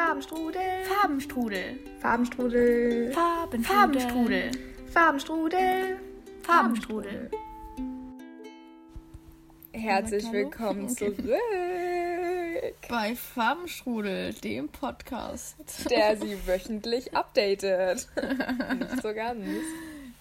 Farbenstrudel. 0.00 0.84
Farbenstrudel. 0.88 1.78
Farbenstrudel. 2.00 3.12
Farben 3.12 3.62
Farbenstrudel. 3.62 4.50
Farbenstrudel. 4.86 5.98
Farbenstrudel. 6.42 7.30
Herzlich 9.72 10.32
willkommen 10.32 10.88
zurück. 10.88 11.18
Bei 12.88 13.14
Farbenstrudel, 13.14 14.32
dem 14.32 14.70
Podcast. 14.70 15.56
Der 15.90 16.16
sie 16.16 16.46
wöchentlich 16.46 17.14
updatet. 17.14 18.08
Nicht 18.78 19.02
so 19.02 19.12
ganz. 19.12 19.44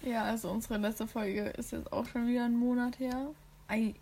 Ja, 0.02 0.24
also 0.24 0.50
unsere 0.50 0.78
letzte 0.78 1.08
Folge 1.08 1.54
ist 1.58 1.72
jetzt 1.72 1.94
auch 1.94 2.06
schon 2.06 2.28
wieder 2.28 2.44
ein 2.44 2.58
Monat 2.58 3.00
her. 3.00 3.30
Ei, 3.70 3.96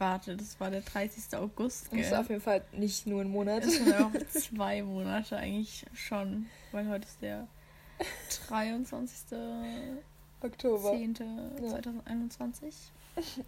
warte, 0.00 0.36
das 0.36 0.58
war 0.58 0.70
der 0.70 0.80
30. 0.80 1.36
August, 1.36 1.86
Das 1.92 2.00
ist 2.00 2.08
gell? 2.10 2.18
auf 2.18 2.28
jeden 2.28 2.40
Fall 2.40 2.64
nicht 2.72 3.06
nur 3.06 3.20
ein 3.20 3.30
Monat. 3.30 3.64
Das 3.64 3.74
sind 3.74 3.94
auch 3.94 4.10
zwei 4.30 4.82
Monate 4.82 5.36
eigentlich 5.36 5.86
schon, 5.94 6.46
weil 6.72 6.88
heute 6.88 7.06
ist 7.06 7.22
der 7.22 7.46
23.10.2021. 8.48 9.98
Oktober. 10.42 10.96
2021. 11.68 12.74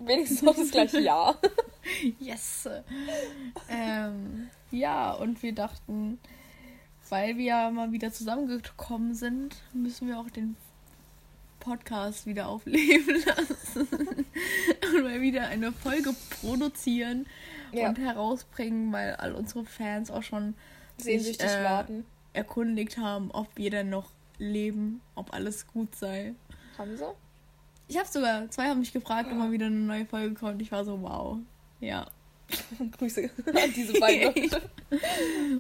Wenigstens 0.01 0.42
noch 0.42 0.55
das 0.55 0.70
gleiche 0.70 1.01
Jahr. 1.01 1.38
Yes! 2.20 2.69
ähm, 3.69 4.48
ja, 4.70 5.11
und 5.14 5.42
wir 5.42 5.53
dachten, 5.53 6.20
weil 7.09 7.37
wir 7.39 7.45
ja 7.45 7.70
mal 7.73 7.91
wieder 7.91 8.12
zusammengekommen 8.12 9.16
sind, 9.16 9.56
müssen 9.73 10.06
wir 10.06 10.20
auch 10.20 10.30
den 10.30 10.55
Podcast 11.62 12.27
wieder 12.27 12.48
aufleben 12.48 13.23
lassen. 13.27 13.89
und 14.95 15.03
mal 15.05 15.20
wieder 15.20 15.47
eine 15.47 15.73
Folge 15.73 16.15
produzieren 16.41 17.27
Ja, 17.73 17.89
und 17.89 17.98
herausbringen, 17.98 18.93
weil 18.93 19.15
all 19.16 19.33
unsere 19.33 19.65
Fans 19.65 20.11
auch 20.11 20.23
schon 20.25 20.55
sehnsüchtig 20.98 21.48
äh, 21.48 21.65
warten. 21.65 22.05
erkundigt 22.33 22.98
haben, 22.98 23.30
ob 23.30 23.47
wir 23.56 23.70
denn 23.70 23.91
noch 23.91 24.11
leben, 24.39 25.01
ob 25.14 25.33
alles 25.33 25.67
gut 25.69 25.95
sei. 25.95 26.34
Haben 26.78 26.97
sie? 26.97 27.05
Ich 27.89 27.97
habe 27.98 28.08
sogar, 28.08 28.51
zwei 28.51 28.69
haben 28.69 28.81
mich 28.81 28.92
gefragt, 28.92 29.29
ob 29.31 29.36
mal 29.36 29.53
wieder 29.53 29.67
eine 29.67 29.77
neue 29.77 30.06
Folge 30.06 30.34
kommt. 30.34 30.61
Ich 30.62 30.73
war 30.73 30.84
so, 30.84 31.01
wow. 31.03 31.39
Ja. 31.81 32.06
Grüße 32.98 33.31
an 33.47 33.73
diese 33.75 33.98
beiden. 34.01 34.51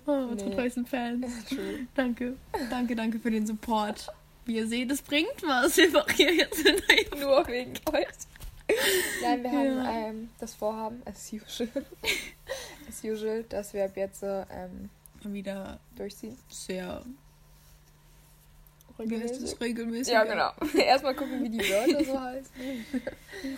Oh, 0.04 0.10
unsere 0.30 0.50
Nee. 0.50 0.56
treuesten 0.56 0.84
Fans. 0.84 1.26
True. 1.48 1.86
Danke. 1.94 2.36
Danke, 2.68 2.94
danke 2.94 3.18
für 3.18 3.30
den 3.30 3.46
Support. 3.46 4.08
Wie 4.44 4.56
ihr 4.56 4.66
seht, 4.66 4.90
es 4.90 5.02
bringt 5.02 5.42
was. 5.42 5.76
Wir 5.76 5.90
machen 5.90 6.14
hier 6.16 6.34
jetzt 6.34 6.64
Nur 7.18 7.46
wegen 7.46 7.72
euch. 7.92 8.06
Nein, 9.22 9.42
wir 9.42 9.50
haben 9.50 9.66
Ja. 9.84 9.90
ähm, 10.08 10.30
das 10.38 10.54
Vorhaben, 10.54 11.02
as 11.04 11.30
usual, 11.32 11.68
as 12.88 13.04
usual, 13.04 13.42
dass 13.44 13.74
wir 13.74 13.84
ab 13.84 13.96
jetzt 13.96 14.22
ähm, 14.22 14.88
wieder 15.24 15.78
durchziehen. 15.96 16.38
sehr 16.48 17.02
Regelmäßig. 18.98 19.60
regelmäßig. 19.60 20.12
Ja, 20.14 20.24
genau. 20.24 20.52
Erstmal 20.78 21.14
gucken, 21.14 21.42
wie 21.42 21.50
die 21.50 21.58
Wörter 21.58 22.04
so 22.04 22.18
heißen. 22.20 22.50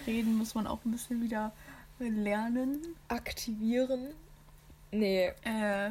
Reden 0.06 0.36
muss 0.36 0.54
man 0.54 0.66
auch 0.66 0.84
ein 0.84 0.90
bisschen 0.92 1.22
wieder 1.22 1.52
lernen. 2.00 2.80
Aktivieren. 3.08 4.08
Nee, 4.90 5.32
Äh. 5.44 5.90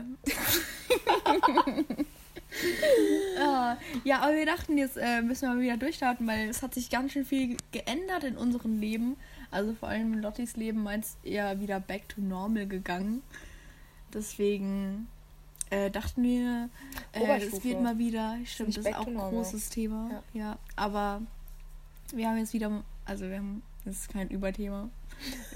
Ah, 3.40 3.78
ja, 4.04 4.20
aber 4.20 4.36
wir 4.36 4.46
dachten, 4.46 4.78
jetzt 4.78 4.98
äh, 4.98 5.22
müssen 5.22 5.48
wir 5.48 5.56
mal 5.56 5.62
wieder 5.62 5.78
durchstarten, 5.78 6.28
weil 6.28 6.50
es 6.50 6.62
hat 6.62 6.74
sich 6.74 6.90
ganz 6.90 7.12
schön 7.12 7.26
viel 7.26 7.58
geändert 7.72 8.24
in 8.24 8.38
unserem 8.38 8.80
Leben. 8.80 9.18
Also 9.52 9.74
vor 9.74 9.90
allem 9.90 10.14
in 10.14 10.22
Lottis 10.22 10.56
Leben 10.56 10.84
meint 10.84 11.06
eher 11.24 11.60
wieder 11.60 11.80
back 11.80 12.08
to 12.10 12.22
normal 12.22 12.68
gegangen. 12.68 13.22
Deswegen 14.14 15.08
äh, 15.70 15.90
dachten 15.90 16.24
wir, 16.24 16.70
äh, 17.14 17.40
es 17.44 17.64
wird 17.64 17.82
mal 17.82 17.98
wieder, 17.98 18.38
stimmt, 18.46 18.78
das 18.78 18.86
ist 18.86 18.96
auch 18.96 19.08
ein 19.08 19.18
großes 19.18 19.70
Thema. 19.70 20.24
Ja. 20.34 20.42
Ja. 20.42 20.58
aber 20.76 21.22
wir 22.14 22.30
haben 22.30 22.38
jetzt 22.38 22.54
wieder, 22.54 22.84
also 23.06 23.28
wir 23.28 23.38
haben, 23.38 23.64
das 23.86 23.96
ist 23.96 24.10
kein 24.10 24.30
Überthema. 24.30 24.90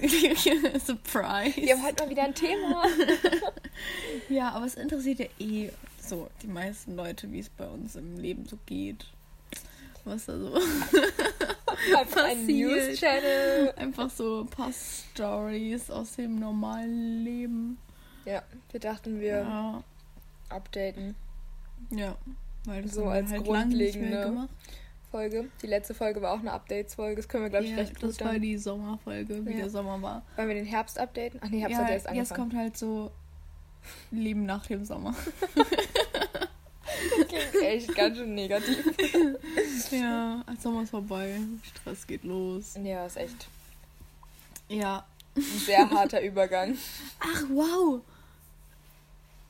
Surprise. 0.00 1.56
wir 1.56 1.76
haben 1.76 1.84
heute 1.84 2.02
mal 2.02 2.10
wieder 2.10 2.24
ein 2.24 2.34
Thema. 2.34 2.84
Ja, 4.28 4.50
aber 4.50 4.66
es 4.66 4.74
interessiert 4.74 5.20
ja 5.20 5.26
eh 5.38 5.70
so 6.08 6.28
die 6.42 6.46
meisten 6.48 6.96
Leute, 6.96 7.30
wie 7.32 7.40
es 7.40 7.48
bei 7.48 7.66
uns 7.66 7.96
im 7.96 8.16
Leben 8.16 8.46
so 8.46 8.58
geht. 8.66 9.06
Was 10.04 10.26
da 10.26 10.38
so. 10.38 10.54
Einfach 11.96 12.24
ein 12.24 12.38
Passiert. 12.38 12.70
News-Channel. 12.70 13.72
Einfach 13.76 14.10
so 14.10 14.40
ein 14.42 14.48
paar 14.48 14.70
Stories 14.72 15.90
aus 15.90 16.16
dem 16.16 16.38
normalen 16.38 17.24
Leben. 17.24 17.78
Ja, 18.24 18.42
wir 18.70 18.80
dachten, 18.80 19.20
wir 19.20 19.38
Ja. 19.38 19.82
updaten 20.48 21.14
Ja. 21.90 22.16
Weil 22.64 22.82
das 22.82 22.94
So 22.94 23.04
als 23.06 23.30
halt 23.30 23.44
grundlegende. 23.44 24.48
Folge. 25.10 25.48
Die 25.62 25.66
letzte 25.66 25.94
Folge 25.94 26.20
war 26.20 26.32
auch 26.34 26.40
eine 26.40 26.52
Updates-Folge. 26.52 27.16
Das 27.16 27.28
können 27.28 27.44
wir, 27.44 27.50
glaube 27.50 27.64
ich, 27.64 27.70
Ja, 27.70 27.78
recht 27.78 27.94
gut 27.98 28.10
das 28.10 28.20
war 28.20 28.32
dann. 28.32 28.42
die 28.42 28.58
Sommerfolge, 28.58 29.46
wie 29.46 29.52
Ja. 29.52 29.56
der 29.58 29.70
Sommer 29.70 30.00
war. 30.02 30.22
Wollen 30.36 30.48
wir 30.48 30.54
den 30.54 30.66
Herbst 30.66 30.98
updaten? 30.98 31.40
Ach 31.42 31.48
nee, 31.48 31.60
Herbst 31.60 31.78
ja, 31.78 31.84
hat 31.84 31.90
erst 31.90 32.04
jetzt 32.06 32.12
angefangen. 32.32 32.40
kommt 32.50 32.54
halt 32.60 32.76
so 32.76 33.10
Leben 34.10 34.46
nach 34.46 34.66
dem 34.66 34.84
Sommer. 34.84 35.14
Klingt 37.28 37.54
echt 37.62 37.94
ganz 37.94 38.16
schön 38.16 38.34
negativ. 38.34 38.84
ja, 39.90 40.42
als 40.46 40.62
Sommer 40.62 40.82
ist 40.82 40.90
vorbei. 40.90 41.38
Stress 41.62 42.06
geht 42.06 42.24
los. 42.24 42.74
Ja, 42.82 43.06
ist 43.06 43.16
echt 43.16 43.46
Ja, 44.68 45.04
ein 45.36 45.42
sehr 45.42 45.88
harter 45.90 46.22
Übergang. 46.22 46.76
Ach, 47.20 47.44
wow. 47.50 48.00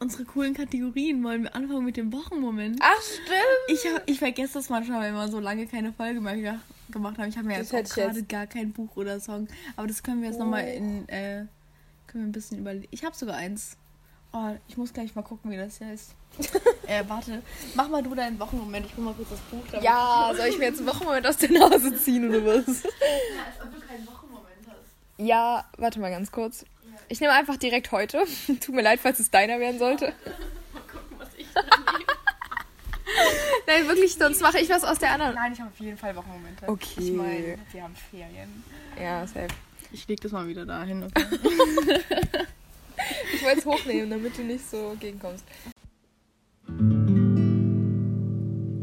Unsere 0.00 0.24
coolen 0.24 0.54
Kategorien. 0.54 1.22
Wollen 1.24 1.44
wir 1.44 1.54
anfangen 1.54 1.84
mit 1.84 1.96
dem 1.96 2.12
Wochenmoment? 2.12 2.78
Ach, 2.82 3.00
stimmt. 3.02 3.38
Ich, 3.68 3.84
hab, 3.92 4.08
ich 4.08 4.18
vergesse 4.18 4.54
das 4.54 4.68
manchmal, 4.68 5.02
wenn 5.02 5.14
wir 5.14 5.28
so 5.28 5.40
lange 5.40 5.66
keine 5.66 5.92
Folge 5.92 6.20
mehr 6.20 6.36
ge- 6.36 6.54
gemacht 6.90 7.18
haben. 7.18 7.28
Ich 7.28 7.36
habe 7.36 7.48
mir 7.48 7.58
Das 7.58 7.72
jetzt 7.72 7.94
gerade 7.94 8.22
gar 8.24 8.46
kein 8.46 8.72
Buch 8.72 8.96
oder 8.96 9.18
Song. 9.20 9.48
Aber 9.76 9.86
das 9.88 10.02
können 10.02 10.20
wir 10.22 10.28
jetzt 10.28 10.36
Oh. 10.38 10.44
nochmal 10.44 10.68
in... 10.68 11.08
Äh, 11.08 11.46
können 12.06 12.24
wir 12.24 12.28
ein 12.28 12.32
bisschen 12.32 12.58
überlegen. 12.58 12.88
Ich 12.90 13.04
habe 13.04 13.14
sogar 13.16 13.36
eins. 13.36 13.76
Oh, 14.32 14.50
ich 14.68 14.76
muss 14.76 14.92
gleich 14.92 15.14
mal 15.14 15.22
gucken, 15.22 15.50
wie 15.50 15.56
das 15.56 15.80
heißt. 15.80 16.14
äh, 16.86 17.02
warte. 17.08 17.42
Mach 17.74 17.88
mal 17.88 18.02
du 18.02 18.14
deinen 18.14 18.38
Wochenmoment. 18.38 18.86
Ich 18.86 18.96
hol 18.96 19.04
mal 19.04 19.14
kurz 19.14 19.30
das 19.30 19.40
Buch. 19.40 19.62
Ja, 19.82 20.30
soll 20.36 20.46
ich 20.46 20.58
mir 20.58 20.66
jetzt 20.66 20.78
einen 20.78 20.88
Wochenmoment 20.88 21.26
aus 21.26 21.38
der 21.38 21.50
Nase 21.50 21.96
ziehen 21.96 22.28
oder 22.28 22.44
was? 22.44 22.68
ich- 22.68 22.84
Als 22.84 23.60
ob 23.64 23.74
du 23.74 23.80
keinen 23.86 24.06
Wochenmoment 24.06 24.66
hast. 24.66 24.76
Ja, 25.16 25.64
warte 25.78 25.98
mal 26.00 26.10
ganz 26.10 26.30
kurz. 26.30 26.64
Ich 27.08 27.20
nehme 27.20 27.32
einfach 27.32 27.56
direkt 27.56 27.90
heute. 27.90 28.22
Tut 28.60 28.74
mir 28.74 28.82
leid, 28.82 29.00
falls 29.00 29.18
es 29.18 29.30
deiner 29.30 29.58
werden 29.60 29.78
sollte. 29.78 30.06
Mal 30.74 30.82
gucken, 30.82 31.16
was 31.18 31.28
ich 31.38 31.46
dann 31.54 31.64
nehme. 31.64 32.04
Nein, 33.66 33.88
wirklich, 33.88 34.14
sonst 34.14 34.42
mache 34.42 34.58
ich 34.60 34.68
was 34.68 34.84
aus 34.84 34.98
der 34.98 35.12
anderen. 35.12 35.34
Nein, 35.34 35.52
ich 35.54 35.60
habe 35.60 35.70
auf 35.70 35.80
jeden 35.80 35.96
Fall 35.96 36.14
Wochenmomente. 36.14 36.68
Okay. 36.68 37.00
Ich 37.00 37.12
meine, 37.12 37.58
wir 37.72 37.82
haben 37.82 37.96
Ferien. 37.96 38.62
Ja, 39.00 39.26
safe. 39.26 39.48
Ich 39.90 40.06
leg 40.06 40.20
das 40.20 40.32
mal 40.32 40.46
wieder 40.46 40.66
dahin. 40.66 41.04
Okay? 41.04 41.24
Ich 43.34 43.42
wollte 43.44 43.58
es 43.60 43.66
hochnehmen, 43.66 44.10
damit 44.10 44.36
du 44.38 44.42
nicht 44.42 44.68
so 44.68 44.96
gegenkommst. 44.98 45.44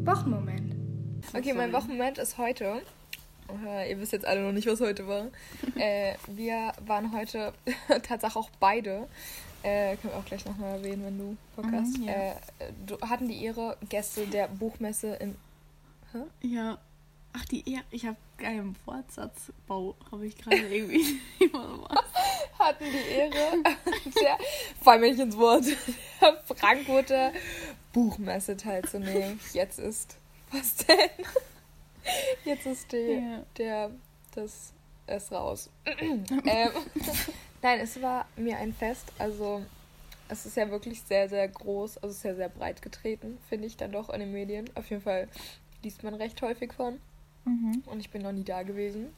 Wochenmoment. 0.06 0.76
Okay, 1.34 1.54
mein 1.54 1.74
Wochenmoment 1.74 2.18
ist 2.18 2.38
heute. 2.38 2.82
Äh, 3.66 3.92
ihr 3.92 4.00
wisst 4.00 4.14
jetzt 4.14 4.26
alle 4.26 4.42
noch 4.42 4.52
nicht, 4.52 4.68
was 4.68 4.82
heute 4.82 5.08
war. 5.08 5.28
äh, 5.76 6.16
wir 6.28 6.72
waren 6.86 7.12
heute 7.14 7.54
tatsächlich 8.04 8.36
auch 8.36 8.50
beide. 8.60 9.08
Äh, 9.64 9.98
können 9.98 10.14
wir 10.14 10.18
auch 10.20 10.26
gleich 10.26 10.46
nochmal 10.46 10.78
erwähnen, 10.78 11.04
wenn 11.06 11.18
du 11.18 11.38
Bock 11.56 11.66
Mhm, 11.66 11.76
hast. 11.76 11.98
ja. 11.98 12.12
Äh, 12.14 12.36
du, 12.86 13.00
hatten 13.02 13.28
die 13.28 13.44
Ehre, 13.44 13.78
Gäste 13.90 14.28
der 14.28 14.48
Buchmesse 14.48 15.16
in. 15.16 15.36
Ja. 16.42 16.78
Ach, 17.34 17.44
die 17.46 17.70
eher. 17.70 17.82
Ich 17.92 18.06
habe 18.06 18.16
keinen 18.38 18.76
Wortsatzbau, 18.86 19.96
habe 20.12 20.26
ich 20.28 20.38
gerade 20.38 20.56
irgendwie. 20.74 21.20
Hatten 22.60 22.86
die 22.86 23.12
Ehre, 23.12 23.32
der, 24.22 24.38
fall 24.82 25.00
mir 25.00 25.10
nicht 25.12 25.20
ins 25.20 25.38
Wort, 25.38 25.66
der 26.22 26.38
Frankfurter 26.56 27.32
Buchmesse 27.94 28.58
teilzunehmen. 28.58 29.40
Jetzt 29.54 29.80
ist, 29.80 30.18
was 30.52 30.76
denn? 30.78 30.98
Jetzt 32.46 32.66
ist 32.66 32.92
die, 32.92 32.98
Ja. 32.98 33.44
der, 33.58 33.92
das 34.36 34.74
ist 35.08 35.32
raus. 35.32 35.70
ähm, 35.86 36.72
nein, 37.62 37.80
es 37.80 38.02
war 38.02 38.26
mir 38.36 38.58
ein 38.58 38.74
Fest, 38.74 39.06
also 39.18 39.64
es 40.28 40.46
ist 40.46 40.58
ja 40.58 40.70
wirklich 40.72 41.02
sehr, 41.02 41.30
sehr 41.30 41.48
groß, 41.48 41.98
also 42.00 42.14
sehr, 42.14 42.36
sehr 42.36 42.50
breit 42.50 42.82
getreten, 42.82 43.38
finde 43.50 43.68
ich 43.68 43.78
dann 43.78 43.92
doch 43.92 44.10
in 44.10 44.20
den 44.20 44.32
Medien. 44.32 44.70
Auf 44.76 44.90
jeden 44.90 45.02
Fall 45.04 45.28
liest 45.84 46.04
man 46.04 46.16
recht 46.16 46.42
häufig 46.42 46.74
von 46.74 47.00
Mhm. 47.48 47.84
und 47.86 48.00
ich 48.00 48.10
bin 48.10 48.24
noch 48.24 48.32
nie 48.32 48.44
da 48.44 48.64
gewesen. 48.64 49.14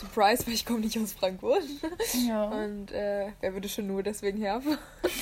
Surprise, 0.00 0.46
weil 0.46 0.54
ich 0.54 0.64
komme 0.64 0.80
nicht 0.80 0.98
aus 0.98 1.12
Frankfurt. 1.12 1.64
Ja. 2.26 2.44
Und 2.44 2.90
äh, 2.92 3.32
wer 3.40 3.52
würde 3.52 3.68
schon 3.68 3.86
nur 3.86 4.02
deswegen 4.02 4.38
herfahren? 4.38 4.78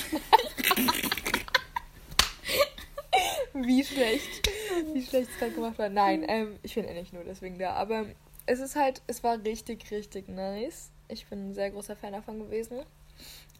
wie 3.53 3.83
schlecht. 3.83 4.49
Wie 4.93 5.03
schlecht 5.03 5.29
es 5.31 5.37
gerade 5.37 5.51
gemacht 5.51 5.77
war. 5.77 5.89
Nein, 5.89 6.23
ähm, 6.27 6.57
ich 6.63 6.75
bin 6.75 6.85
nicht 6.85 7.13
nur 7.13 7.25
deswegen 7.25 7.59
da. 7.59 7.73
Aber 7.73 8.05
es 8.45 8.59
ist 8.59 8.75
halt, 8.75 9.01
es 9.07 9.23
war 9.23 9.43
richtig, 9.43 9.91
richtig 9.91 10.29
nice. 10.29 10.91
Ich 11.09 11.25
bin 11.27 11.49
ein 11.49 11.53
sehr 11.53 11.71
großer 11.71 11.95
Fan 11.95 12.13
davon 12.13 12.39
gewesen. 12.39 12.79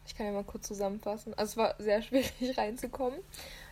Ich 0.06 0.16
kann 0.16 0.26
ja 0.26 0.32
mal 0.32 0.44
kurz 0.44 0.68
zusammenfassen. 0.68 1.34
Also 1.36 1.52
es 1.52 1.58
war 1.58 1.76
sehr 1.80 2.02
schwierig 2.02 2.58
reinzukommen, 2.58 3.20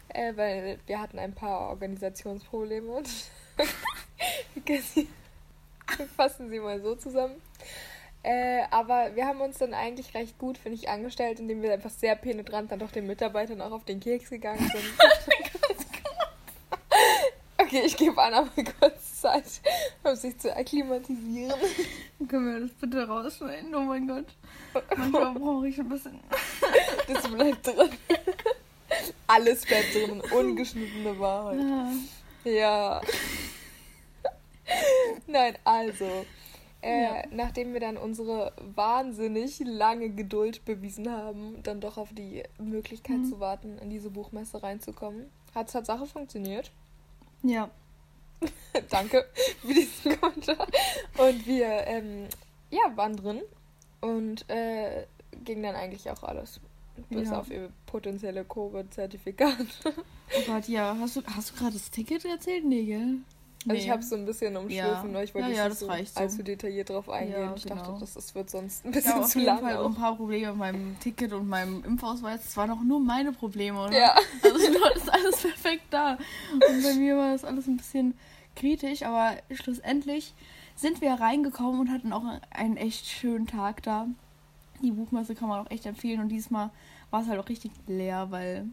äh, 0.10 0.34
weil 0.36 0.80
wir 0.86 1.00
hatten 1.00 1.18
ein 1.18 1.34
paar 1.34 1.70
Organisationsprobleme. 1.70 3.04
Fassen 6.16 6.50
Sie 6.50 6.60
mal 6.60 6.82
so 6.82 6.96
zusammen. 6.96 7.42
Äh, 8.24 8.64
aber 8.72 9.16
wir 9.16 9.26
haben 9.26 9.42
uns 9.42 9.58
dann 9.58 9.74
eigentlich 9.74 10.14
recht 10.14 10.38
gut, 10.38 10.58
finde 10.58 10.78
ich, 10.78 10.90
angestellt, 10.90 11.40
indem 11.40 11.62
wir 11.62 11.72
einfach 11.72 11.90
sehr 11.90 12.16
penetrant 12.16 12.72
dann 12.72 12.80
doch 12.80 12.92
den 12.92 13.08
Mitarbeitern 13.08 13.62
auch 13.62 13.72
auf 13.72 13.86
den 13.86 14.00
Keks 14.00 14.30
gegangen 14.30 14.60
sind. 14.60 14.84
okay, 17.58 17.84
ich 17.86 17.96
gebe 17.96 18.22
Anna 18.22 18.42
mal 18.42 18.66
kurz 18.80 19.22
Zeit, 19.22 19.62
um 20.04 20.16
sich 20.16 20.38
zu 20.40 20.56
akklimatisieren. 20.56 21.54
Können 22.28 22.54
wir 22.54 22.60
das 22.62 22.72
bitte 22.72 23.08
rausschneiden? 23.08 23.74
Oh 23.74 23.82
mein 23.82 24.08
Gott. 24.08 24.26
Manchmal 24.98 25.34
brauche 25.36 25.68
ich 25.68 25.80
ein 25.80 25.90
bisschen. 25.90 26.20
Das 27.08 27.28
bleibt 27.30 27.68
drin. 27.68 27.90
Alles 29.28 29.66
bleibt 29.66 29.94
drin. 29.94 30.22
Ungeschnittene 30.32 31.18
Wahrheit. 31.20 31.62
Ja. 31.62 32.52
Ja. 32.52 33.02
Nein, 35.32 35.58
also. 35.64 36.06
Äh, 36.82 37.04
Ja. 37.04 37.24
Nachdem 37.32 37.74
wir 37.74 37.80
dann 37.80 37.98
unsere 37.98 38.54
wahnsinnig 38.76 39.60
lange 39.66 40.10
Geduld 40.10 40.64
bewiesen 40.64 41.12
haben, 41.12 41.62
dann 41.64 41.82
doch 41.82 41.98
auf 41.98 42.10
die 42.14 42.44
Möglichkeit 42.60 43.18
Mhm. 43.18 43.26
zu 43.26 43.40
warten, 43.40 43.78
in 43.80 43.90
diese 43.90 44.10
Buchmesse 44.12 44.62
reinzukommen, 44.62 45.30
hat 45.56 45.68
es 45.68 45.74
Tatsache 45.74 46.06
funktioniert. 46.06 46.72
Ja. 47.42 47.70
Danke 48.92 49.26
für 49.62 49.74
diesen 49.74 50.18
Kommentar. 50.22 50.68
Und 51.18 51.48
wir, 51.48 51.66
ähm, 51.88 52.28
ja, 52.70 52.96
waren 52.96 53.16
drin 53.16 53.42
und 54.02 54.48
äh, 54.50 55.06
ging 55.44 55.64
dann 55.64 55.74
eigentlich 55.76 56.10
auch 56.12 56.22
alles. 56.24 56.60
Bis 57.10 57.30
Ja. 57.30 57.40
auf 57.40 57.50
ihr 57.50 57.72
potenzielle 57.88 58.44
Covid-Zertifikat. 58.46 59.56
Oh 59.86 60.42
Gott, 60.46 60.68
ja. 60.68 60.96
Hast 61.00 61.16
du, 61.16 61.22
hast 61.36 61.52
du 61.52 61.56
gerade 61.56 61.74
das 61.74 61.90
Ticket 61.90 62.24
erzählt? 62.26 62.66
Nee, 62.66 62.84
gell? 62.86 63.18
Also 63.68 63.82
ich 63.82 63.90
habe 63.90 64.02
so 64.04 64.16
ein 64.16 64.26
bisschen 64.26 64.56
umschliffen, 64.56 64.78
Ja. 64.86 65.04
ne? 65.04 65.24
ich 65.24 65.34
wollte 65.36 65.50
Ja, 65.52 65.68
nicht 65.68 65.82
ja, 65.82 65.88
so 66.12 66.20
allzu 66.20 66.44
detailliert 66.44 66.90
drauf 66.90 67.10
eingehen. 67.10 67.42
Ja, 67.42 67.54
ich 67.56 67.66
dachte, 67.66 67.84
genau. 67.88 68.00
das, 68.00 68.14
das 68.14 68.34
wird 68.34 68.50
sonst 68.50 68.86
ein 68.86 68.90
Ich 68.90 68.96
bisschen 68.96 69.14
habe 69.14 69.24
auf 69.24 69.30
zu 69.30 69.40
jeden 69.40 69.48
lang. 69.56 69.60
Fall 69.60 69.78
auch. 69.78 69.86
ein 69.88 69.96
paar 69.96 70.16
Probleme 70.16 70.48
mit 70.50 70.58
meinem 70.58 71.00
Ticket 71.00 71.34
und 71.34 71.48
meinem 71.50 71.84
Impfausweis. 71.84 72.44
Das 72.44 72.56
waren 72.56 72.72
auch 72.72 72.82
nur 72.82 73.00
meine 73.02 73.32
Probleme, 73.34 73.82
oder? 73.84 73.98
Ja. 73.98 74.16
Also 74.44 74.72
dort 74.74 74.96
ist 74.96 75.12
alles 75.12 75.38
perfekt 75.42 75.84
da. 75.90 76.14
Und 76.54 76.84
bei 76.84 76.94
mir 76.94 77.18
war 77.18 77.32
das 77.34 77.44
alles 77.44 77.68
ein 77.68 77.76
bisschen 77.78 78.14
kritisch, 78.56 79.04
aber 79.04 79.36
schlussendlich 79.52 80.34
sind 80.76 81.02
wir 81.02 81.14
reingekommen 81.14 81.82
und 81.82 81.92
hatten 81.92 82.14
auch 82.14 82.24
einen 82.52 82.78
echt 82.78 83.06
schönen 83.08 83.48
Tag 83.48 83.84
da. 83.84 84.08
Die 84.82 84.92
Buchmesse 84.92 85.36
kann 85.36 85.50
man 85.50 85.66
auch 85.66 85.72
echt 85.72 85.86
empfehlen 85.88 86.22
und 86.22 86.30
diesmal 86.30 86.70
war 87.10 87.22
es 87.24 87.28
halt 87.28 87.40
auch 87.40 87.50
richtig 87.50 87.72
leer, 87.88 88.28
weil 88.30 88.66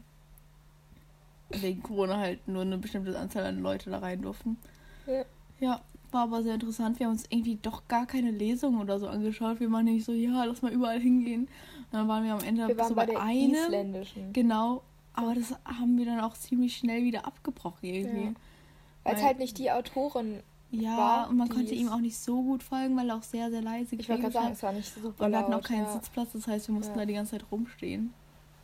wegen 1.51 1.83
Corona 1.83 2.19
halt 2.19 2.47
nur 2.49 2.63
eine 2.63 2.79
bestimmte 2.79 3.19
Anzahl 3.19 3.45
an 3.45 3.61
Leute 3.61 3.91
da 3.91 3.99
rein 3.99 4.23
durften. 4.23 4.57
Ja. 5.07 5.25
Ja, 5.61 5.81
war 6.11 6.23
aber 6.23 6.43
sehr 6.43 6.55
interessant. 6.55 6.99
Wir 6.99 7.07
haben 7.07 7.13
uns 7.13 7.25
irgendwie 7.29 7.57
doch 7.61 7.87
gar 7.89 8.07
keine 8.07 8.31
Lesung 8.31 8.81
oder 8.81 8.99
so 8.99 9.09
angeschaut. 9.09 9.61
Wir 9.61 9.71
waren 9.71 9.85
nämlich 9.85 10.05
so, 10.05 10.13
ja, 10.13 10.45
lass 10.45 10.63
mal 10.63 10.73
überall 10.73 11.01
hingehen. 11.01 11.43
Und 11.43 11.93
dann 11.93 12.09
waren 12.09 12.25
wir 12.25 12.33
am 12.33 12.43
Ende 12.43 12.69
Wir 12.69 12.85
so 12.85 12.95
bei 12.95 13.07
bei 13.07 13.35
isländischen. 13.35 14.33
Genau, 14.33 14.83
aber 15.13 15.35
das 15.35 15.55
haben 15.65 15.97
wir 15.99 16.07
dann 16.07 16.21
auch 16.21 16.35
ziemlich 16.35 16.77
schnell 16.77 17.05
wieder 17.05 17.27
abgebrochen 17.27 17.89
irgendwie. 17.89 18.25
Ja. 18.27 18.33
Weil 19.05 19.15
es 19.17 19.23
halt 19.23 19.39
nicht 19.39 19.59
die 19.59 19.71
Autorin. 19.71 20.41
Ja, 20.71 20.97
War 20.97 21.29
und 21.29 21.37
man 21.37 21.49
konnte 21.49 21.73
ihm 21.73 21.89
auch 21.89 22.01
nicht 22.01 22.17
so 22.17 22.43
gut 22.43 22.63
folgen, 22.63 22.97
weil 22.97 23.09
er 23.09 23.17
auch 23.17 23.23
sehr, 23.23 23.49
sehr 23.49 23.63
leise 23.63 23.95
Ich 23.95 24.09
wollte 24.09 24.23
gerade 24.23 24.33
sagen, 24.33 24.53
es 24.53 24.63
war 24.63 24.73
nicht 24.73 24.93
super 24.93 25.25
Und 25.25 25.31
wir 25.31 25.39
hatten 25.39 25.55
auch 25.55 25.63
keinen 25.63 25.85
ja. 25.85 25.93
Sitzplatz, 25.93 26.33
das 26.33 26.49
heißt, 26.49 26.67
wir 26.67 26.75
mussten 26.75 26.95
Ja. 26.95 27.01
da 27.01 27.07
die 27.07 27.15
ganze 27.15 27.33
Zeit 27.33 27.45
rumstehen. 27.53 28.13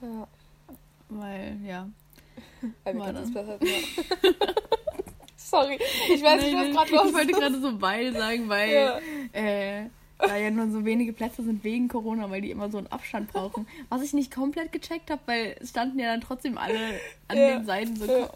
Ja, 0.03 0.27
Weil, 1.09 1.57
ja. 1.65 1.89
weil 2.83 2.95
wir 2.95 3.05
keinen. 3.05 3.25
Sitzplatz 3.25 3.47
hatten. 3.47 3.67
Ja. 3.67 4.31
Sorry, 5.43 5.79
ich 6.09 6.23
weiß 6.23 6.43
nicht, 6.43 6.55
was 6.55 6.63
Nein, 6.63 6.73
gerade 6.73 6.91
nein, 6.93 7.01
los 7.01 7.09
Ich 7.09 7.15
wollte 7.15 7.33
gerade 7.33 7.61
so 7.61 7.81
weil 7.81 8.13
sagen, 8.15 8.49
weil 8.49 8.73
Ja. 8.73 9.01
äh, 9.33 9.87
da 10.19 10.37
ja 10.37 10.51
nur 10.51 10.71
so 10.71 10.85
wenige 10.85 11.13
Plätze 11.13 11.43
sind 11.43 11.65
wegen 11.65 11.89
Corona, 11.89 12.31
weil 12.31 12.43
die 12.43 12.51
immer 12.51 12.71
so 12.71 12.79
einen 12.79 12.87
Abstand 12.89 13.33
brauchen. 13.33 13.67
Was 13.89 14.03
ich 14.03 14.13
nicht 14.13 14.33
komplett 14.35 14.71
gecheckt 14.71 15.11
habe, 15.11 15.23
weil 15.27 15.57
es 15.61 15.71
standen 15.71 15.99
ja 15.99 16.13
dann 16.13 16.21
trotzdem 16.21 16.59
alle 16.59 17.01
an 17.29 17.39
Ja. 17.39 17.57
den 17.57 17.65
Seiten 17.65 17.97
so 17.97 18.05
Ja. 18.07 18.29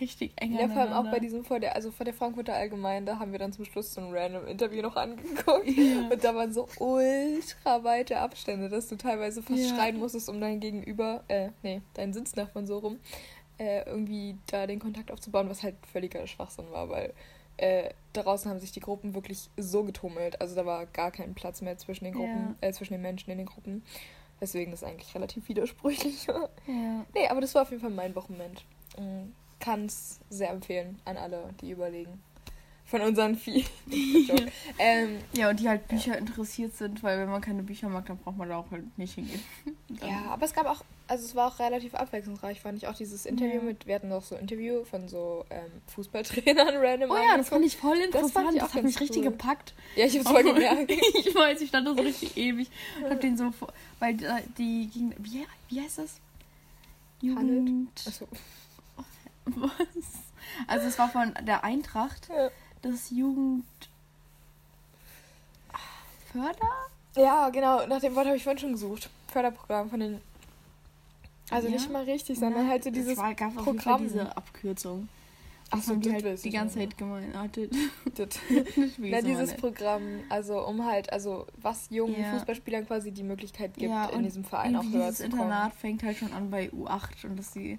richtig 0.00 0.32
eng 0.36 0.58
Ja, 0.58 0.66
vor 0.66 0.78
allem 0.82 0.92
auch 0.94 1.10
bei 1.10 1.20
diesem 1.20 1.44
vor 1.44 1.60
der, 1.60 1.76
also 1.76 1.92
vor 1.92 2.04
der 2.04 2.14
Frankfurter 2.14 2.54
Allgemein, 2.54 3.04
da 3.06 3.18
haben 3.18 3.32
wir 3.32 3.38
dann 3.38 3.52
zum 3.52 3.64
Schluss 3.66 3.92
so 3.92 4.00
ein 4.00 4.12
random 4.12 4.46
Interview 4.46 4.80
noch 4.82 4.96
angeguckt. 4.96 5.68
Ja. 5.68 6.08
Und 6.10 6.24
da 6.24 6.34
waren 6.34 6.52
so 6.54 6.66
ultra 6.78 7.84
weite 7.84 8.18
Abstände, 8.18 8.68
dass 8.70 8.88
du 8.88 8.96
teilweise 8.96 9.42
fast 9.42 9.68
schreien 9.68 9.98
musstest, 9.98 10.28
um 10.30 10.40
dein 10.40 10.58
Gegenüber, 10.58 11.22
äh, 11.28 11.50
nee, 11.62 11.82
deinen 11.94 12.14
Sitznachbarn 12.14 12.66
so 12.66 12.78
rum, 12.78 12.98
äh, 13.58 13.82
irgendwie 13.86 14.36
da 14.46 14.66
den 14.66 14.78
Kontakt 14.78 15.10
aufzubauen, 15.10 15.48
was 15.48 15.62
halt 15.62 15.76
völliger 15.90 16.26
Schwachsinn 16.26 16.70
war, 16.70 16.88
weil 16.88 17.12
äh, 17.56 17.90
draußen 18.12 18.50
haben 18.50 18.60
sich 18.60 18.72
die 18.72 18.80
Gruppen 18.80 19.14
wirklich 19.14 19.48
so 19.56 19.84
getummelt. 19.84 20.40
Also 20.40 20.54
da 20.54 20.66
war 20.66 20.86
gar 20.86 21.10
kein 21.10 21.34
Platz 21.34 21.62
mehr 21.62 21.78
zwischen 21.78 22.04
den 22.04 22.14
Gruppen, 22.14 22.56
äh, 22.60 22.72
zwischen 22.72 22.94
den 22.94 23.02
Menschen 23.02 23.30
in 23.30 23.38
den 23.38 23.46
Gruppen. 23.46 23.82
Deswegen 24.40 24.72
ist 24.72 24.84
eigentlich 24.84 25.14
relativ 25.14 25.48
widersprüchlich. 25.48 26.26
Ja. 26.66 27.06
Nee, 27.14 27.28
aber 27.28 27.40
das 27.40 27.54
war 27.54 27.62
auf 27.62 27.70
jeden 27.70 27.80
Fall 27.80 27.90
mein 27.90 28.14
Wochenende. 28.14 28.60
Kann 29.60 29.86
es 29.86 30.20
sehr 30.28 30.50
empfehlen 30.50 31.00
an 31.04 31.16
alle, 31.16 31.54
die 31.60 31.70
überlegen. 31.70 32.20
Von 32.88 33.00
unseren 33.00 33.34
vielen. 33.36 33.66
ähm, 34.78 35.18
ja, 35.32 35.50
und 35.50 35.58
die 35.58 35.68
halt 35.68 35.88
Bücher 35.88 36.16
interessiert 36.16 36.76
sind, 36.76 37.02
weil 37.02 37.18
wenn 37.18 37.28
man 37.28 37.40
keine 37.40 37.64
Bücher 37.64 37.88
mag, 37.88 38.06
dann 38.06 38.16
braucht 38.16 38.36
man 38.36 38.48
da 38.48 38.58
auch 38.58 38.70
halt 38.70 38.96
nicht 38.98 39.14
hingehen. 39.14 39.42
Ja, 40.02 40.26
aber 40.30 40.44
es 40.44 40.52
gab 40.52 40.66
auch, 40.66 40.84
also 41.08 41.24
es 41.24 41.34
war 41.34 41.48
auch 41.48 41.58
relativ 41.58 41.94
abwechslungsreich, 41.94 42.60
fand 42.60 42.76
ich 42.78 42.86
auch 42.86 42.94
dieses 42.94 43.24
Interview 43.24 43.56
Ja. 43.56 43.62
mit, 43.62 43.86
wir 43.86 43.94
hatten 43.94 44.08
noch 44.08 44.22
so 44.22 44.34
ein 44.34 44.42
Interview 44.42 44.84
von 44.84 45.08
so 45.08 45.44
ähm, 45.50 45.70
Fußballtrainern 45.94 46.76
random. 46.76 47.10
Oh 47.10 47.16
ja, 47.16 47.36
das 47.36 47.48
fand 47.48 47.64
ich 47.64 47.76
voll 47.76 47.96
Das 47.96 48.06
interessant. 48.06 48.32
fand 48.32 48.46
Das, 48.48 48.54
ich 48.56 48.62
auch 48.62 48.66
hat 48.68 48.74
ganz 48.74 48.84
mich 48.84 49.00
richtig 49.00 49.16
cool. 49.24 49.30
gepackt. 49.30 49.74
Ja, 49.96 50.04
ich 50.06 50.18
hab's 50.18 50.28
voll 50.30 50.42
gemerkt. 50.44 50.90
ich 50.90 51.34
weiß, 51.34 51.60
ich 51.62 51.68
stand 51.70 51.86
da 51.88 51.94
so 51.94 52.02
richtig 52.02 52.36
ewig 52.36 52.68
und 53.02 53.10
hab 53.10 53.20
den 53.20 53.36
so 53.36 53.50
vor, 53.52 53.72
weil 54.00 54.16
da- 54.16 54.38
die 54.58 54.88
ging, 54.92 55.14
wie, 55.18 55.44
wie 55.70 55.80
heißt 55.80 55.98
das? 55.98 56.20
Jugend. 57.22 57.90
Achso. 58.06 58.28
Was? 59.46 59.70
Also 60.66 60.86
es 60.88 60.98
war 60.98 61.08
von 61.08 61.32
der 61.46 61.64
Eintracht, 61.64 62.28
Ja. 62.28 62.50
Das 62.82 63.10
Jugend 63.10 63.64
Förder? 66.32 66.68
Ja, 67.16 67.48
genau, 67.48 67.86
nach 67.86 68.00
dem 68.00 68.14
Wort 68.14 68.26
habe 68.26 68.36
ich 68.36 68.42
vorhin 68.44 68.58
schon 68.58 68.72
gesucht. 68.72 69.08
Förderprogramm 69.28 69.88
von 69.90 70.00
den. 70.00 70.20
Also 71.50 71.68
Ja? 71.68 71.74
nicht 71.74 71.90
mal 71.90 72.02
richtig, 72.04 72.38
sondern 72.38 72.62
Nein, 72.62 72.70
halt 72.72 72.84
so 72.84 72.90
es 72.90 72.94
dieses 72.94 73.16
war, 73.16 73.34
gab 73.34 73.56
auf 73.56 73.66
jeden 73.66 73.80
Fall 73.80 73.92
Programm. 73.94 74.02
diese 74.02 74.36
Abkürzung. 74.36 75.08
Ach 75.70 75.76
Das 75.78 75.86
so, 75.86 75.94
die 75.96 76.12
das 76.12 76.22
halt 76.22 76.44
die 76.44 76.50
ganze 76.50 76.78
Zeit 76.78 76.98
gemeint. 76.98 77.34
Ah, 77.34 77.46
das- 77.50 77.68
Das- 78.14 78.28
das 78.28 78.38
Na, 78.98 79.20
dieses 79.22 79.54
Programm, 79.54 80.02
also 80.28 80.64
um 80.66 80.84
halt, 80.84 81.10
also 81.12 81.46
was 81.62 81.88
jungen 81.90 82.20
Ja. 82.20 82.32
Fußballspielern 82.34 82.86
quasi 82.86 83.12
die 83.12 83.22
Möglichkeit 83.22 83.74
gibt, 83.74 83.90
Ja, 83.90 84.06
in 84.06 84.22
diesem 84.24 84.44
Verein 84.44 84.76
auch 84.76 84.84
höher 84.84 85.12
zu 85.12 85.22
kommen. 85.28 85.32
Internat 85.40 85.74
fängt 85.74 86.02
halt 86.02 86.18
schon 86.18 86.32
an 86.32 86.50
bei 86.50 86.68
U8 86.70 87.24
und 87.24 87.36
dass 87.38 87.52
die 87.52 87.78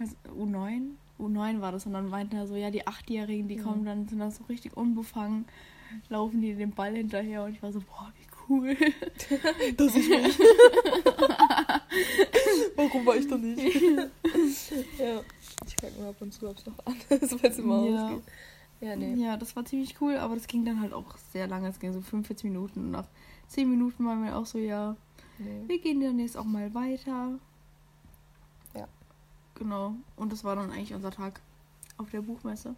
also 0.00 0.14
U9? 0.36 0.90
U9 1.22 1.60
war 1.60 1.72
das 1.72 1.86
und 1.86 1.92
dann 1.92 2.08
meinten 2.08 2.36
er 2.36 2.46
so, 2.46 2.56
ja, 2.56 2.70
die 2.70 2.86
Achtjährigen, 2.86 3.48
die 3.48 3.56
Mhm. 3.56 3.62
kommen 3.62 3.84
dann, 3.84 4.08
sind 4.08 4.18
dann 4.18 4.30
so 4.30 4.44
richtig 4.44 4.76
unbefangen, 4.76 5.44
laufen 6.08 6.40
die 6.40 6.54
den 6.54 6.72
Ball 6.72 6.94
hinterher 6.96 7.44
und 7.44 7.52
ich 7.54 7.62
war 7.62 7.72
so, 7.72 7.80
boah, 7.80 8.10
wie 8.16 8.26
cool. 8.48 8.76
Das 9.76 9.94
ist 9.94 10.08
nicht. 10.08 10.38
Warum 12.76 13.06
war 13.06 13.16
ich 13.16 13.26
da 13.28 13.36
nicht? 13.36 13.62
ja. 14.98 15.20
Ich 15.66 15.76
frage 15.76 15.92
mir 16.00 16.08
ab 16.08 16.16
und 16.20 16.32
zu, 16.32 16.48
ob 16.48 16.56
es 16.58 16.66
noch 16.66 16.78
an 16.86 16.94
ist, 17.10 17.42
weil 17.42 17.50
es 17.50 17.58
immer 17.58 17.84
Ja. 17.86 18.06
ausgeht. 18.08 18.22
Ja, 18.80 18.96
nee. 18.96 19.14
Ja, 19.14 19.36
das 19.36 19.54
war 19.54 19.64
ziemlich 19.64 20.00
cool, 20.00 20.16
aber 20.16 20.34
das 20.34 20.48
ging 20.48 20.64
dann 20.64 20.80
halt 20.80 20.92
auch 20.92 21.16
sehr 21.32 21.46
lange. 21.46 21.68
Es 21.68 21.78
ging 21.78 21.92
so 21.92 22.00
45 22.00 22.44
Minuten 22.50 22.80
und 22.80 22.90
nach 22.90 23.06
10 23.48 23.70
Minuten 23.70 24.04
waren 24.04 24.24
wir 24.24 24.36
auch 24.36 24.46
so, 24.46 24.58
ja, 24.58 24.96
nee. 25.38 25.62
wir 25.68 25.78
gehen 25.78 26.00
dann 26.00 26.18
jetzt 26.18 26.36
auch 26.36 26.44
mal 26.44 26.74
weiter. 26.74 27.38
Genau. 29.54 29.94
Und 30.16 30.32
das 30.32 30.44
war 30.44 30.56
dann 30.56 30.70
eigentlich 30.70 30.94
unser 30.94 31.10
Tag 31.10 31.40
auf 31.98 32.10
der 32.10 32.22
Buchmesse. 32.22 32.74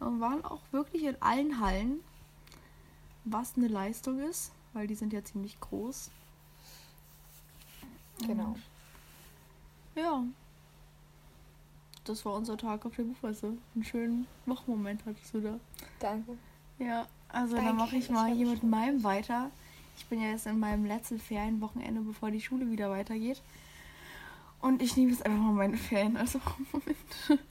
Und 0.00 0.20
waren 0.20 0.44
auch 0.44 0.60
wirklich 0.72 1.04
in 1.04 1.20
allen 1.22 1.60
Hallen, 1.60 2.00
was 3.24 3.56
eine 3.56 3.68
Leistung 3.68 4.18
ist, 4.20 4.52
weil 4.72 4.86
die 4.86 4.94
sind 4.94 5.12
ja 5.12 5.22
ziemlich 5.24 5.58
groß. 5.60 6.10
Genau. 8.26 8.44
Und 8.48 8.62
ja. 9.94 10.24
Das 12.04 12.24
war 12.26 12.34
unser 12.34 12.58
Tag 12.58 12.84
auf 12.84 12.94
der 12.96 13.04
Buchmesse. 13.04 13.56
Einen 13.74 13.84
schönen 13.84 14.26
Wochenmoment 14.44 15.04
hattest 15.06 15.32
du 15.32 15.40
da. 15.40 15.60
Danke. 16.00 16.36
Ja, 16.78 17.06
also 17.28 17.54
Danke, 17.54 17.70
dann 17.70 17.76
mache 17.76 17.96
ich 17.96 18.10
mal 18.10 18.32
hier 18.34 18.46
mit 18.46 18.62
meinem 18.62 19.02
weiter. 19.04 19.50
Ich 19.96 20.04
bin 20.06 20.20
ja 20.20 20.28
jetzt 20.28 20.46
in 20.46 20.58
meinem 20.58 20.84
letzten 20.84 21.18
Ferienwochenende, 21.18 22.00
bevor 22.02 22.30
die 22.30 22.40
Schule 22.40 22.70
wieder 22.70 22.90
weitergeht. 22.90 23.40
Und 24.64 24.80
ich 24.80 24.96
nehme 24.96 25.10
jetzt 25.10 25.26
einfach 25.26 25.42
mal 25.42 25.52
meine 25.52 25.76
Ferien 25.76 26.16
als 26.16 26.38
Moment, 26.72 27.42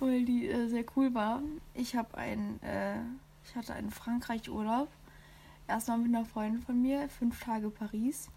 weil 0.00 0.24
die 0.24 0.48
äh, 0.48 0.66
sehr 0.66 0.84
cool 0.96 1.14
war. 1.14 1.40
Ich 1.74 1.94
habe 1.94 2.18
ein, 2.18 2.60
äh, 2.60 2.96
ich 3.44 3.54
hatte 3.54 3.72
einen 3.72 3.92
Frankreich-Urlaub. 3.92 4.88
Erstmal 5.68 5.98
mit 5.98 6.08
einer 6.08 6.24
Freundin 6.24 6.62
von 6.62 6.82
mir, 6.82 7.08
fünf 7.08 7.38
Tage 7.38 7.70
Paris. 7.70 8.30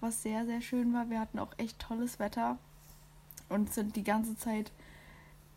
was 0.00 0.24
sehr, 0.24 0.44
sehr 0.44 0.60
schön 0.60 0.92
war. 0.92 1.08
Wir 1.08 1.20
hatten 1.20 1.38
auch 1.38 1.52
echt 1.56 1.78
tolles 1.78 2.18
Wetter 2.18 2.58
und 3.48 3.72
sind 3.72 3.94
die 3.94 4.02
ganze 4.02 4.36
Zeit 4.36 4.72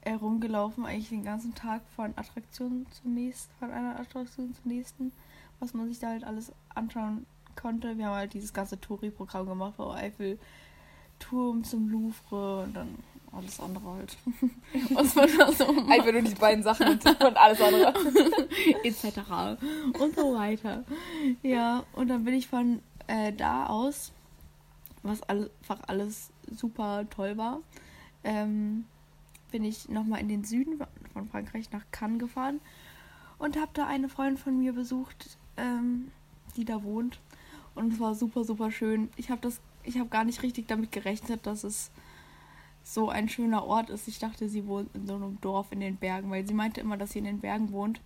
herumgelaufen, 0.01 0.85
eigentlich 0.85 1.09
den 1.09 1.23
ganzen 1.23 1.55
Tag 1.55 1.81
von 1.95 2.15
Attraktion 2.17 2.85
zur 2.91 3.09
nächsten, 3.09 3.51
von 3.57 3.71
einer 3.71 3.99
Attraktion 3.99 4.53
zur 4.53 4.71
nächsten, 4.71 5.11
was 5.59 5.73
man 5.73 5.87
sich 5.87 5.97
da 5.97 6.09
halt 6.09 6.23
alles 6.23 6.51
anschauen 6.69 7.25
konnte. 7.55 7.97
Wir 7.97 8.05
haben 8.05 8.15
halt 8.15 8.35
dieses 8.35 8.53
ganze 8.53 8.79
Touri-Programm 8.79 9.47
gemacht, 9.47 9.73
wo 9.77 9.89
Eiffel 9.89 10.37
Turm 11.21 11.63
zum 11.63 11.89
Louvre 11.89 12.63
und 12.63 12.73
dann 12.73 12.97
alles 13.31 13.59
andere 13.59 13.93
halt. 13.93 14.17
Was 14.93 15.15
man 15.15 15.29
da 15.37 15.51
so 15.51 15.71
macht. 15.71 15.89
Einfach 15.89 16.11
nur 16.11 16.21
die 16.21 16.35
beiden 16.35 16.63
Sachen 16.63 16.87
und 16.89 17.05
und 17.05 17.37
alles 17.37 17.61
andere. 17.61 17.93
etc. 18.83 19.61
und 19.99 20.15
so 20.15 20.35
weiter. 20.35 20.83
Ja, 21.41 21.83
und 21.93 22.09
dann 22.09 22.25
bin 22.25 22.33
ich 22.33 22.47
von 22.47 22.81
äh, 23.07 23.31
da 23.31 23.67
aus, 23.67 24.11
was 25.03 25.21
all, 25.23 25.49
einfach 25.61 25.79
alles 25.87 26.31
super 26.49 27.05
toll 27.09 27.37
war, 27.37 27.61
ähm, 28.23 28.85
bin 29.51 29.63
ich 29.63 29.89
nochmal 29.89 30.21
in 30.21 30.27
den 30.27 30.43
Süden 30.43 30.79
von 31.13 31.27
Frankreich 31.27 31.71
nach 31.71 31.83
Cannes 31.91 32.19
gefahren 32.19 32.61
und 33.37 33.57
habe 33.57 33.71
da 33.73 33.87
eine 33.87 34.09
Freundin 34.09 34.37
von 34.37 34.59
mir 34.59 34.73
besucht, 34.73 35.37
ähm, 35.57 36.11
die 36.55 36.65
da 36.65 36.83
wohnt. 36.83 37.19
Und 37.75 37.93
es 37.93 37.99
war 37.99 38.15
super, 38.15 38.43
super 38.43 38.71
schön. 38.71 39.09
Ich 39.15 39.29
habe 39.29 39.41
das, 39.41 39.61
ich 39.83 39.97
habe 39.97 40.09
gar 40.09 40.23
nicht 40.23 40.43
richtig 40.43 40.67
damit 40.67 40.91
gerechnet, 40.91 41.45
dass 41.45 41.63
es 41.63 41.91
so 42.83 43.09
ein 43.09 43.29
schöner 43.29 43.65
Ort 43.65 43.89
ist. 43.89 44.07
Ich 44.07 44.19
dachte, 44.19 44.49
sie 44.49 44.65
wohnt 44.67 44.93
in 44.95 45.07
so 45.07 45.15
einem 45.15 45.39
Dorf 45.41 45.71
in 45.71 45.79
den 45.79 45.97
Bergen, 45.97 46.31
weil 46.31 46.47
sie 46.47 46.53
meinte 46.53 46.81
immer, 46.81 46.97
dass 46.97 47.11
sie 47.11 47.19
in 47.19 47.25
den 47.25 47.39
Bergen 47.39 47.71
wohnt 47.71 48.01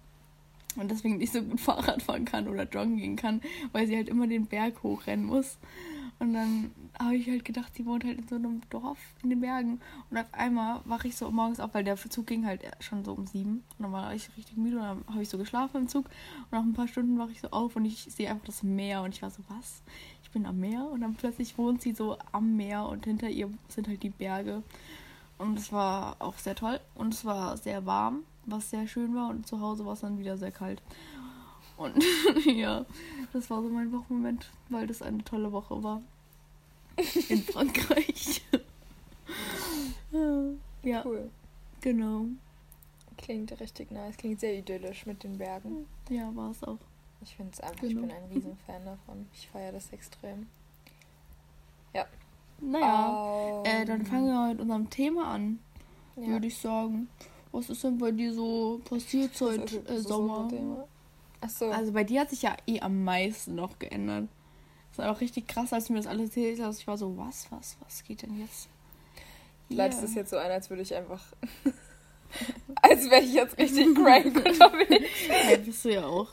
und 0.75 0.91
deswegen 0.91 1.17
nicht 1.17 1.34
so 1.34 1.41
gut 1.41 1.60
Fahrrad 1.62 2.01
fahren 2.01 2.25
kann 2.25 2.48
oder 2.48 2.63
joggen 2.63 2.98
gehen 2.98 3.15
kann, 3.15 3.41
weil 3.72 3.88
sie 3.88 3.96
halt 3.96 4.10
immer 4.10 4.27
den 4.27 4.46
Berg 4.46 4.84
hochrennen 4.84 5.25
muss. 5.25 5.58
Und 6.17 6.34
dann 6.34 6.72
habe 6.98 7.17
ich 7.17 7.27
halt 7.29 7.44
gedacht, 7.44 7.75
sie 7.75 7.86
wohnt 7.86 8.05
halt 8.05 8.17
in 8.17 8.27
so 8.27 8.36
einem 8.36 8.62
Dorf 8.70 8.98
in 9.22 9.29
den 9.29 9.41
Bergen. 9.41 9.82
Und 10.10 10.17
auf 10.17 10.34
einmal 10.34 10.79
wache 10.86 11.10
ich 11.10 11.17
so 11.17 11.29
morgens 11.29 11.60
auf, 11.60 11.74
weil 11.74 11.84
der 11.84 11.98
Zug 11.98 12.27
ging 12.27 12.46
halt 12.46 12.62
schon 12.79 13.03
so 13.03 13.13
um 13.13 13.27
sieben. 13.27 13.63
Und 13.77 13.84
dann 13.84 13.91
war 13.91 14.13
ich 14.13 14.29
richtig 14.38 14.55
müde 14.55 14.77
und 14.77 14.84
dann 14.84 15.03
habe 15.10 15.22
ich 15.22 15.27
so 15.29 15.38
geschlafen 15.38 15.82
im 15.82 15.88
Zug. 15.89 16.05
Und 16.05 16.51
nach 16.51 16.63
ein 16.63 16.74
paar 16.74 16.88
Stunden 16.88 17.20
wache 17.20 17.32
ich 17.32 17.41
so 17.41 17.50
auf 17.50 17.75
und 17.75 17.84
ich 17.84 18.03
sehe 18.03 18.29
einfach 18.29 18.46
das 18.46 18.63
Meer. 18.63 19.01
Und 19.01 19.13
ich 19.13 19.22
war 19.22 19.29
so, 19.29 19.44
was? 19.50 19.82
Bin 20.36 20.46
am 20.46 20.60
Meer? 20.60 20.86
Und 20.92 21.00
dann 21.00 21.15
plötzlich 21.15 21.58
wohnt 21.58 21.82
sie 21.82 21.94
so 21.94 22.18
am 22.34 22.58
Meer 22.58 22.86
und 22.89 23.06
hinter 23.06 23.30
ihr 23.30 23.50
sind 23.70 23.88
halt 23.88 24.04
die 24.04 24.10
Berge. 24.10 24.63
Und 25.38 25.58
es 25.58 25.72
war 25.72 26.18
auch 26.20 26.38
sehr 26.38 26.56
toll. 26.56 26.77
Und 26.94 27.13
es 27.13 27.24
war 27.24 27.56
sehr 27.56 27.86
warm, 27.86 28.24
was 28.46 28.70
sehr 28.70 28.86
schön 28.86 29.15
war. 29.15 29.30
Und 29.30 29.48
zu 29.48 29.62
Hause 29.62 29.86
war 29.86 29.94
es 29.94 30.01
dann 30.01 30.20
wieder 30.20 30.38
sehr 30.38 30.51
kalt. 30.51 30.82
Und 31.77 32.04
ja, 32.46 32.86
das 33.32 33.50
war 33.50 33.62
so 33.62 33.70
mein 33.70 33.94
Wochenmoment, 33.94 34.51
weil 34.68 34.88
das 34.88 35.01
eine 35.01 35.24
tolle 35.24 35.54
Woche 35.54 35.82
war. 35.82 36.01
In 37.30 37.42
Frankreich. 37.54 38.42
ja, 40.84 41.01
Cool. 41.06 41.30
genau. 41.80 42.25
Klingt 43.18 43.58
richtig 43.62 43.89
nice. 43.89 44.18
Klingt 44.18 44.42
sehr 44.42 44.58
idyllisch 44.60 45.06
mit 45.06 45.24
den 45.24 45.38
Bergen. 45.38 45.86
Ja, 46.10 46.30
war 46.36 46.51
es 46.51 46.62
auch. 46.62 46.77
Ich 47.25 47.36
finde 47.36 47.51
es 47.53 47.60
einfach, 47.60 47.84
ich 47.84 47.89
Genau. 47.89 48.01
bin 48.08 48.12
ein 48.15 48.24
Riesenfan 48.32 48.86
davon. 48.86 49.27
Ich 49.34 49.48
feiere 49.50 49.72
das 49.74 49.91
extrem. 49.91 50.48
Naja, 52.62 53.62
Ähm, 53.65 53.82
äh, 53.82 53.86
dann 53.86 54.05
fangen 54.05 54.27
wir 54.27 54.48
mit 54.53 54.62
unserem 54.62 54.89
Thema 54.89 55.27
an, 55.34 55.60
ja. 56.15 56.27
würde 56.27 56.48
ich 56.48 56.58
sagen. 56.58 57.10
Was 57.51 57.70
ist 57.70 57.84
denn 57.84 57.98
bei 57.98 58.12
dir 58.12 58.34
so 58.34 58.79
passiert 58.89 59.36
seit 59.36 59.72
ist- 59.74 59.89
das 59.89 59.98
äh, 59.98 60.01
Sommer? 60.08 60.88
Ach 61.41 61.50
so. 61.50 61.70
Also 61.70 61.91
bei 61.91 62.05
dir 62.05 62.22
hat 62.22 62.29
sich 62.29 62.44
ja 62.44 62.55
eh 62.65 62.79
am 62.79 63.03
meisten 63.03 63.55
noch 63.55 63.77
geändert. 63.77 64.29
Das 64.89 65.00
war 65.05 65.12
auch 65.13 65.20
richtig 65.20 65.50
krass, 65.50 65.74
als 65.74 65.88
du 65.88 65.94
mir 65.94 66.00
das 66.00 66.08
alles 66.08 66.29
erzählt 66.29 66.62
hast. 66.62 66.79
Ich 66.79 66.88
war 66.88 66.98
so, 66.98 67.17
was, 67.17 67.51
was, 67.51 67.75
was 67.84 68.01
geht 68.05 68.22
denn 68.22 68.39
jetzt? 68.39 68.70
Leitest 69.67 70.03
es 70.03 70.15
jetzt 70.15 70.29
so 70.29 70.38
ein, 70.38 70.50
als 70.50 70.70
würde 70.70 70.84
ich 70.84 70.96
einfach. 70.96 71.22
als 72.82 73.10
wäre 73.10 73.22
ich 73.22 73.34
jetzt 73.34 73.58
richtig 73.58 73.94
crank 73.96 74.27
unterwegs. 74.38 75.10
Ja, 75.27 75.58
bist 75.58 75.84
du 75.84 75.89
ja 75.94 76.05
auch. 76.05 76.29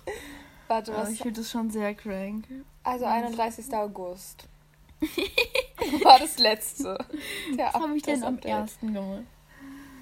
Warte, 0.69 0.93
Aber 0.93 1.03
was? 1.03 1.11
ich 1.11 1.19
finde 1.19 1.41
das 1.41 1.51
schon 1.51 1.71
sehr 1.71 1.95
crank. 1.95 2.47
Also 2.83 3.05
31. 3.05 3.73
August. 3.75 4.49
War 6.05 6.19
das 6.19 6.39
letzte. 6.39 6.99
Der 7.57 7.67
Was 7.67 7.75
habe 7.75 7.97
ich 7.97 8.03
denn 8.03 8.23
am 8.23 8.39
ersten 8.39 8.95
gemacht? 8.95 9.25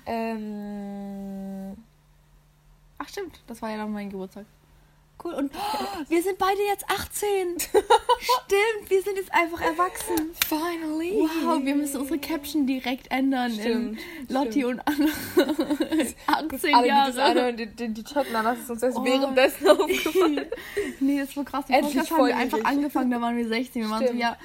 Ähm. 0.07 1.77
Ach 2.99 3.09
stimmt, 3.09 3.41
das 3.47 3.63
war 3.63 3.71
ja 3.71 3.79
dann 3.79 3.93
mein 3.93 4.11
Geburtstag. 4.11 4.45
Cool. 5.23 5.35
Und 5.35 5.53
oh, 5.55 5.85
wir 6.09 6.23
sind 6.23 6.39
beide 6.39 6.61
jetzt 6.69 6.85
18. 6.89 7.59
stimmt, 7.59 8.89
wir 8.89 9.03
sind 9.03 9.17
jetzt 9.17 9.33
einfach 9.35 9.61
erwachsen. 9.61 10.31
Finally! 10.47 11.29
Wow, 11.45 11.65
wir 11.65 11.75
müssen 11.75 12.01
unsere 12.01 12.19
Caption 12.19 12.67
direkt 12.67 13.11
ändern 13.11 13.53
Stimmt, 13.53 13.99
Lotti 14.29 14.65
und 14.65 14.81
Anna. 14.87 15.11
18 16.27 16.75
Alle, 16.75 16.83
die 16.83 16.89
Jahre. 16.89 17.13
das 17.13 17.19
anhören, 17.19 17.57
die, 17.57 17.67
die, 17.67 17.89
die 17.89 18.05
chatten, 18.05 18.33
dann 18.33 18.47
ist 18.57 18.65
es 18.65 18.71
uns 18.71 18.83
erst 18.83 18.99
Oh. 18.99 19.05
währenddessen 19.05 19.69
aufgefallen. 19.69 20.47
nee, 21.01 21.19
das 21.21 21.37
war 21.37 21.45
krass. 21.45 21.65
Die 21.69 21.73
Endlich 21.73 21.95
Podcast 21.95 22.11
haben 22.13 22.27
wir 22.27 22.37
einfach 22.37 22.65
angefangen, 22.65 23.11
da 23.11 23.21
waren 23.21 23.37
wir 23.37 23.47
16. 23.49 23.83
Wir 23.83 23.91
waren 23.91 24.01
so, 24.01 24.07
Stimmt. 24.07 24.21
ja, 24.21 24.37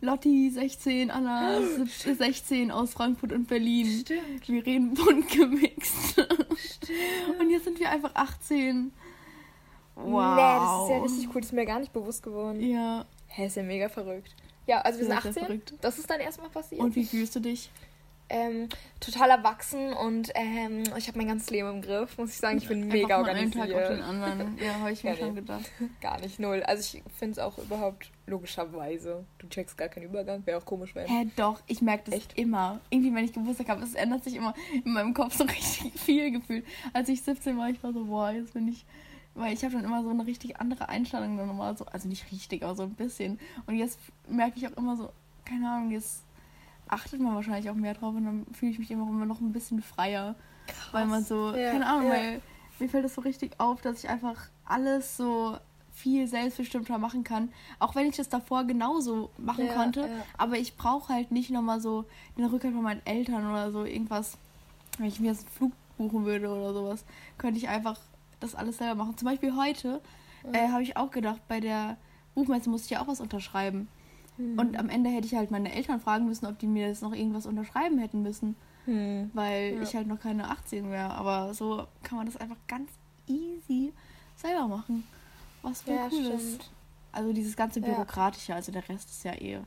Lotti 0.00 0.50
16, 0.50 1.10
Anna 1.10 1.60
16 2.18 2.70
aus 2.70 2.92
Frankfurt 2.92 3.32
und 3.32 3.46
Berlin. 3.48 4.00
Stimmt. 4.00 4.48
Wir 4.48 4.66
reden 4.66 4.94
bunt 4.94 5.28
gemixt. 5.30 6.18
Und 7.38 7.50
jetzt 7.50 7.64
sind 7.64 7.78
wir 7.78 7.90
einfach 7.90 8.14
18. 8.14 8.92
Wow. 9.96 10.34
Nee, 10.36 10.42
das 10.58 10.82
ist 10.82 10.90
ja 10.90 11.02
richtig 11.02 11.28
cool. 11.34 11.40
Das 11.40 11.46
ist 11.46 11.52
mir 11.52 11.66
gar 11.66 11.78
nicht 11.80 11.92
bewusst 11.92 12.22
geworden. 12.22 12.60
Ja, 12.60 13.04
Hä, 13.28 13.46
ist 13.46 13.56
ja 13.56 13.62
mega 13.62 13.88
verrückt. 13.88 14.34
Ja, 14.66 14.80
also 14.80 14.98
wir 15.00 15.06
sind 15.06 15.20
sehr 15.22 15.30
18. 15.30 15.44
verrückt. 15.44 15.74
Das 15.80 15.98
ist 15.98 16.08
dann 16.10 16.20
erstmal 16.20 16.48
passiert. 16.50 16.80
und 16.80 16.94
wie 16.96 17.04
fühlst 17.04 17.34
du 17.36 17.40
dich? 17.40 17.70
ähm, 18.30 18.70
total 19.00 19.28
erwachsen 19.30 19.92
und 19.92 20.30
ähm, 20.34 20.82
ich 20.96 21.08
habe 21.08 21.18
mein 21.18 21.28
ganzes 21.28 21.50
Leben 21.50 21.68
im 21.68 21.82
Griff, 21.82 22.16
muss 22.16 22.30
ich 22.30 22.36
sagen. 22.38 22.56
Ich 22.56 22.66
bin 22.66 22.88
mega 22.88 23.18
Einfach 23.18 23.30
von 23.32 23.36
einem 23.38 23.50
Tag 23.50 23.62
auf 23.64 23.68
den 23.68 23.76
organisiert. 24.02 24.08
anderen. 24.08 24.58
Ja, 24.58 24.74
habe 24.80 24.92
ich 24.92 25.04
mir 25.04 25.10
Ja, 25.10 25.16
schon 25.16 25.34
nee. 25.34 25.40
gedacht. 25.40 25.70
Gar 26.00 26.20
nicht, 26.20 26.40
null. 26.40 26.62
Also 26.62 26.96
ich 26.96 27.02
finde 27.18 27.32
es 27.32 27.38
auch 27.38 27.58
überhaupt 27.58 28.10
logischerweise. 28.26 29.24
Du 29.38 29.46
checkst 29.48 29.76
gar 29.76 29.88
keinen 29.88 30.04
Übergang, 30.04 30.44
wäre 30.46 30.58
auch 30.58 30.64
komisch, 30.64 30.94
wenn. 30.94 31.06
Hä, 31.06 31.26
doch, 31.36 31.60
ich 31.66 31.82
merke 31.82 32.04
das 32.06 32.14
Echt? 32.14 32.38
immer. 32.38 32.80
Irgendwie, 32.88 33.14
wenn 33.14 33.24
ich 33.26 33.32
Geburtstag 33.34 33.68
habe, 33.68 33.82
es 33.82 33.94
ändert 33.94 34.24
sich 34.24 34.36
immer 34.36 34.54
in 34.84 34.92
meinem 34.92 35.12
Kopf 35.12 35.34
so 35.36 35.44
richtig 35.44 35.92
viel 36.00 36.30
gefühlt. 36.30 36.64
Als 36.94 37.10
ich 37.10 37.22
17 37.22 37.58
war, 37.58 37.68
ich 37.68 37.82
war 37.82 37.92
so, 37.92 38.04
boah, 38.06 38.30
jetzt 38.30 38.54
bin 38.54 38.68
ich. 38.68 38.86
Weil 39.34 39.52
ich 39.52 39.64
habe 39.64 39.74
dann 39.74 39.84
immer 39.84 40.02
so 40.02 40.10
eine 40.10 40.26
richtig 40.26 40.60
andere 40.60 40.88
Einstellung 40.88 41.36
dann 41.36 41.48
nochmal 41.48 41.76
so, 41.76 41.86
also 41.86 42.08
nicht 42.08 42.30
richtig, 42.30 42.62
aber 42.62 42.74
so 42.76 42.84
ein 42.84 42.94
bisschen. 42.94 43.38
Und 43.66 43.76
jetzt 43.76 43.98
merke 44.28 44.58
ich 44.58 44.68
auch 44.68 44.76
immer 44.76 44.96
so, 44.96 45.10
keine 45.44 45.70
Ahnung, 45.70 45.90
jetzt 45.90 46.22
achtet 46.88 47.20
man 47.20 47.34
wahrscheinlich 47.34 47.68
auch 47.70 47.74
mehr 47.74 47.94
drauf 47.94 48.14
und 48.14 48.24
dann 48.24 48.46
fühle 48.52 48.72
ich 48.72 48.78
mich 48.78 48.90
immer, 48.90 49.08
immer 49.08 49.26
noch 49.26 49.40
ein 49.40 49.52
bisschen 49.52 49.82
freier. 49.82 50.36
Weil 50.92 51.06
man 51.06 51.24
so, 51.24 51.54
Ja, 51.54 51.72
keine 51.72 51.86
Ahnung, 51.86 52.06
ja. 52.06 52.14
weil 52.14 52.42
mir 52.78 52.88
fällt 52.88 53.04
das 53.04 53.14
so 53.14 53.20
richtig 53.22 53.58
auf, 53.58 53.80
dass 53.82 54.04
ich 54.04 54.10
einfach 54.10 54.48
alles 54.64 55.16
so 55.16 55.58
viel 55.92 56.26
selbstbestimmter 56.26 56.98
machen 56.98 57.24
kann. 57.24 57.52
Auch 57.78 57.94
wenn 57.94 58.08
ich 58.08 58.16
das 58.16 58.28
davor 58.28 58.64
genauso 58.64 59.30
machen 59.38 59.66
Ja, 59.66 59.74
konnte. 59.74 60.08
Aber 60.36 60.58
ich 60.58 60.76
brauche 60.76 61.12
halt 61.12 61.30
nicht 61.30 61.50
nochmal 61.50 61.80
so 61.80 62.04
den 62.36 62.46
Rückhalt 62.46 62.74
von 62.74 62.82
meinen 62.82 63.04
Eltern 63.04 63.48
oder 63.48 63.70
so 63.70 63.84
irgendwas. 63.84 64.36
Wenn 64.98 65.06
ich 65.06 65.20
mir 65.20 65.28
jetzt 65.28 65.46
einen 65.46 65.56
Flug 65.56 65.72
buchen 65.96 66.24
würde 66.24 66.48
oder 66.48 66.72
sowas, 66.74 67.04
könnte 67.38 67.58
ich 67.58 67.68
einfach 67.68 67.98
das 68.44 68.54
alles 68.54 68.78
selber 68.78 68.94
machen. 69.04 69.16
Zum 69.16 69.26
Beispiel 69.26 69.56
heute 69.56 70.00
äh, 70.52 70.68
habe 70.68 70.82
ich 70.82 70.96
auch 70.96 71.10
gedacht, 71.10 71.40
bei 71.48 71.60
der 71.60 71.96
Buchmesse 72.34 72.68
musste 72.70 72.86
ich 72.86 72.90
ja 72.90 73.02
auch 73.02 73.08
was 73.08 73.20
unterschreiben. 73.20 73.88
Mhm. 74.36 74.58
Und 74.58 74.76
am 74.78 74.88
Ende 74.88 75.10
hätte 75.10 75.26
ich 75.26 75.34
halt 75.34 75.50
meine 75.50 75.72
Eltern 75.72 76.00
fragen 76.00 76.26
müssen, 76.26 76.46
ob 76.46 76.58
die 76.58 76.66
mir 76.66 76.88
jetzt 76.88 77.02
noch 77.02 77.12
irgendwas 77.14 77.46
unterschreiben 77.46 77.98
hätten 77.98 78.22
müssen, 78.22 78.56
Hm. 78.86 79.30
weil 79.32 79.74
Ja. 79.76 79.82
ich 79.82 79.94
halt 79.94 80.06
noch 80.08 80.20
keine 80.20 80.50
18 80.50 80.90
wäre. 80.90 81.10
Aber 81.14 81.54
so 81.54 81.86
kann 82.02 82.18
man 82.18 82.26
das 82.26 82.36
einfach 82.36 82.56
ganz 82.68 82.90
easy 83.26 83.92
selber 84.36 84.68
machen. 84.68 85.04
Was 85.62 85.82
voll 85.82 85.94
Ja, 85.94 86.08
cool 86.12 86.26
ist. 86.26 86.70
Also 87.12 87.32
dieses 87.32 87.56
ganze 87.56 87.80
Ja. 87.80 87.86
Bürokratische, 87.86 88.54
also 88.54 88.72
der 88.72 88.86
Rest 88.88 89.08
ist 89.08 89.24
ja 89.24 89.32
eh 89.32 89.60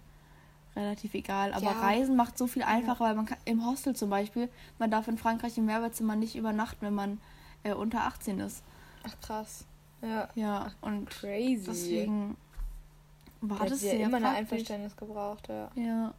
relativ 0.76 1.14
egal. 1.16 1.54
Aber 1.54 1.64
Ja. 1.66 1.72
Reisen 1.80 2.16
macht 2.16 2.38
so 2.38 2.46
viel 2.46 2.62
einfacher, 2.62 3.06
weil 3.06 3.16
man 3.16 3.26
kann 3.26 3.38
im 3.46 3.66
Hostel 3.66 3.96
zum 3.96 4.10
Beispiel, 4.12 4.50
man 4.78 4.92
darf 4.92 5.08
in 5.08 5.18
Frankreich 5.18 5.58
im 5.58 5.66
Mehrwertzimmer 5.66 6.16
nicht 6.16 6.36
übernachten, 6.36 6.86
wenn 6.86 6.94
man 6.94 7.20
äh, 7.64 7.74
unter 7.74 8.02
18 8.06 8.40
ist. 8.40 8.64
Ach 9.04 9.16
krass. 9.22 9.66
Ja. 10.02 10.30
Ja, 10.36 10.72
und 10.82 11.10
Crazy. 11.10 11.66
deswegen 11.68 12.38
war 13.42 13.60
Da 13.60 13.66
das 13.66 13.82
ja 13.84 13.94
immer 13.94 14.18
ein. 14.18 14.26
Einverständnis 14.26 14.96
gebraucht, 14.96 15.48
ja. 15.50 15.70
Ja, 15.76 16.14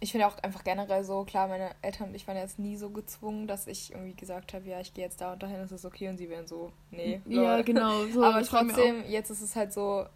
Ich 0.00 0.12
finde 0.12 0.26
auch 0.26 0.36
einfach 0.42 0.64
generell 0.64 1.02
so, 1.04 1.24
klar, 1.24 1.48
meine 1.48 1.70
Eltern 1.82 2.08
und 2.08 2.14
ich 2.14 2.26
waren 2.28 2.36
jetzt 2.36 2.58
nie 2.58 2.76
so 2.76 2.90
gezwungen, 2.90 3.46
dass 3.46 3.66
ich 3.66 3.92
irgendwie 3.92 4.14
gesagt 4.14 4.52
habe, 4.54 4.68
ja, 4.68 4.80
ich 4.80 4.92
gehe 4.94 5.04
jetzt 5.04 5.20
da 5.20 5.32
und 5.32 5.42
dahin, 5.42 5.56
ist 5.60 5.72
es 5.72 5.84
okay 5.84 6.08
und 6.08 6.18
sie 6.18 6.28
wären 6.28 6.46
so, 6.46 6.72
nee. 6.90 7.20
ja 7.26 7.56
lol. 7.56 7.64
genau. 7.64 8.04
So, 8.12 8.22
Aber 8.24 8.42
trotzdem, 8.42 9.04
jetzt 9.08 9.30
ist 9.30 9.40
es 9.42 9.56
halt 9.56 9.72
so, 9.72 10.06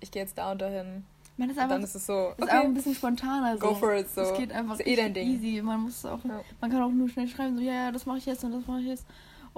ich 0.00 0.10
gehe 0.10 0.22
jetzt 0.22 0.36
da 0.38 0.52
und 0.52 0.60
dahin. 0.60 1.04
Man 1.36 1.50
ist 1.50 1.56
Und 1.56 1.62
einfach, 1.62 1.76
dann 1.76 1.84
ist 1.84 1.94
es 1.94 2.06
so, 2.06 2.32
ist 2.36 2.42
auch 2.42 2.48
ein 2.48 2.58
okay, 2.66 2.72
bisschen 2.74 2.94
spontaner. 2.94 3.56
So. 3.58 3.68
go 3.68 3.74
for 3.74 3.94
it, 3.94 4.10
so. 4.10 4.22
Es 4.22 4.36
geht 4.38 4.52
einfach 4.52 4.78
ist 4.80 4.86
eh 4.86 4.94
easy. 5.22 5.62
Man 5.62 5.80
muss 5.82 6.04
auch, 6.04 6.24
Ja. 6.24 6.40
man 6.60 6.70
kann 6.70 6.82
auch 6.82 6.90
nur 6.90 7.08
schnell 7.08 7.28
schreiben, 7.28 7.56
so 7.56 7.62
ja, 7.62 7.72
ja, 7.74 7.92
das 7.92 8.06
mache 8.06 8.18
ich 8.18 8.26
jetzt 8.26 8.42
und 8.44 8.52
das 8.52 8.66
mache 8.66 8.80
ich 8.80 8.86
jetzt. 8.86 9.06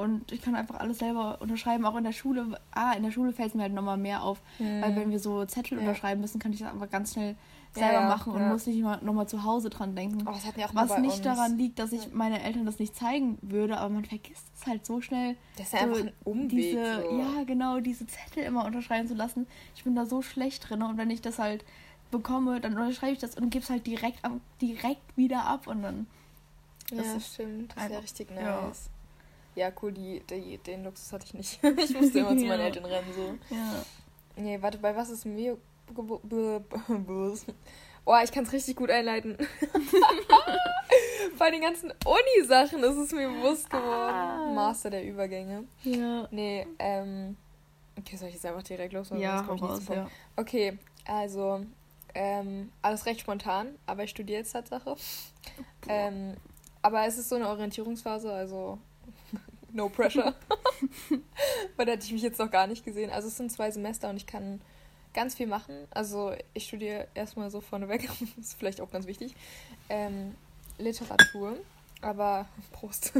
Und 0.00 0.33
ich 0.33 0.40
kann 0.42 0.54
einfach 0.54 0.80
alles 0.80 0.99
selber 0.99 1.38
unterschreiben, 1.40 1.85
auch 1.85 1.97
in 1.97 2.04
der 2.04 2.12
Schule. 2.12 2.59
Ah, 2.73 2.92
in 2.92 3.02
der 3.02 3.11
Schule 3.11 3.33
fällt 3.33 3.49
es 3.50 3.54
mir 3.54 3.62
halt 3.62 3.75
nochmal 3.75 3.97
mehr 3.99 4.23
auf. 4.23 4.40
Hm. 4.59 4.80
Weil 4.83 4.97
wenn 4.97 5.11
wir 5.11 5.19
so 5.21 5.45
Zettel 5.45 5.76
Ja. 5.78 5.80
unterschreiben 5.85 6.21
müssen, 6.21 6.38
kann 6.38 6.52
ich 6.52 6.61
das 6.61 6.73
einfach 6.73 6.88
ganz 6.90 7.12
schnell 7.12 7.37
selber 7.73 8.00
ja, 8.00 8.09
machen 8.09 8.33
und 8.33 8.49
muss 8.49 8.66
nicht 8.66 8.80
nochmal 8.80 9.28
zu 9.28 9.45
Hause 9.45 9.71
dran 9.71 9.95
denken. 9.95 10.23
Oh, 10.26 10.33
Was 10.73 10.99
nicht 10.99 11.12
uns. 11.16 11.21
daran 11.23 11.57
liegt, 11.57 11.78
dass 11.78 11.92
ich 11.92 12.12
meine 12.12 12.42
Eltern 12.42 12.66
das 12.66 12.78
nicht 12.80 12.97
zeigen 12.97 13.38
würde, 13.42 13.78
aber 13.78 13.90
man 13.95 14.04
vergisst 14.04 14.47
es 14.59 14.66
halt 14.66 14.85
so 14.85 15.00
schnell. 15.00 15.37
Das 15.57 15.66
ist 15.66 15.73
ja 15.75 15.80
einfach 15.80 15.99
so 15.99 16.02
ein 16.04 16.12
Umweg. 16.25 16.49
Diese, 16.50 17.02
so. 17.02 17.19
Ja, 17.19 17.45
genau, 17.45 17.78
diese 17.78 18.07
Zettel 18.09 18.42
immer 18.42 18.64
unterschreiben 18.64 19.07
zu 19.07 19.14
lassen. 19.14 19.47
Ich 19.76 19.85
bin 19.85 19.95
da 19.95 20.04
so 20.07 20.21
schlecht 20.23 20.69
drin 20.69 20.83
und 20.83 20.97
wenn 20.99 21.11
ich 21.11 21.23
das 21.23 21.38
halt 21.38 21.64
bekomme, 22.11 22.61
dann 22.61 22.76
unterschreibe 22.76 23.12
ich 23.12 23.19
das 23.21 23.37
und 23.37 23.50
gebe 23.50 23.62
es 23.62 23.71
halt 23.71 23.87
direkt, 23.87 24.21
direkt 24.61 25.16
wieder 25.16 25.45
ab 25.45 25.69
und 25.69 25.83
dann. 25.83 26.07
Ja, 26.90 26.97
Das 26.97 27.14
ist 27.19 27.35
stimmt. 27.35 27.71
Das 27.71 27.76
ist 27.76 27.83
ja 27.83 27.87
einfach- 27.88 28.02
richtig 28.02 28.30
nice. 28.30 28.42
Ja, 28.45 28.73
cool, 29.83 29.92
die, 29.92 30.23
die, 30.28 30.59
den 30.59 30.85
Luxus 30.85 31.12
hatte 31.12 31.26
ich 31.26 31.35
nicht. 31.35 31.64
ich 31.64 32.00
musste 32.00 32.21
immer 32.21 32.37
zu 32.37 32.45
meinen 32.45 32.61
Ja. 32.61 32.66
Eltern 32.66 32.85
rennen. 32.85 33.12
So. 33.14 33.54
Ja. 33.54 33.85
Nee, 34.37 34.59
warte, 34.61 34.78
bei 34.78 34.95
was 34.95 35.11
ist 35.11 35.25
mir. 35.25 35.57
Oh, 38.04 38.16
ich 38.25 38.33
kann 38.33 38.45
es 38.45 38.52
richtig 38.52 38.76
gut 38.76 38.90
einleiten. 38.90 39.37
bei 41.38 41.50
den 41.50 41.62
ganzen 41.62 41.92
Uni-Sachen 42.04 42.83
ist 42.83 42.97
es 42.97 43.12
mir 43.12 43.28
bewusst 43.28 43.69
geworden. 43.69 44.14
Ah. 44.14 44.52
Master 44.54 44.90
der 44.90 45.04
Übergänge. 45.04 45.64
Ja. 45.83 46.28
Nee, 46.30 46.66
ähm. 46.78 47.37
Okay, 47.99 48.16
soll 48.16 48.28
ich 48.28 48.35
jetzt 48.35 48.47
einfach 48.47 48.62
direkt 48.62 48.95
los? 48.95 49.11
Ja, 49.14 49.40
raus, 49.40 49.83
ja. 49.88 50.09
Okay, 50.37 50.78
also 51.04 51.66
ähm, 52.14 52.73
alles 52.83 53.07
recht 53.07 53.21
spontan, 53.21 53.75
aber 53.87 54.04
ich 54.04 54.11
studiere 54.11 54.38
jetzt 54.38 54.52
Tatsache. 54.52 54.97
Ähm, 55.88 56.37
aber 56.83 57.07
es 57.07 57.19
ist 57.19 57.28
so 57.28 57.37
eine 57.37 57.49
Orientierungsphase, 57.49 58.33
also 58.33 58.78
no 59.73 59.89
pressure. 59.89 60.35
Weil 61.77 61.87
da 61.87 61.93
hätte 61.93 62.05
ich 62.05 62.12
mich 62.12 62.23
jetzt 62.23 62.39
noch 62.39 62.50
gar 62.50 62.67
nicht 62.67 62.85
gesehen. 62.85 63.11
Also 63.11 63.29
es 63.29 63.37
sind 63.37 63.50
zwei 63.50 63.71
Semester 63.71 64.11
und 64.11 64.17
ich 64.17 64.27
kann 64.27 64.61
ganz 65.15 65.35
viel 65.35 65.47
machen. 65.47 65.87
Also 65.91 66.33
ich 66.55 66.65
studiere 66.65 67.09
erstmal 67.15 67.50
so 67.50 67.61
vorneweg, 67.61 68.09
ist 68.41 68.59
vielleicht 68.59 68.81
auch 68.81 68.91
ganz 68.91 69.07
wichtig, 69.07 69.35
ähm, 69.89 70.35
Literatur. 70.79 71.57
Aber 72.02 72.47
Prost. 72.73 73.12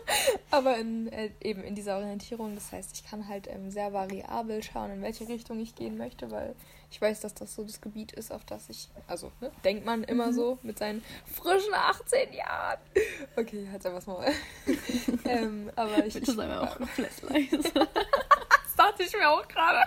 aber 0.50 0.76
in, 0.78 1.08
äh, 1.12 1.30
eben 1.40 1.62
in 1.62 1.74
dieser 1.74 1.96
Orientierung, 1.96 2.54
das 2.54 2.70
heißt, 2.72 2.90
ich 2.94 3.08
kann 3.08 3.28
halt 3.28 3.48
ähm, 3.48 3.70
sehr 3.70 3.92
variabel 3.92 4.62
schauen, 4.62 4.90
in 4.90 5.02
welche 5.02 5.28
Richtung 5.28 5.58
ich 5.60 5.74
gehen 5.74 5.96
möchte, 5.98 6.30
weil 6.30 6.54
ich 6.90 7.00
weiß, 7.00 7.20
dass 7.20 7.34
das 7.34 7.54
so 7.54 7.64
das 7.64 7.80
Gebiet 7.80 8.12
ist, 8.12 8.32
auf 8.32 8.44
das 8.44 8.70
ich, 8.70 8.88
also 9.06 9.30
ne, 9.40 9.50
denkt 9.64 9.84
man 9.84 10.04
immer 10.04 10.28
Mhm. 10.28 10.32
so 10.32 10.58
mit 10.62 10.78
seinen 10.78 11.02
frischen 11.26 11.74
18 11.74 12.32
Jahren. 12.32 12.78
Okay, 13.36 13.68
halt 13.70 13.84
einfach 13.84 14.06
mal. 14.06 14.32
ähm, 15.24 15.70
aber 15.76 16.06
ich, 16.06 16.14
sei 16.14 16.46
mir 16.46 16.62
auch 16.62 16.76
komplett 16.76 17.22
leise. 17.22 17.58
das 17.74 18.74
dachte 18.76 19.02
ich 19.02 19.12
mir 19.12 19.28
auch 19.28 19.46
gerade. 19.48 19.82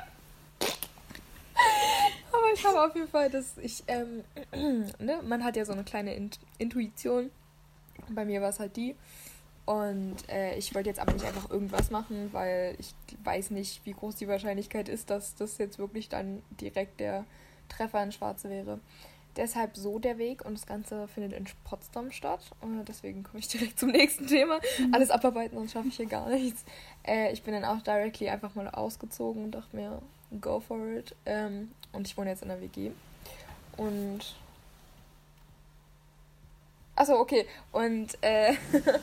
Aber 2.31 2.53
ich 2.53 2.65
habe 2.65 2.81
auf 2.85 2.95
jeden 2.95 3.07
Fall, 3.07 3.29
dass 3.29 3.57
ich, 3.57 3.83
ähm, 3.87 4.23
ne, 4.99 5.21
man 5.23 5.43
hat 5.43 5.55
ja 5.55 5.65
so 5.65 5.73
eine 5.73 5.83
kleine 5.83 6.13
Int 6.15 6.39
Intuition. 6.57 7.31
Bei 8.13 8.25
mir 8.25 8.41
war 8.41 8.49
es 8.49 8.59
halt 8.59 8.75
die. 8.75 8.95
Und 9.65 10.17
äh, 10.27 10.55
ich 10.55 10.73
wollte 10.73 10.89
jetzt 10.89 10.99
aber 10.99 11.13
nicht 11.13 11.25
einfach 11.25 11.49
irgendwas 11.49 11.91
machen, 11.91 12.29
weil 12.31 12.75
ich 12.79 12.93
weiß 13.23 13.51
nicht, 13.51 13.85
wie 13.85 13.93
groß 13.93 14.15
die 14.15 14.27
Wahrscheinlichkeit 14.27 14.89
ist, 14.89 15.09
dass 15.09 15.35
das 15.35 15.57
jetzt 15.59 15.77
wirklich 15.77 16.09
dann 16.09 16.41
direkt 16.59 16.99
der 16.99 17.25
Treffer 17.69 18.03
in 18.03 18.11
Schwarze 18.11 18.49
wäre. 18.49 18.79
Deshalb 19.37 19.77
so 19.77 19.97
der 19.97 20.17
Weg 20.17 20.43
und 20.43 20.55
das 20.55 20.65
Ganze 20.65 21.07
findet 21.07 21.31
in 21.33 21.45
Potsdam 21.63 22.11
statt. 22.11 22.51
Und 22.59 22.83
deswegen 22.85 23.23
komme 23.23 23.39
ich 23.39 23.47
direkt 23.47 23.79
zum 23.79 23.91
nächsten 23.91 24.27
Thema. 24.27 24.59
Alles 24.91 25.09
abarbeiten, 25.09 25.57
sonst 25.57 25.71
schaffe 25.71 25.87
ich 25.87 25.95
hier 25.95 26.07
gar 26.07 26.27
nichts. 26.27 26.65
Äh, 27.07 27.31
ich 27.31 27.43
bin 27.43 27.53
dann 27.53 27.63
auch 27.63 27.81
directly 27.81 28.29
einfach 28.29 28.55
mal 28.55 28.67
ausgezogen 28.67 29.45
und 29.45 29.51
dachte 29.51 29.75
mir, 29.75 30.01
go 30.41 30.59
for 30.59 30.85
it. 30.87 31.15
Ähm, 31.25 31.71
und 31.93 32.07
ich 32.07 32.17
wohne 32.17 32.31
jetzt 32.31 32.41
in 32.41 32.49
der 32.49 32.61
WG. 32.61 32.91
Und. 33.77 34.35
Achso, 37.01 37.19
okay. 37.19 37.47
Und 37.71 38.15
äh, 38.21 38.53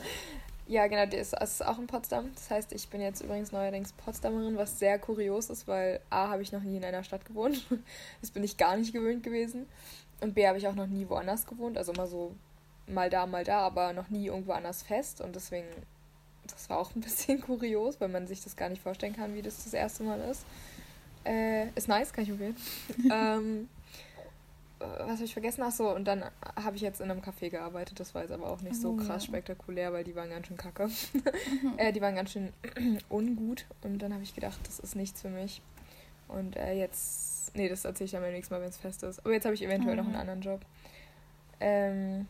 ja, 0.68 0.86
genau, 0.86 1.04
der 1.06 1.20
ist, 1.20 1.32
ist 1.32 1.66
auch 1.66 1.80
in 1.80 1.88
Potsdam. 1.88 2.30
Das 2.32 2.48
heißt, 2.48 2.72
ich 2.72 2.88
bin 2.88 3.00
jetzt 3.00 3.22
übrigens 3.22 3.50
neuerdings 3.50 3.92
Potsdamerin, 3.92 4.56
was 4.56 4.78
sehr 4.78 5.00
kurios 5.00 5.50
ist, 5.50 5.66
weil 5.66 5.98
A 6.08 6.28
habe 6.28 6.42
ich 6.42 6.52
noch 6.52 6.62
nie 6.62 6.76
in 6.76 6.84
einer 6.84 7.02
Stadt 7.02 7.24
gewohnt. 7.24 7.66
Das 8.20 8.30
bin 8.30 8.44
ich 8.44 8.56
gar 8.56 8.76
nicht 8.76 8.92
gewöhnt 8.92 9.24
gewesen. 9.24 9.66
Und 10.20 10.34
B 10.34 10.46
habe 10.46 10.58
ich 10.58 10.68
auch 10.68 10.76
noch 10.76 10.86
nie 10.86 11.08
woanders 11.08 11.44
gewohnt. 11.44 11.76
Also 11.76 11.92
immer 11.92 12.06
so 12.06 12.36
mal 12.86 13.10
da, 13.10 13.26
mal 13.26 13.42
da, 13.42 13.62
aber 13.62 13.92
noch 13.92 14.10
nie 14.10 14.26
irgendwo 14.26 14.52
anders 14.52 14.84
fest. 14.84 15.20
Und 15.20 15.34
deswegen, 15.34 15.66
das 16.46 16.70
war 16.70 16.78
auch 16.78 16.94
ein 16.94 17.00
bisschen 17.00 17.40
kurios, 17.40 18.00
weil 18.00 18.10
man 18.10 18.28
sich 18.28 18.44
das 18.44 18.54
gar 18.54 18.68
nicht 18.68 18.80
vorstellen 18.80 19.16
kann, 19.16 19.34
wie 19.34 19.42
das 19.42 19.64
das 19.64 19.74
erste 19.74 20.04
Mal 20.04 20.20
ist. 20.20 20.46
Äh, 21.24 21.70
ist 21.70 21.88
nice, 21.88 22.12
kann 22.12 22.22
ich 22.22 22.30
empfehlen. 22.30 22.56
ähm, 23.12 23.68
äh, 23.74 23.77
was 24.80 25.14
habe 25.14 25.24
ich 25.24 25.32
vergessen? 25.32 25.62
Ach 25.64 25.72
so, 25.72 25.94
und 25.94 26.04
dann 26.04 26.24
habe 26.56 26.76
ich 26.76 26.82
jetzt 26.82 27.00
in 27.00 27.10
einem 27.10 27.20
Café 27.20 27.50
gearbeitet. 27.50 27.98
Das 28.00 28.14
war 28.14 28.22
jetzt 28.22 28.30
aber 28.32 28.48
auch 28.48 28.60
nicht 28.60 28.76
so 28.76 28.90
Oh, 28.92 28.96
krass 28.96 29.24
ja. 29.24 29.28
spektakulär, 29.28 29.92
weil 29.92 30.04
die 30.04 30.14
waren 30.14 30.30
ganz 30.30 30.46
schön 30.46 30.56
kacke. 30.56 30.88
äh, 31.76 31.92
die 31.92 32.00
waren 32.00 32.14
ganz 32.14 32.32
schön 32.32 32.52
ungut. 33.08 33.66
Und 33.82 33.98
dann 33.98 34.12
habe 34.12 34.22
ich 34.22 34.34
gedacht, 34.34 34.58
das 34.64 34.78
ist 34.78 34.94
nichts 34.96 35.20
für 35.22 35.30
mich. 35.30 35.62
Und 36.28 36.56
äh, 36.56 36.74
jetzt, 36.74 37.56
nee, 37.56 37.68
das 37.68 37.84
erzähle 37.84 38.04
ich 38.06 38.10
dann 38.12 38.22
beim 38.22 38.32
nächsten 38.32 38.54
Mal, 38.54 38.60
wenn 38.60 38.68
es 38.68 38.76
fest 38.76 39.02
ist. 39.02 39.20
Aber 39.20 39.32
jetzt 39.32 39.44
habe 39.44 39.54
ich 39.54 39.62
eventuell 39.62 39.96
noch 39.96 40.04
einen 40.04 40.12
Mhm. 40.14 40.20
anderen 40.20 40.40
Job. 40.42 40.60
Ähm, 41.60 42.26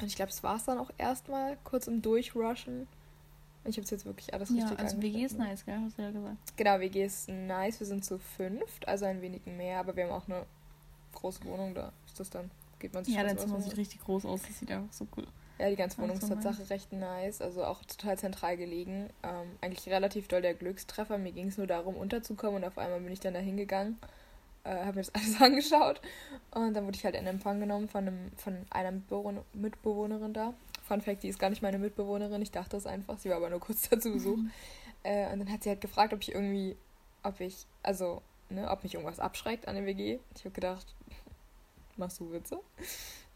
und 0.00 0.06
ich 0.06 0.14
glaube, 0.16 0.30
das 0.30 0.42
war 0.42 0.56
es 0.56 0.64
dann 0.64 0.78
auch 0.78 0.90
erstmal, 0.98 1.56
kurz 1.64 1.86
im 1.88 2.02
Durchrushen. 2.02 2.86
Ich 3.64 3.76
habe 3.76 3.82
es 3.84 3.90
jetzt 3.90 4.06
wirklich 4.06 4.32
alles 4.32 4.50
Ja, 4.50 4.62
richtig 4.68 4.78
also 4.78 5.02
WG 5.02 5.24
ist 5.24 5.36
nice, 5.36 5.64
gell? 5.66 5.78
Hast 5.84 5.98
du 5.98 6.02
ja 6.02 6.10
gesagt. 6.10 6.36
Genau, 6.56 6.78
WG 6.78 7.04
ist 7.04 7.28
nice. 7.28 7.80
Wir 7.80 7.86
sind 7.86 8.04
zu 8.04 8.18
fünft, 8.18 8.86
also 8.86 9.04
ein 9.04 9.20
wenig 9.20 9.44
mehr, 9.46 9.80
aber 9.80 9.96
wir 9.96 10.04
haben 10.04 10.12
auch 10.12 10.26
eine 10.28 10.46
große 11.18 11.44
Wohnung. 11.44 11.74
Da 11.74 11.92
ist 12.06 12.18
das 12.18 12.30
dann, 12.30 12.50
geht 12.78 12.94
man 12.94 13.04
sich 13.04 13.14
Ja, 13.14 13.22
dein 13.22 13.38
Zimmer 13.38 13.60
sieht 13.60 13.76
richtig 13.76 14.00
groß 14.00 14.24
aus. 14.26 14.42
Das 14.42 14.58
sieht 14.58 14.70
einfach 14.70 14.92
so 14.92 15.06
cool. 15.16 15.26
Ja, 15.58 15.68
die 15.70 15.76
ganze 15.76 15.98
Wohnung 15.98 16.16
ist 16.16 16.28
nice. 16.28 16.70
recht 16.70 16.92
nice, 16.92 17.42
also 17.42 17.64
auch 17.64 17.82
total 17.84 18.16
zentral 18.16 18.56
gelegen. 18.56 19.10
Ähm, 19.24 19.48
eigentlich 19.60 19.88
relativ 19.88 20.28
doll 20.28 20.40
der 20.40 20.54
Glückstreffer. 20.54 21.18
Mir 21.18 21.32
ging 21.32 21.48
es 21.48 21.58
nur 21.58 21.66
darum, 21.66 21.96
unterzukommen 21.96 22.62
und 22.62 22.64
auf 22.64 22.78
einmal 22.78 23.00
bin 23.00 23.12
ich 23.12 23.18
dann 23.18 23.34
da 23.34 23.40
hingegangen, 23.40 23.98
äh, 24.62 24.70
habe 24.70 24.98
mir 24.98 25.02
das 25.02 25.10
alles 25.14 25.40
angeschaut 25.40 26.00
und 26.52 26.74
dann 26.74 26.86
wurde 26.86 26.96
ich 26.96 27.04
halt 27.04 27.16
in 27.16 27.26
Empfang 27.26 27.58
genommen 27.58 27.88
von, 27.88 28.06
einem, 28.06 28.30
von 28.36 28.56
einer 28.70 28.92
Mitbewohner, 28.92 29.44
Mitbewohnerin 29.52 30.32
da. 30.32 30.54
Fun 30.86 31.00
Fact, 31.00 31.24
die 31.24 31.28
ist 31.28 31.40
gar 31.40 31.50
nicht 31.50 31.60
meine 31.60 31.78
Mitbewohnerin, 31.78 32.40
ich 32.40 32.52
dachte 32.52 32.76
es 32.76 32.86
einfach, 32.86 33.18
sie 33.18 33.28
war 33.28 33.38
aber 33.38 33.50
nur 33.50 33.60
kurz 33.60 33.88
dazu 33.90 34.12
Besuch. 34.12 34.38
Äh, 35.04 35.32
und 35.32 35.38
dann 35.38 35.52
hat 35.52 35.62
sie 35.62 35.68
halt 35.68 35.80
gefragt, 35.80 36.12
ob 36.12 36.20
ich 36.22 36.32
irgendwie, 36.32 36.76
ob 37.22 37.38
ich, 37.38 37.66
also, 37.84 38.20
ne, 38.50 38.68
ob 38.68 38.82
mich 38.82 38.94
irgendwas 38.94 39.20
abschreckt 39.20 39.68
an 39.68 39.76
der 39.76 39.86
WG. 39.86 40.18
Ich 40.34 40.44
habe 40.44 40.50
gedacht, 40.50 40.92
machst 41.98 42.20
du 42.20 42.32
Witze? 42.32 42.60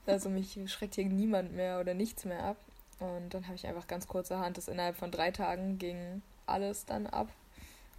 Also 0.06 0.28
mich 0.28 0.58
schreckt 0.66 0.96
hier 0.96 1.04
niemand 1.06 1.54
mehr 1.54 1.80
oder 1.80 1.94
nichts 1.94 2.24
mehr 2.24 2.42
ab. 2.42 2.56
Und 2.98 3.34
dann 3.34 3.46
habe 3.46 3.56
ich 3.56 3.66
einfach 3.66 3.86
ganz 3.86 4.06
kurzerhand 4.06 4.56
das 4.56 4.68
innerhalb 4.68 4.96
von 4.96 5.10
drei 5.10 5.30
Tagen 5.30 5.78
ging 5.78 6.22
alles 6.46 6.84
dann 6.84 7.06
ab. 7.06 7.28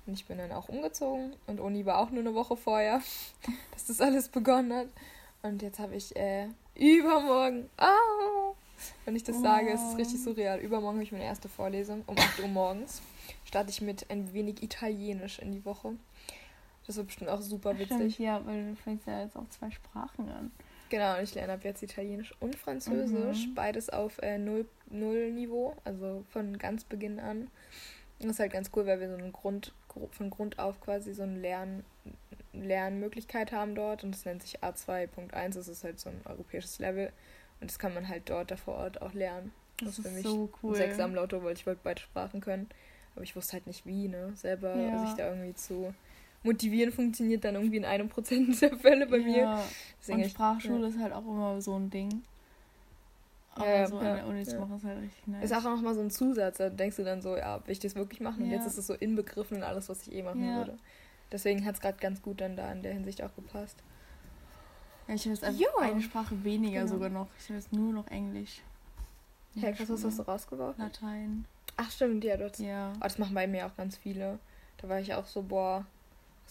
Und 0.05 0.13
ich 0.13 0.25
bin 0.25 0.37
dann 0.37 0.51
auch 0.51 0.67
umgezogen 0.69 1.33
und 1.47 1.61
Uni 1.61 1.85
war 1.85 1.99
auch 1.99 2.09
nur 2.09 2.19
eine 2.19 2.33
Woche 2.33 2.57
vorher, 2.57 3.01
dass 3.71 3.85
das 3.85 4.01
alles 4.01 4.29
begonnen 4.29 4.73
hat. 4.73 4.87
Und 5.41 5.61
jetzt 5.61 5.79
habe 5.79 5.95
ich 5.95 6.15
äh, 6.15 6.47
übermorgen, 6.75 7.69
ah, 7.77 8.53
wenn 9.05 9.15
ich 9.15 9.23
das 9.23 9.41
sage, 9.41 9.71
ist 9.71 9.81
es 9.81 9.97
richtig 9.97 10.21
surreal. 10.21 10.59
Übermorgen 10.59 10.97
habe 10.97 11.03
ich 11.03 11.11
meine 11.11 11.25
erste 11.25 11.49
Vorlesung 11.49 12.03
um 12.07 12.17
8 12.17 12.39
Uhr 12.39 12.47
morgens. 12.47 13.01
Starte 13.45 13.69
ich 13.69 13.81
mit 13.81 14.09
ein 14.09 14.33
wenig 14.33 14.61
Italienisch 14.61 15.39
in 15.39 15.51
die 15.51 15.63
Woche. 15.65 15.93
Das 16.87 16.97
wird 16.97 17.07
bestimmt 17.07 17.29
auch 17.29 17.41
super 17.41 17.73
Stimmt, 17.75 17.91
witzig. 17.91 18.19
ja, 18.19 18.45
weil 18.45 18.69
du 18.71 18.75
fängst 18.75 19.07
ja 19.07 19.21
jetzt 19.23 19.35
auch 19.37 19.47
zwei 19.49 19.71
Sprachen 19.71 20.29
an. 20.29 20.51
Genau, 20.89 21.17
und 21.17 21.23
ich 21.23 21.33
lerne 21.33 21.53
ab 21.53 21.63
jetzt 21.63 21.81
Italienisch 21.81 22.33
und 22.39 22.55
Französisch, 22.55 23.47
Mhm. 23.47 23.55
beides 23.55 23.89
auf 23.89 24.19
äh, 24.21 24.37
Null, 24.37 24.65
Null-Niveau, 24.89 25.75
also 25.85 26.23
von 26.29 26.57
ganz 26.57 26.83
Beginn 26.83 27.19
an. 27.19 27.41
Und 28.19 28.27
das 28.27 28.31
ist 28.31 28.39
halt 28.39 28.53
ganz 28.53 28.69
cool, 28.75 28.85
weil 28.85 28.99
wir 28.99 29.09
so 29.09 29.15
einen 29.15 29.33
Grund, 29.33 29.73
von 30.11 30.29
Grund 30.29 30.59
auf 30.59 30.79
quasi 30.81 31.13
so 31.13 31.23
eine 31.23 31.39
Lern, 31.39 31.83
Lernmöglichkeit 32.53 33.51
haben 33.51 33.75
dort 33.75 34.03
und 34.03 34.11
das 34.13 34.25
nennt 34.25 34.41
sich 34.43 34.59
A2.1, 34.61 35.53
das 35.55 35.67
ist 35.67 35.83
halt 35.83 35.99
so 35.99 36.09
ein 36.09 36.21
europäisches 36.25 36.79
Level 36.79 37.11
und 37.59 37.69
das 37.71 37.79
kann 37.79 37.93
man 37.93 38.07
halt 38.07 38.29
dort 38.29 38.51
da 38.51 38.55
vor 38.55 38.75
Ort 38.75 39.01
auch 39.01 39.13
lernen. 39.13 39.51
Das, 39.77 39.89
Das 39.89 39.99
ist 39.99 40.07
für 40.07 40.13
mich 40.13 40.23
so 40.23 40.49
cool. 40.61 40.71
Ein 40.73 40.75
Sechser 40.77 41.03
am 41.05 41.15
Lotto, 41.15 41.43
weil 41.43 41.53
ich 41.53 41.65
wollte 41.65 41.81
beide 41.83 42.01
Sprachen 42.01 42.41
können, 42.41 42.69
aber 43.15 43.23
ich 43.23 43.35
wusste 43.35 43.53
halt 43.53 43.67
nicht 43.67 43.85
wie, 43.85 44.07
ne, 44.07 44.33
selber 44.35 44.75
Ja. 44.75 44.97
sich 44.99 45.13
da 45.15 45.29
irgendwie 45.29 45.55
zu 45.55 45.93
motivieren 46.43 46.91
funktioniert 46.91 47.43
dann 47.43 47.55
irgendwie 47.55 47.77
in 47.77 47.85
einem 47.85 48.09
Prozent 48.09 48.61
der 48.61 48.77
Fälle 48.77 49.07
bei 49.07 49.19
mir. 49.19 49.37
Ja. 49.37 49.63
Deswegen 49.99 50.23
Und 50.23 50.29
Sprachschule 50.29 50.87
ist 50.87 50.99
halt 50.99 51.13
auch 51.13 51.25
immer 51.25 51.61
so 51.61 51.75
ein 51.75 51.89
Ding. 51.89 52.23
Aber 53.55 53.67
Ja, 53.67 53.75
ja, 53.81 53.87
so 53.87 54.01
ja, 54.01 54.09
an 54.11 54.15
der 54.17 54.27
Uni 54.27 54.43
zu 54.43 54.53
ja. 54.55 54.59
machen 54.61 54.77
ist 54.77 54.83
halt 54.83 55.01
richtig 55.01 55.27
nice. 55.27 55.43
Ist 55.45 55.53
auch 55.53 55.63
nochmal 55.63 55.93
so 55.93 56.01
ein 56.01 56.09
Zusatz, 56.09 56.57
da 56.57 56.69
denkst 56.69 56.95
du 56.97 57.03
dann 57.03 57.21
so, 57.21 57.37
ja, 57.37 57.57
will 57.65 57.71
ich 57.71 57.79
das 57.79 57.95
wirklich 57.95 58.19
machen? 58.19 58.43
Und 58.43 58.49
Ja. 58.49 58.57
jetzt 58.57 58.65
ist 58.67 58.77
es 58.77 58.87
so 58.87 58.93
inbegriffen 58.95 59.57
in 59.57 59.63
alles, 59.63 59.89
was 59.89 60.07
ich 60.07 60.13
eh 60.13 60.23
machen 60.23 60.43
Ja. 60.43 60.57
würde. 60.57 60.77
Deswegen 61.31 61.63
hat 61.65 61.75
es 61.75 61.81
gerade 61.81 61.97
ganz 61.99 62.21
gut 62.21 62.41
dann 62.41 62.55
da 62.55 62.71
in 62.71 62.81
der 62.83 62.93
Hinsicht 62.93 63.21
auch 63.23 63.33
gepasst. 63.35 63.77
ja, 65.07 65.15
ich 65.15 65.21
habe 65.25 65.33
jetzt 65.35 65.43
einfach 65.43 65.59
Ja. 65.59 65.67
eine 65.79 66.01
Sprache 66.01 66.43
weniger 66.43 66.81
Genau. 66.81 66.93
sogar 66.93 67.09
noch. 67.09 67.27
Ich 67.37 67.45
habe 67.49 67.55
jetzt 67.55 67.73
nur 67.73 67.93
noch 67.93 68.07
Englisch. 68.07 68.61
Krass, 69.59 69.87
was 69.89 70.03
hast 70.03 70.17
du 70.19 70.23
rausgeworfen? 70.23 70.83
Latein. 70.83 71.45
Ach 71.77 71.91
stimmt, 71.91 72.23
ja, 72.23 72.37
dort. 72.37 72.57
Ja. 72.59 72.93
Oh, 72.95 72.99
das 73.03 73.19
machen 73.19 73.35
bei 73.35 73.45
mir 73.45 73.67
auch 73.67 73.75
ganz 73.75 73.97
viele. 73.97 74.39
Da 74.77 74.89
war 74.89 74.99
ich 74.99 75.13
auch 75.13 75.25
so, 75.27 75.43
boah. 75.43 75.85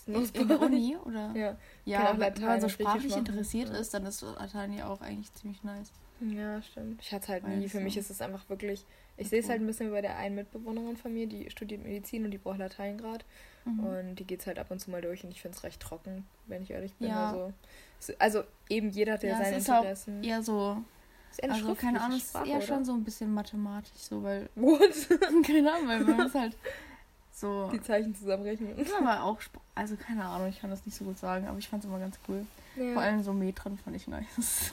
In 0.07 0.15
bei 0.33 0.45
der? 0.45 0.61
Uni, 0.61 0.97
oder? 1.05 1.33
Ja. 1.35 1.57
Ja, 1.85 2.11
auch 2.13 2.19
wenn 2.19 2.19
man 2.19 2.61
so 2.61 2.67
Griechisch 2.67 2.73
sprachlich 2.73 3.17
interessiert 3.17 3.69
Ja. 3.71 3.77
ist, 3.77 3.95
dann 3.95 4.05
ist 4.07 4.23
Latein 4.23 4.73
ja 4.73 4.89
auch 4.89 5.01
eigentlich 5.01 5.33
ziemlich 5.35 5.63
nice. 5.65 5.93
Ja, 6.21 6.63
stimmt. 6.63 7.01
Ich 7.03 7.13
hatte 7.13 7.29
halt 7.29 7.43
Weil 7.45 7.57
nie. 7.59 7.69
Für 7.69 7.79
so- 7.79 7.83
mich 7.85 7.97
ist 7.97 8.11
es 8.11 8.21
einfach 8.21 8.49
wirklich. 8.49 8.85
Ich 9.17 9.29
sehe 9.29 9.41
es 9.41 9.45
Okay. 9.47 9.53
halt 9.53 9.63
ein 9.63 9.67
bisschen 9.67 9.89
wie 9.89 9.93
bei 9.93 10.01
der 10.01 10.17
einen 10.17 10.35
Mitbewohnerin 10.37 10.97
von 10.97 11.13
mir, 11.13 11.27
die 11.27 11.51
studiert 11.51 11.83
Medizin 11.85 12.25
und 12.25 12.31
die 12.31 12.39
braucht 12.39 12.59
Latein 12.59 12.97
gerade. 12.97 13.25
Mhm. 13.65 13.81
Und 13.81 14.15
die 14.17 14.25
geht 14.25 14.47
halt 14.47 14.59
ab 14.59 14.71
und 14.71 14.79
zu 14.81 14.91
mal 14.91 15.03
durch 15.03 15.23
und 15.25 15.31
ich 15.31 15.43
finde 15.43 15.57
es 15.57 15.63
recht 15.65 15.81
trocken, 15.81 16.27
wenn 16.47 16.63
ich 16.63 16.71
ehrlich 16.71 16.95
bin. 16.95 17.09
Ja. 17.09 17.29
Also, 17.31 17.53
es- 18.01 18.21
also 18.21 18.43
eben 18.69 18.91
jeder 18.91 19.15
hat 19.15 19.23
ja, 19.23 19.31
Ja, 19.31 19.39
es 19.39 19.45
seine 19.45 19.57
ist 19.59 19.71
auch 19.71 19.77
Interessen. 19.83 20.25
Eher 20.25 20.43
so, 20.43 20.79
Ist 21.31 21.43
eher 21.43 21.53
also 21.53 21.75
keine 21.75 22.01
Ahnung, 22.01 22.17
es 22.19 22.25
ist 22.25 22.35
eher 22.35 22.43
Sprache, 22.47 22.63
schon 22.63 22.77
oder? 22.77 22.85
so 22.85 22.93
ein 22.95 23.05
bisschen 23.05 23.35
mathematisch, 23.35 23.93
so, 23.97 24.23
weil, 24.23 24.49
What? 24.55 24.81
keine 25.47 25.73
Ahnung, 25.73 25.89
weil 25.89 26.01
man 26.05 26.27
ist 26.27 26.35
halt 26.35 26.57
so, 27.43 27.69
Die 27.73 27.83
Zeichen 27.83 28.15
zusammenrechnen. 28.15 28.79
ist 28.79 28.95
aber 28.99 29.23
auch, 29.25 29.39
also 29.75 29.97
keine 29.97 30.25
Ahnung, 30.25 30.49
ich 30.49 30.61
kann 30.61 30.71
das 30.71 30.87
nicht 30.87 30.97
so 30.97 31.05
gut 31.05 31.19
sagen, 31.19 31.47
aber 31.47 31.59
ich 31.59 31.69
fand 31.69 31.83
es 31.85 31.89
immer 31.91 31.99
ganz 31.99 32.19
cool. 32.29 32.47
Ja. 32.77 32.95
Vor 32.95 33.03
allem 33.03 33.23
so 33.23 33.35
Metren 33.35 33.77
fand 33.77 33.97
ich 33.97 34.09
nice. 34.09 34.73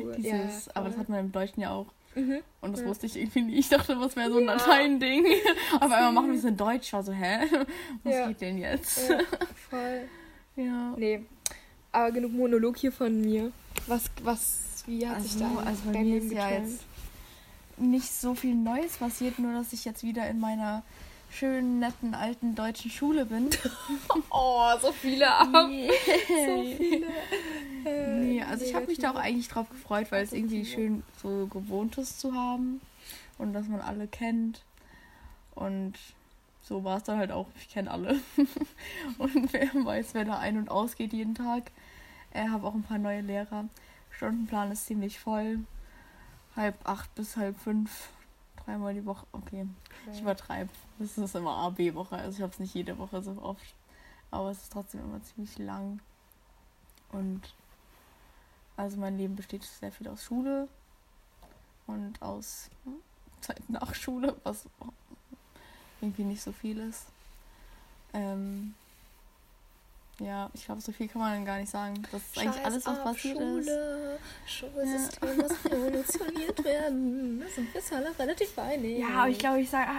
cool. 0.00 0.14
Dieses, 0.16 0.66
ja, 0.66 0.72
aber 0.74 0.88
das 0.88 0.98
hat 0.98 1.08
man 1.08 1.20
im 1.20 1.30
Deutschen 1.32 1.60
ja 1.60 1.70
auch. 1.70 1.86
Mhm. 2.16 2.38
Und 2.62 2.72
das 2.72 2.80
Ja. 2.80 2.86
wusste 2.88 3.06
ich 3.06 3.16
irgendwie 3.16 3.42
nicht. 3.42 3.58
Ich 3.58 3.68
dachte, 3.68 3.94
das 3.94 4.16
wäre 4.16 4.30
so 4.32 4.38
ein 4.38 4.46
Ja. 4.46 4.54
Latein-Ding. 4.54 5.24
Aber 5.78 5.94
einmal 5.94 6.12
machen 6.12 6.32
wir 6.32 6.38
es 6.38 6.44
in 6.44 6.56
Deutsch. 6.56 6.92
War 6.92 7.04
so, 7.04 7.12
hä? 7.12 7.46
Was 8.02 8.28
geht 8.28 8.40
denn 8.40 8.58
jetzt? 8.58 8.98
Voll. 9.70 10.00
Ja. 10.56 10.94
Nee. 10.96 11.24
Aber 11.92 12.10
genug 12.10 12.32
Monolog 12.32 12.76
hier 12.78 12.90
von 12.90 13.20
mir. 13.20 13.52
Was, 13.86 14.04
was, 14.24 14.82
wie 14.86 15.06
hat 15.06 15.22
sich 15.22 15.40
Also, 15.42 15.54
da 15.60 15.62
also 15.68 15.82
bei 15.92 16.00
mir 16.02 16.16
ist 16.18 16.32
ja 16.32 16.50
jetzt 16.50 16.80
nicht 17.76 18.10
so 18.12 18.34
viel 18.34 18.54
Neues 18.56 18.96
passiert, 18.96 19.38
nur 19.38 19.52
dass 19.52 19.72
ich 19.72 19.84
jetzt 19.84 20.02
wieder 20.02 20.28
in 20.28 20.40
meiner 20.40 20.82
schönen, 21.30 21.78
netten, 21.78 22.14
alten 22.14 22.54
deutschen 22.54 22.90
Schule 22.90 23.24
bin. 23.26 23.50
Oh, 24.30 24.70
so 24.80 24.92
viele 24.92 25.30
ab. 25.30 25.48
Yay. 25.70 25.90
So 26.46 26.76
viele. 26.76 27.06
Äh, 27.84 28.16
Nee, 28.18 28.42
also 28.42 28.64
ich 28.64 28.74
habe 28.74 28.86
mich 28.86 28.98
da 28.98 29.12
auch 29.12 29.16
eigentlich 29.16 29.48
drauf 29.48 29.68
gefreut, 29.70 30.10
weil 30.10 30.22
es 30.22 30.32
irgendwie 30.32 30.64
schön 30.64 31.02
so 31.22 31.46
Gewohntes 31.46 32.18
zu 32.18 32.34
haben 32.34 32.80
und 33.38 33.52
dass 33.52 33.66
man 33.68 33.80
alle 33.80 34.06
kennt. 34.06 34.62
Und 35.54 35.94
so 36.62 36.84
war 36.84 36.98
es 36.98 37.04
dann 37.04 37.18
halt 37.18 37.32
auch. 37.32 37.46
Ich 37.56 37.68
kenne 37.68 37.90
alle. 37.90 38.20
und 39.18 39.52
wer 39.52 39.68
weiß, 39.74 40.14
wer 40.14 40.24
da 40.24 40.38
ein- 40.38 40.58
und 40.58 40.70
ausgeht 40.70 41.12
jeden 41.12 41.34
Tag. 41.34 41.70
Ich 42.32 42.40
habe 42.40 42.66
auch 42.66 42.74
ein 42.74 42.82
paar 42.82 42.98
neue 42.98 43.22
Lehrer. 43.22 43.64
Stundenplan 44.10 44.70
ist 44.72 44.86
ziemlich 44.86 45.18
voll. 45.18 45.60
Halb 46.56 46.76
acht 46.84 47.14
bis 47.14 47.36
halb 47.36 47.58
fünf. 47.58 48.10
Dreimal 48.68 48.92
die 48.92 49.06
Woche. 49.06 49.26
Okay, 49.32 49.66
ich 50.12 50.20
übertreibe. 50.20 50.68
Das 50.98 51.16
ist 51.16 51.34
immer 51.34 51.56
A-B-Woche. 51.56 52.16
Also 52.16 52.36
ich 52.36 52.42
habe 52.42 52.52
es 52.52 52.58
nicht 52.58 52.74
jede 52.74 52.98
Woche 52.98 53.22
so 53.22 53.40
oft. 53.40 53.74
Aber 54.30 54.50
es 54.50 54.58
ist 54.58 54.72
trotzdem 54.74 55.00
immer 55.00 55.22
ziemlich 55.22 55.56
lang. 55.56 56.00
Und 57.10 57.40
also 58.76 58.98
mein 58.98 59.16
Leben 59.16 59.36
besteht 59.36 59.62
sehr 59.62 59.90
viel 59.90 60.06
aus 60.08 60.22
Schule 60.22 60.68
und 61.86 62.20
aus 62.20 62.68
hm, 62.84 62.96
Zeit 63.40 63.70
nach 63.70 63.94
Schule, 63.94 64.36
was 64.44 64.66
irgendwie 66.02 66.24
nicht 66.24 66.42
so 66.42 66.52
viel 66.52 66.78
ist. 66.78 67.06
Ähm, 68.12 68.74
ja, 70.20 70.50
ich 70.52 70.64
glaube, 70.64 70.80
so 70.80 70.92
viel 70.92 71.08
kann 71.08 71.20
man 71.20 71.32
dann 71.32 71.44
gar 71.44 71.58
nicht 71.58 71.70
sagen. 71.70 72.02
Das 72.10 72.22
ist 72.22 72.38
eigentlich 72.38 72.54
Scheiß 72.56 72.64
alles, 72.64 72.86
was 72.86 72.98
auf 72.98 73.04
passiert 73.04 73.38
ist. 73.38 73.66
Schule. 73.66 74.18
Schulsystem 74.46 75.36
muss 75.36 75.64
revolutioniert 75.64 76.64
werden. 76.64 77.40
Das 77.40 77.54
sind 77.54 77.90
wir 77.90 77.96
alle 77.98 78.18
relativ 78.18 78.58
einig. 78.58 78.98
Ja, 78.98 79.08
aber 79.10 79.28
ich 79.28 79.38
glaube, 79.38 79.60
ich 79.60 79.70
sage. 79.70 79.90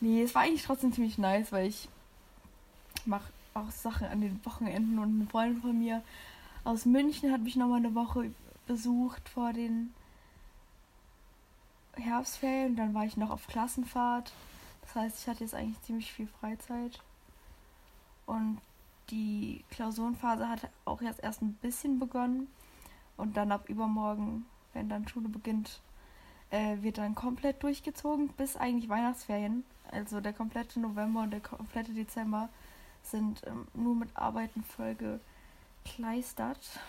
Nee, 0.00 0.22
es 0.22 0.34
war 0.34 0.42
eigentlich 0.42 0.64
trotzdem 0.64 0.92
ziemlich 0.92 1.18
nice, 1.18 1.52
weil 1.52 1.68
ich 1.68 1.88
mache 3.04 3.30
auch 3.54 3.70
Sachen 3.70 4.06
an 4.06 4.20
den 4.20 4.40
Wochenenden 4.44 4.98
und 4.98 5.20
eine 5.20 5.30
Freundin 5.30 5.60
von 5.60 5.78
mir 5.78 6.02
aus 6.64 6.86
München 6.86 7.32
hat 7.32 7.42
mich 7.42 7.56
nochmal 7.56 7.78
eine 7.78 7.94
Woche 7.94 8.30
besucht 8.66 9.28
vor 9.28 9.52
den 9.52 9.92
Herbstferien 11.94 12.70
und 12.70 12.76
dann 12.76 12.94
war 12.94 13.04
ich 13.04 13.16
noch 13.16 13.30
auf 13.30 13.46
Klassenfahrt. 13.46 14.32
Das 14.82 14.94
heißt, 14.94 15.18
ich 15.20 15.28
hatte 15.28 15.44
jetzt 15.44 15.54
eigentlich 15.54 15.80
ziemlich 15.82 16.12
viel 16.12 16.28
Freizeit. 16.40 17.00
Und 18.26 18.58
die 19.12 19.64
Klausurenphase 19.70 20.48
hat 20.48 20.68
auch 20.84 21.02
jetzt 21.02 21.22
erst 21.22 21.42
ein 21.42 21.52
bisschen 21.54 22.00
begonnen. 22.00 22.48
Und 23.16 23.36
dann 23.36 23.52
ab 23.52 23.68
übermorgen, 23.68 24.46
wenn 24.72 24.88
dann 24.88 25.06
Schule 25.06 25.28
beginnt, 25.28 25.80
äh, 26.50 26.78
wird 26.80 26.98
dann 26.98 27.14
komplett 27.14 27.62
durchgezogen 27.62 28.28
bis 28.28 28.56
eigentlich 28.56 28.88
Weihnachtsferien. 28.88 29.64
Also 29.90 30.20
der 30.20 30.32
komplette 30.32 30.80
November 30.80 31.22
und 31.22 31.30
der 31.30 31.40
komplette 31.40 31.92
Dezember 31.92 32.48
sind 33.02 33.42
ähm, 33.46 33.66
nur 33.74 33.94
mit 33.94 34.16
Arbeiten 34.16 34.64
vollgekleistert. 34.64 36.80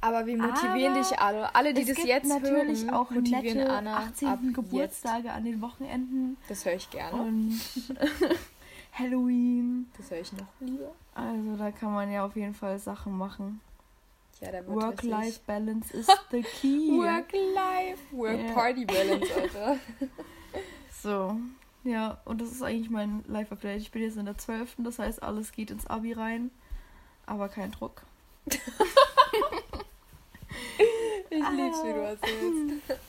Aber 0.00 0.26
wir 0.26 0.36
motivieren 0.36 0.94
Aber 0.94 1.02
dich 1.02 1.18
alle. 1.18 1.54
Alle, 1.54 1.74
die 1.74 1.84
das 1.84 2.02
jetzt 2.02 2.26
natürlich 2.26 2.84
hören, 2.84 2.94
auch 2.94 3.10
motivieren 3.10 3.58
nette 3.58 3.70
Anna 3.70 3.98
18. 3.98 4.28
ab 4.28 4.38
Geburtstage 4.54 5.30
an 5.30 5.44
den 5.44 5.60
Wochenenden 5.60 6.38
Jetzt. 6.40 6.50
Das 6.50 6.64
höre 6.64 6.74
ich 6.74 6.90
gerne. 6.90 7.22
und 7.22 7.60
Halloween. 8.92 9.90
Das 9.96 10.10
höre 10.10 10.20
ich 10.20 10.32
noch 10.32 10.46
lieber. 10.60 10.92
Also 11.14 11.56
da 11.56 11.70
kann 11.70 11.92
man 11.92 12.10
ja 12.10 12.24
auf 12.24 12.36
jeden 12.36 12.54
Fall 12.54 12.78
Sachen 12.78 13.16
machen. 13.16 13.60
Ja, 14.40 14.66
Work-Life-Balance 14.66 15.92
is 15.94 16.06
the 16.30 16.42
key. 16.42 16.90
Work-Life. 16.92 18.00
Work-Party-Balance, 18.12 19.34
Alter. 19.42 19.78
So, 21.02 21.36
ja, 21.84 22.18
und 22.24 22.40
das 22.40 22.50
ist 22.50 22.62
eigentlich 22.62 22.90
mein 22.90 23.22
Live-Update. 23.28 23.80
Ich 23.80 23.90
bin 23.90 24.02
jetzt 24.02 24.16
in 24.16 24.24
der 24.26 24.38
12., 24.38 24.76
das 24.78 24.98
heißt, 24.98 25.22
alles 25.22 25.52
geht 25.52 25.70
ins 25.70 25.86
Abi 25.86 26.12
rein. 26.12 26.50
Aber 27.26 27.48
kein 27.48 27.70
Druck. 27.70 28.02
Ich 31.32 31.48
lieb's, 31.50 31.84
wie 31.84 31.92
du 31.92 32.00
erzählst. 32.02 33.00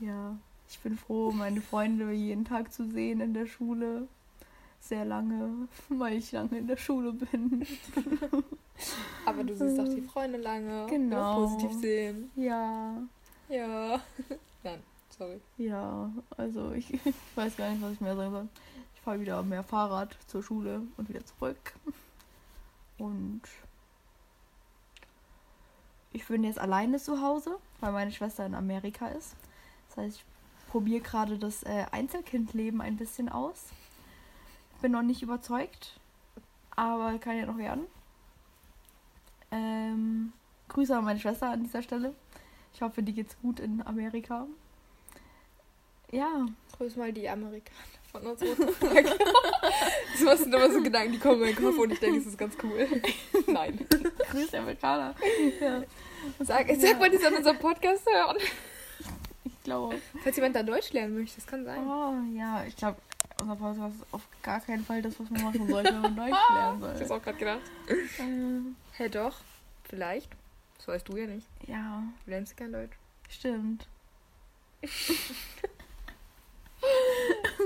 Ja, 0.00 0.36
ich 0.68 0.78
bin 0.80 0.98
froh, 0.98 1.30
meine 1.30 1.60
Freunde 1.60 2.10
jeden 2.10 2.44
Tag 2.44 2.72
zu 2.72 2.84
sehen 2.90 3.20
in 3.20 3.32
der 3.32 3.46
Schule. 3.46 4.08
Sehr 4.82 5.04
lange, 5.04 5.68
weil 5.88 6.18
ich 6.18 6.32
lange 6.32 6.58
in 6.58 6.66
der 6.66 6.76
Schule 6.76 7.12
bin. 7.12 7.64
Aber 9.24 9.44
du 9.44 9.54
siehst 9.54 9.78
auch 9.78 9.88
die 9.88 10.02
Freunde 10.02 10.38
lange. 10.38 10.86
Genau. 10.90 11.46
Positiv 11.46 11.72
sehen. 11.80 12.30
Ja, 12.34 12.96
Ja. 13.48 14.00
Nein, 14.64 14.80
sorry. 15.16 15.40
ja, 15.56 16.10
also 16.36 16.72
ich, 16.72 16.92
ich 16.92 17.14
weiß 17.36 17.56
gar 17.56 17.70
nicht, 17.70 17.80
was 17.82 17.92
ich 17.92 18.00
mehr 18.00 18.16
sagen 18.16 18.32
soll. 18.32 18.48
Ich 18.94 19.00
fahre 19.00 19.20
wieder 19.20 19.42
mehr 19.44 19.62
Fahrrad 19.62 20.16
zur 20.26 20.42
Schule 20.42 20.82
und 20.96 21.08
wieder 21.08 21.24
zurück. 21.24 21.74
Und 22.98 23.42
ich 26.12 26.26
bin 26.26 26.44
jetzt 26.44 26.58
alleine 26.58 26.98
zu 26.98 27.20
Hause, 27.22 27.56
weil 27.80 27.92
meine 27.92 28.12
Schwester 28.12 28.44
in 28.46 28.54
Amerika 28.54 29.08
ist. 29.08 29.34
Das 29.88 29.96
heißt, 29.96 30.16
ich 30.18 30.24
probiere 30.70 31.02
gerade 31.02 31.38
das 31.38 31.62
äh, 31.62 31.86
Einzelkindleben 31.92 32.80
ein 32.80 32.96
bisschen 32.96 33.28
aus. 33.28 33.66
Bin 34.82 34.92
noch 34.92 35.02
nicht 35.02 35.22
überzeugt, 35.22 35.98
aber 36.74 37.16
kann 37.18 37.38
ja 37.38 37.46
noch 37.46 37.56
werden. 37.56 37.86
Ähm, 39.52 40.32
Grüße 40.68 40.96
an 40.96 41.04
meine 41.04 41.20
Schwester 41.20 41.50
an 41.50 41.62
dieser 41.62 41.82
Stelle. 41.82 42.14
Ich 42.74 42.82
hoffe, 42.82 43.02
die 43.02 43.12
geht's 43.12 43.36
gut 43.40 43.60
in 43.60 43.80
Amerika. 43.86 44.46
Ja, 46.10 46.46
Grüß 46.76 46.96
mal 46.96 47.12
die 47.12 47.28
Amerikaner 47.28 47.76
von 48.10 48.22
uns. 48.26 48.42
fuck? 48.42 48.90
Das 50.24 50.38
sind 50.40 50.54
immer 50.54 50.70
so 50.70 50.82
Gedanken, 50.82 51.12
die 51.12 51.18
kommen 51.18 51.42
in 51.42 51.54
meinen 51.54 51.56
Kopf 51.56 51.78
und 51.78 51.92
ich 51.92 51.98
denke, 52.00 52.18
es 52.18 52.26
ist 52.26 52.38
ganz 52.38 52.54
cool. 52.62 52.86
Nein. 53.46 53.86
Grüße 54.30 54.58
Amerikaner. 54.58 55.14
Ja, 55.60 55.82
Sag, 56.40 56.70
sag 56.76 56.98
mal, 57.00 57.10
die 57.10 57.16
sollen 57.18 57.36
unseren 57.36 57.58
Podcast 57.58 58.04
hören. 58.08 58.36
ich 59.44 59.62
glaube. 59.64 59.96
Falls 60.22 60.36
jemand 60.36 60.54
da 60.56 60.62
Deutsch 60.62 60.92
lernen 60.92 61.14
möchte, 61.18 61.36
das 61.36 61.46
kann 61.46 61.64
sein. 61.64 61.86
Oh, 61.86 62.14
ja, 62.36 62.64
ich 62.64 62.76
glaube, 62.76 62.98
unser 63.42 63.56
Podcast 63.56 63.96
ist 63.96 64.06
auf 64.12 64.22
gar 64.42 64.60
keinen 64.60 64.84
Fall 64.84 65.02
das, 65.02 65.18
was 65.20 65.28
man 65.30 65.42
machen 65.42 65.68
sollte, 65.68 65.92
wenn 65.92 66.00
man 66.00 66.16
Deutsch 66.16 66.38
lernen 66.54 66.82
Ich 66.82 66.88
hab's 66.88 67.08
soll. 67.08 67.18
auch 67.18 67.22
gerade 67.22 67.38
gedacht. 67.38 67.60
Ähm, 68.18 68.76
Hä, 68.92 69.08
doch. 69.08 69.36
Vielleicht. 69.84 70.30
Das 70.78 70.88
weißt 70.88 71.08
du 71.08 71.16
ja 71.16 71.26
nicht. 71.26 71.46
ja, 71.66 72.02
Du 72.24 72.30
lernst 72.30 72.56
kein 72.56 72.72
Deutsch. 72.72 72.96
stimmt. 73.28 73.86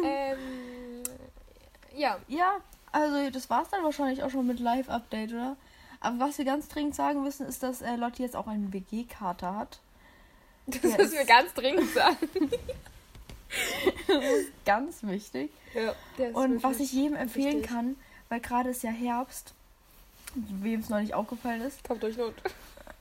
ähm, 0.05 1.03
ja. 1.95 2.19
Ja, 2.29 2.57
also 2.93 3.31
das 3.31 3.49
war's 3.51 3.69
dann 3.71 3.83
wahrscheinlich 3.85 4.23
auch 4.23 4.31
schon 4.31 4.47
mit 4.47 4.61
Live-Update, 4.61 5.33
oder? 5.33 5.57
Aber 6.01 6.19
was 6.27 6.39
wir 6.39 6.45
ganz 6.45 6.69
dringend 6.69 6.95
sagen 6.95 7.23
müssen, 7.23 7.47
ist, 7.47 7.63
dass 7.63 7.81
äh, 7.83 7.97
Lotti 7.97 8.23
jetzt 8.23 8.37
auch 8.37 8.47
einen 8.47 8.73
WG-Kater 8.73 9.55
hat. 9.57 9.81
Das 10.67 10.83
müssen 10.83 11.13
wir 11.13 11.25
ganz 11.25 11.55
dringend 11.55 11.89
sagen. 11.95 12.29
Das 14.21 14.25
ist 14.25 14.53
ganz 14.65 14.97
wichtig. 15.03 15.51
Ja, 15.75 15.95
der 16.19 16.31
ist 16.31 16.35
Und 16.37 16.63
was 16.63 16.81
ich 16.81 16.93
jedem 16.93 17.17
empfehlen 17.17 17.55
wichtig. 17.59 17.67
kann, 17.71 17.97
weil 18.29 18.41
gerade 18.41 18.71
ist 18.71 18.83
ja 18.83 18.91
Herbst, 18.91 19.53
wem 20.35 20.81
es 20.81 20.89
noch 20.89 21.01
nicht 21.01 21.15
aufgefallen 21.15 21.61
ist. 21.63 21.83
Kommt 21.87 22.03
euch 22.05 22.17
Not. 22.17 22.35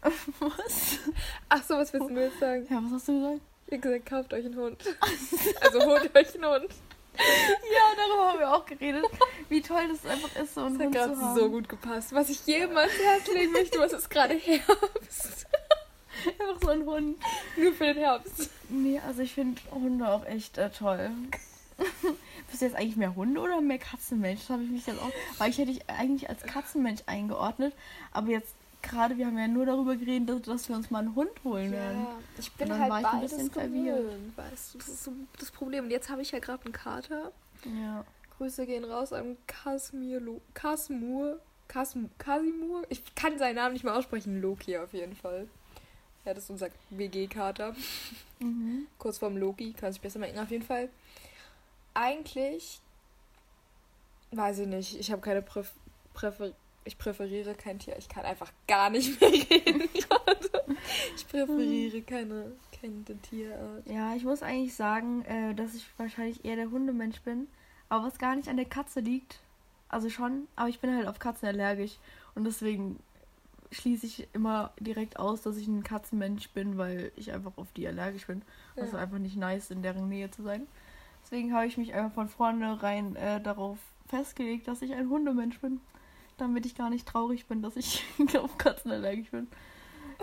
Was? 0.39 0.99
Ach 1.49 1.63
so, 1.63 1.75
was 1.77 1.91
willst 1.91 2.09
du 2.09 2.13
mir 2.13 2.25
jetzt 2.25 2.39
sagen? 2.39 2.67
Ja, 2.69 2.79
was 2.83 2.91
hast 2.93 3.07
du 3.07 3.13
gesagt? 3.19 3.41
Ich 3.67 3.73
hab 3.73 3.81
gesagt, 3.81 4.05
kauft 4.05 4.33
euch 4.33 4.45
einen 4.45 4.55
Hund. 4.55 4.77
also 5.61 5.81
holt 5.83 6.15
euch 6.15 6.35
einen 6.35 6.45
Hund. 6.45 6.69
Ja, 7.17 7.81
darüber 7.97 8.27
haben 8.29 8.39
wir 8.39 8.53
auch 8.53 8.65
geredet, 8.67 9.05
wie 9.49 9.61
toll 9.61 9.87
das 9.87 10.05
einfach 10.05 10.35
ist, 10.35 10.53
so 10.53 10.61
einen 10.61 10.77
Das 10.77 10.85
hat 10.85 10.85
Hund 10.85 10.93
gerade 10.95 11.13
zu 11.15 11.21
haben. 11.21 11.39
so 11.39 11.49
gut 11.49 11.69
gepasst. 11.69 12.13
Was 12.13 12.29
ich 12.29 12.45
jedem 12.45 12.77
ans 12.77 12.93
Herz 12.93 13.27
legen 13.33 13.51
möchte, 13.53 13.79
was 13.79 13.93
ist 13.93 14.09
gerade 14.09 14.35
Herbst. 14.35 15.47
Einfach 16.27 16.61
so 16.61 16.69
ein 16.69 16.85
Hund. 16.85 17.17
Nur 17.57 17.73
für 17.73 17.85
den 17.85 17.97
Herbst. 17.97 18.49
Nee, 18.69 18.99
also 19.05 19.21
ich 19.21 19.33
finde 19.33 19.61
Hunde 19.71 20.07
auch 20.07 20.25
echt 20.25 20.57
äh, 20.57 20.69
toll. 20.69 21.11
Bist 22.49 22.61
du 22.61 22.65
jetzt 22.65 22.75
eigentlich 22.75 22.95
mehr 22.95 23.15
Hunde 23.15 23.41
oder 23.41 23.59
mehr 23.61 23.79
Katzenmensch? 23.79 24.41
Das 24.41 24.49
habe 24.51 24.63
ich 24.63 24.69
mich 24.69 24.85
jetzt 24.85 25.01
auch. 25.01 25.11
Weil 25.37 25.49
ich 25.49 25.57
hätte 25.57 25.71
dich 25.71 25.89
eigentlich 25.89 26.29
als 26.29 26.41
Katzenmensch 26.43 27.01
eingeordnet. 27.05 27.73
Aber 28.11 28.29
jetzt 28.29 28.53
gerade, 28.81 29.17
wir 29.17 29.25
haben 29.25 29.37
ja 29.37 29.47
nur 29.47 29.65
darüber 29.65 29.95
geredet, 29.95 30.29
dass, 30.29 30.41
dass 30.43 30.69
wir 30.69 30.75
uns 30.75 30.91
mal 30.91 30.99
einen 30.99 31.15
Hund 31.15 31.31
holen 31.43 31.71
werden. 31.71 32.03
Ja, 32.03 32.17
ich 32.37 32.51
bin 32.53 32.71
halt 32.77 32.89
war 32.89 32.99
ich 32.99 33.07
ein 33.07 33.21
bisschen 33.21 33.51
verwirrt. 33.51 34.15
weißt 34.35 34.73
du. 34.73 34.77
Das 34.77 34.87
ist 34.87 35.03
so 35.03 35.11
das 35.39 35.51
Problem. 35.51 35.85
Und 35.85 35.91
jetzt 35.91 36.09
habe 36.09 36.21
ich 36.21 36.31
ja 36.31 36.39
gerade 36.39 36.63
einen 36.65 36.73
Kater. 36.73 37.31
Ja. 37.65 38.05
Grüße 38.37 38.65
gehen 38.65 38.83
raus 38.83 39.13
an 39.13 39.37
Kasimir, 39.47 40.19
Lo 40.19 40.41
Kasimur, 40.53 41.39
Kasim, 41.67 42.09
Kasimur. 42.17 42.83
Ich 42.89 43.15
kann 43.15 43.37
seinen 43.39 43.55
Namen 43.55 43.73
nicht 43.73 43.83
mehr 43.83 43.95
aussprechen. 43.95 44.41
Loki 44.41 44.77
auf 44.77 44.93
jeden 44.93 45.15
Fall. 45.15 45.47
Ja, 46.25 46.33
das 46.33 46.45
ist 46.45 46.49
unser 46.49 46.69
WG-Kater. 46.89 47.75
Mhm. 48.39 48.87
Kurz 48.99 49.19
vorm 49.19 49.37
Loki, 49.37 49.73
kann 49.73 49.93
sich 49.93 50.01
besser 50.01 50.19
merken. 50.19 50.39
Auf 50.39 50.51
jeden 50.51 50.65
Fall. 50.65 50.89
Eigentlich 51.93 52.79
weiß 54.31 54.59
ich 54.59 54.67
nicht. 54.67 54.99
Ich 54.99 55.11
habe 55.11 55.21
keine 55.21 55.41
Präf 55.41 55.71
Präfer 56.13 56.51
ich 56.85 56.99
präferiere 56.99 57.55
kein 57.55 57.79
Tier. 57.79 57.97
Ich 57.97 58.07
kann 58.07 58.25
einfach 58.25 58.51
gar 58.67 58.89
nicht 58.91 59.19
mehr 59.19 59.31
reden 59.49 59.89
gerade. 59.93 60.65
Ich 61.15 61.27
präferiere 61.27 62.01
keine, 62.03 62.51
keine 62.79 63.21
Tierart. 63.23 63.87
Ja, 63.87 64.15
ich 64.15 64.23
muss 64.23 64.43
eigentlich 64.43 64.75
sagen, 64.75 65.25
äh, 65.25 65.55
dass 65.55 65.73
ich 65.73 65.85
wahrscheinlich 65.97 66.45
eher 66.45 66.55
der 66.55 66.69
Hundemensch 66.69 67.21
bin. 67.21 67.47
Aber 67.89 68.05
was 68.05 68.19
gar 68.19 68.35
nicht 68.35 68.49
an 68.49 68.57
der 68.57 68.67
Katze 68.67 68.99
liegt. 68.99 69.39
Also 69.89 70.09
schon, 70.09 70.47
aber 70.55 70.69
ich 70.69 70.79
bin 70.79 70.95
halt 70.95 71.07
auf 71.07 71.19
Katzen 71.19 71.47
allergisch. 71.47 71.97
Und 72.35 72.43
deswegen 72.43 72.99
schließe 73.75 74.05
ich 74.05 74.27
immer 74.33 74.71
direkt 74.79 75.19
aus, 75.19 75.41
dass 75.41 75.57
ich 75.57 75.67
ein 75.67 75.83
Katzenmensch 75.83 76.49
bin, 76.51 76.77
weil 76.77 77.11
ich 77.15 77.31
einfach 77.31 77.53
auf 77.57 77.71
die 77.73 77.87
allergisch 77.87 78.27
bin. 78.27 78.41
Also 78.75 78.95
Ja. 78.97 79.03
einfach 79.03 79.17
nicht 79.19 79.35
nice, 79.37 79.71
in 79.71 79.81
deren 79.83 80.09
Nähe 80.09 80.31
zu 80.31 80.43
sein. 80.43 80.67
Deswegen 81.23 81.53
habe 81.53 81.65
ich 81.67 81.77
mich 81.77 81.93
einfach 81.93 82.13
von 82.13 82.29
vornherein 82.29 83.15
äh, 83.15 83.41
darauf 83.41 83.77
festgelegt, 84.07 84.67
dass 84.67 84.81
ich 84.81 84.93
ein 84.93 85.09
Hundemensch 85.09 85.59
bin. 85.59 85.81
Damit 86.37 86.65
ich 86.65 86.75
gar 86.75 86.89
nicht 86.89 87.07
traurig 87.07 87.45
bin, 87.47 87.61
dass 87.61 87.75
ich 87.77 88.03
auf 88.37 88.57
Katzen 88.57 88.91
allergisch 88.91 89.31
bin. 89.31 89.47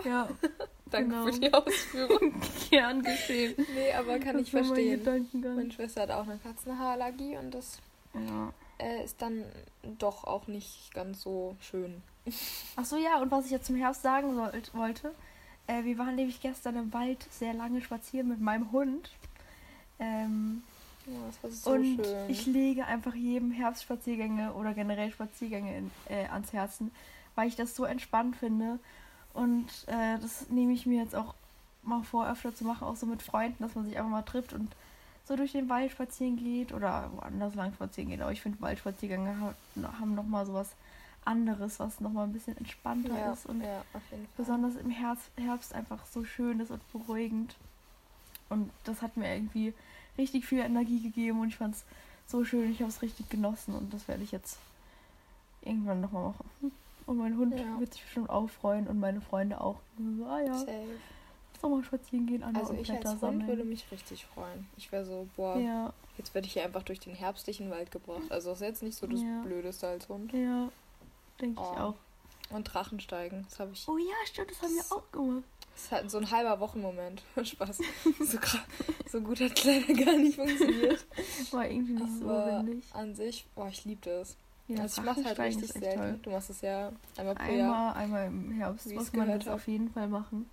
Ja, 0.05 0.29
Danke 0.91 1.09
Genau. 1.09 1.25
für 1.25 1.39
die 1.39 1.51
Ausführung. 1.53 2.33
gern 2.69 3.01
geschehen. 3.01 3.55
Nee, 3.73 3.91
aber 3.93 4.19
kann 4.19 4.37
ich 4.39 4.51
Das 4.51 4.53
mein 4.53 5.01
verstehen. 5.01 5.55
Meine 5.55 5.71
Schwester 5.71 6.01
hat 6.03 6.11
auch 6.11 6.23
eine 6.27 6.37
Katzenhaarallergie 6.37 7.37
und 7.37 7.51
das 7.51 7.79
Ja. 8.13 8.53
äh, 8.77 9.03
ist 9.03 9.21
dann 9.21 9.43
doch 9.97 10.23
auch 10.23 10.47
nicht 10.47 10.93
ganz 10.93 11.21
so 11.21 11.55
schön. 11.59 12.03
Ach 12.75 12.85
so, 12.85 12.97
ja, 12.97 13.21
und 13.21 13.31
was 13.31 13.45
ich 13.45 13.51
jetzt 13.51 13.65
zum 13.67 13.75
Herbst 13.75 14.01
sagen 14.01 14.35
sollt, 14.35 14.73
wollte, 14.73 15.13
äh, 15.67 15.83
wir 15.83 15.97
waren 15.97 16.15
nämlich 16.15 16.41
gestern 16.41 16.77
im 16.77 16.93
Wald 16.93 17.25
sehr 17.31 17.53
lange 17.53 17.81
spazieren 17.81 18.29
mit 18.29 18.39
meinem 18.39 18.71
Hund. 18.71 19.09
Ähm, 19.99 20.63
Ja, 21.05 21.13
war 21.41 21.51
so 21.51 21.71
und 21.71 21.97
schön. 21.97 22.29
ich 22.29 22.45
lege 22.45 22.85
einfach 22.85 23.13
jedem 23.13 23.51
Herbstspaziergänge 23.51 24.53
oder 24.53 24.73
generell 24.73 25.11
Spaziergänge 25.11 25.77
in, 25.77 25.91
äh, 26.09 26.25
ans 26.27 26.53
Herzen, 26.53 26.91
weil 27.35 27.47
ich 27.47 27.55
das 27.55 27.75
so 27.75 27.83
entspannt 27.85 28.35
finde. 28.37 28.79
Und 29.33 29.67
äh, 29.87 30.17
das 30.21 30.49
nehme 30.49 30.73
ich 30.73 30.85
mir 30.85 31.01
jetzt 31.03 31.15
auch 31.15 31.33
mal 31.81 32.03
vor, 32.03 32.29
öfter 32.29 32.55
zu 32.55 32.63
machen, 32.63 32.85
auch 32.87 32.95
so 32.95 33.05
mit 33.05 33.21
Freunden, 33.21 33.61
dass 33.63 33.75
man 33.75 33.83
sich 33.85 33.97
einfach 33.97 34.09
mal 34.11 34.21
trifft 34.21 34.53
und 34.53 34.71
so 35.25 35.35
durch 35.35 35.51
den 35.53 35.69
Wald 35.69 35.91
spazieren 35.91 36.37
geht 36.37 36.71
oder 36.73 37.09
woanders 37.15 37.55
lang 37.55 37.73
spazieren 37.73 38.09
geht. 38.09 38.21
Aber 38.21 38.31
ich 38.31 38.41
finde, 38.41 38.61
Waldspaziergänge 38.61 39.35
ha- 39.39 39.93
haben 39.99 40.15
nochmal 40.15 40.45
so 40.45 40.53
was 40.53 40.69
anderes, 41.25 41.79
was 41.79 41.99
nochmal 41.99 42.25
ein 42.25 42.33
bisschen 42.33 42.57
entspannter 42.57 43.17
ja, 43.17 43.33
ist 43.33 43.45
und 43.45 43.61
ja, 43.61 43.79
auf 43.93 44.01
jeden 44.11 44.25
Fall. 44.25 44.33
besonders 44.37 44.75
im 44.75 44.89
Herbst, 44.89 45.29
Herbst 45.37 45.73
einfach 45.73 46.05
so 46.05 46.23
schön 46.25 46.59
ist 46.59 46.71
und 46.71 46.81
beruhigend. 46.91 47.55
Und 48.49 48.69
das 48.83 49.01
hat 49.01 49.17
mir 49.17 49.33
irgendwie 49.33 49.73
richtig 50.17 50.45
viel 50.45 50.59
Energie 50.59 51.01
gegeben 51.01 51.39
und 51.41 51.47
ich 51.49 51.57
fand 51.57 51.75
es 51.75 51.83
so 52.27 52.43
schön. 52.45 52.71
Ich 52.71 52.79
habe 52.81 52.89
es 52.89 53.01
richtig 53.01 53.29
genossen 53.29 53.73
und 53.75 53.93
das 53.93 54.07
werde 54.07 54.23
ich 54.23 54.31
jetzt 54.31 54.57
irgendwann 55.61 56.01
nochmal 56.01 56.27
machen. 56.29 56.71
Und 57.05 57.17
mein 57.17 57.37
Hund 57.37 57.57
Ja. 57.59 57.79
wird 57.79 57.93
sich 57.93 58.03
bestimmt 58.03 58.29
auch 58.29 58.49
freuen 58.49 58.87
und 58.87 58.99
meine 58.99 59.21
Freunde 59.21 59.59
auch. 59.59 59.79
So, 60.17 60.25
ah 60.25 60.39
ja, 60.39 60.53
Safe. 60.57 60.85
lass 61.61 61.71
mal 61.71 61.83
spazieren 61.83 62.27
gehen, 62.27 62.43
Anna, 62.43 62.59
Also 62.59 62.73
und 62.73 62.79
ich 62.79 62.89
als 62.91 62.99
Blätter 62.99 63.11
Hund 63.11 63.19
sammeln. 63.21 63.47
würde 63.47 63.63
mich 63.65 63.89
richtig 63.91 64.25
freuen. 64.25 64.67
Ich 64.77 64.91
wäre 64.91 65.03
so, 65.05 65.27
boah, 65.35 65.57
ja, 65.57 65.91
jetzt 66.17 66.33
werde 66.33 66.47
ich 66.47 66.53
hier 66.53 66.63
einfach 66.63 66.83
durch 66.83 66.99
den 66.99 67.13
herbstlichen 67.15 67.69
Wald 67.71 67.91
gebracht. 67.91 68.23
Also 68.29 68.51
das 68.51 68.61
ist 68.61 68.67
jetzt 68.67 68.83
nicht 68.83 68.97
so 68.97 69.07
das. 69.07 69.19
Blödeste 69.43 69.87
als 69.87 70.07
Hund. 70.09 70.31
ja, 70.33 70.69
denke 71.43 71.61
ich 71.61 71.67
Oh. 71.67 71.79
auch. 71.81 71.95
Und 72.49 72.65
Drachensteigen, 72.65 73.45
das 73.49 73.59
habe 73.59 73.71
ich. 73.73 73.87
Oh 73.87 73.97
ja, 73.97 74.13
stimmt, 74.25 74.51
das 74.51 74.61
haben 74.61 74.75
wir 74.75 74.95
auch 74.97 75.11
gemacht. 75.11 75.43
Das 75.73 75.83
ist 75.85 75.91
halt 75.91 76.11
so 76.11 76.17
ein 76.19 76.29
halber 76.29 76.59
Wochenmoment. 76.59 77.23
Spaß. 77.43 77.77
So, 78.19 78.37
so 79.11 79.21
gut 79.21 79.39
hat 79.39 79.63
leider 79.63 79.93
gar 80.05 80.17
nicht 80.17 80.35
funktioniert. 80.35 81.03
War 81.51 81.67
irgendwie 81.67 81.93
nicht 81.93 82.19
so 82.19 82.29
Aber 82.29 82.59
windig. 82.59 82.83
an 82.93 83.15
sich, 83.15 83.45
boah, 83.55 83.67
ich 83.69 83.83
liebe 83.85 84.01
das. 84.07 84.37
Ja, 84.67 84.81
also 84.81 85.01
ich 85.01 85.05
mache 85.05 85.23
halt 85.25 85.39
richtig 85.39 85.73
selten. 85.73 85.99
toll. 85.99 86.19
Du 86.21 86.29
machst 86.29 86.49
es 86.51 86.61
ja 86.61 86.91
einmal 87.17 87.35
pro 87.35 87.51
Jahr. 87.51 87.95
Einmal, 87.95 88.21
einmal 88.21 88.27
im 88.27 88.51
Herbst 88.51 88.89
Wie 88.89 88.93
muss 88.93 89.11
man 89.13 89.27
das 89.27 89.47
auf 89.47 89.67
jeden 89.67 89.89
Fall 89.91 90.07
machen. 90.07 90.47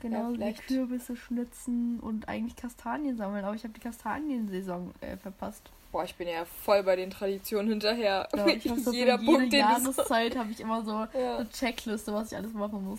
Genau, 0.00 0.30
wie 0.30 0.34
vielleicht. 0.36 0.66
Kürbisse 0.66 1.14
schnitzen 1.16 2.00
und 2.00 2.28
eigentlich 2.28 2.56
Kastanien 2.56 3.16
sammeln. 3.18 3.44
Aber 3.44 3.54
ich 3.54 3.64
habe 3.64 3.74
die 3.74 3.80
Kastaniensaison 3.80 4.92
äh, 5.02 5.16
verpasst. 5.18 5.70
Boah, 5.94 6.02
ich 6.02 6.16
bin 6.16 6.26
ja 6.26 6.44
voll 6.44 6.82
bei 6.82 6.96
den 6.96 7.08
Traditionen 7.10 7.68
hinterher. 7.68 8.28
Ja, 8.34 8.46
ich 8.48 8.68
habe 8.68 8.80
so 8.80 8.90
für 8.90 8.96
Jeder 8.96 9.12
jede 9.20 9.24
Punkt, 9.24 9.52
den 9.52 9.64
du 9.64 9.80
so- 9.92 10.02
Jahreszeit 10.02 10.36
habe 10.36 10.50
ich 10.50 10.58
immer 10.58 10.84
so 10.84 10.90
Ja. 11.16 11.36
eine 11.36 11.48
Checkliste, 11.50 12.12
was 12.12 12.32
ich 12.32 12.36
alles 12.36 12.52
machen 12.52 12.84
muss. 12.84 12.98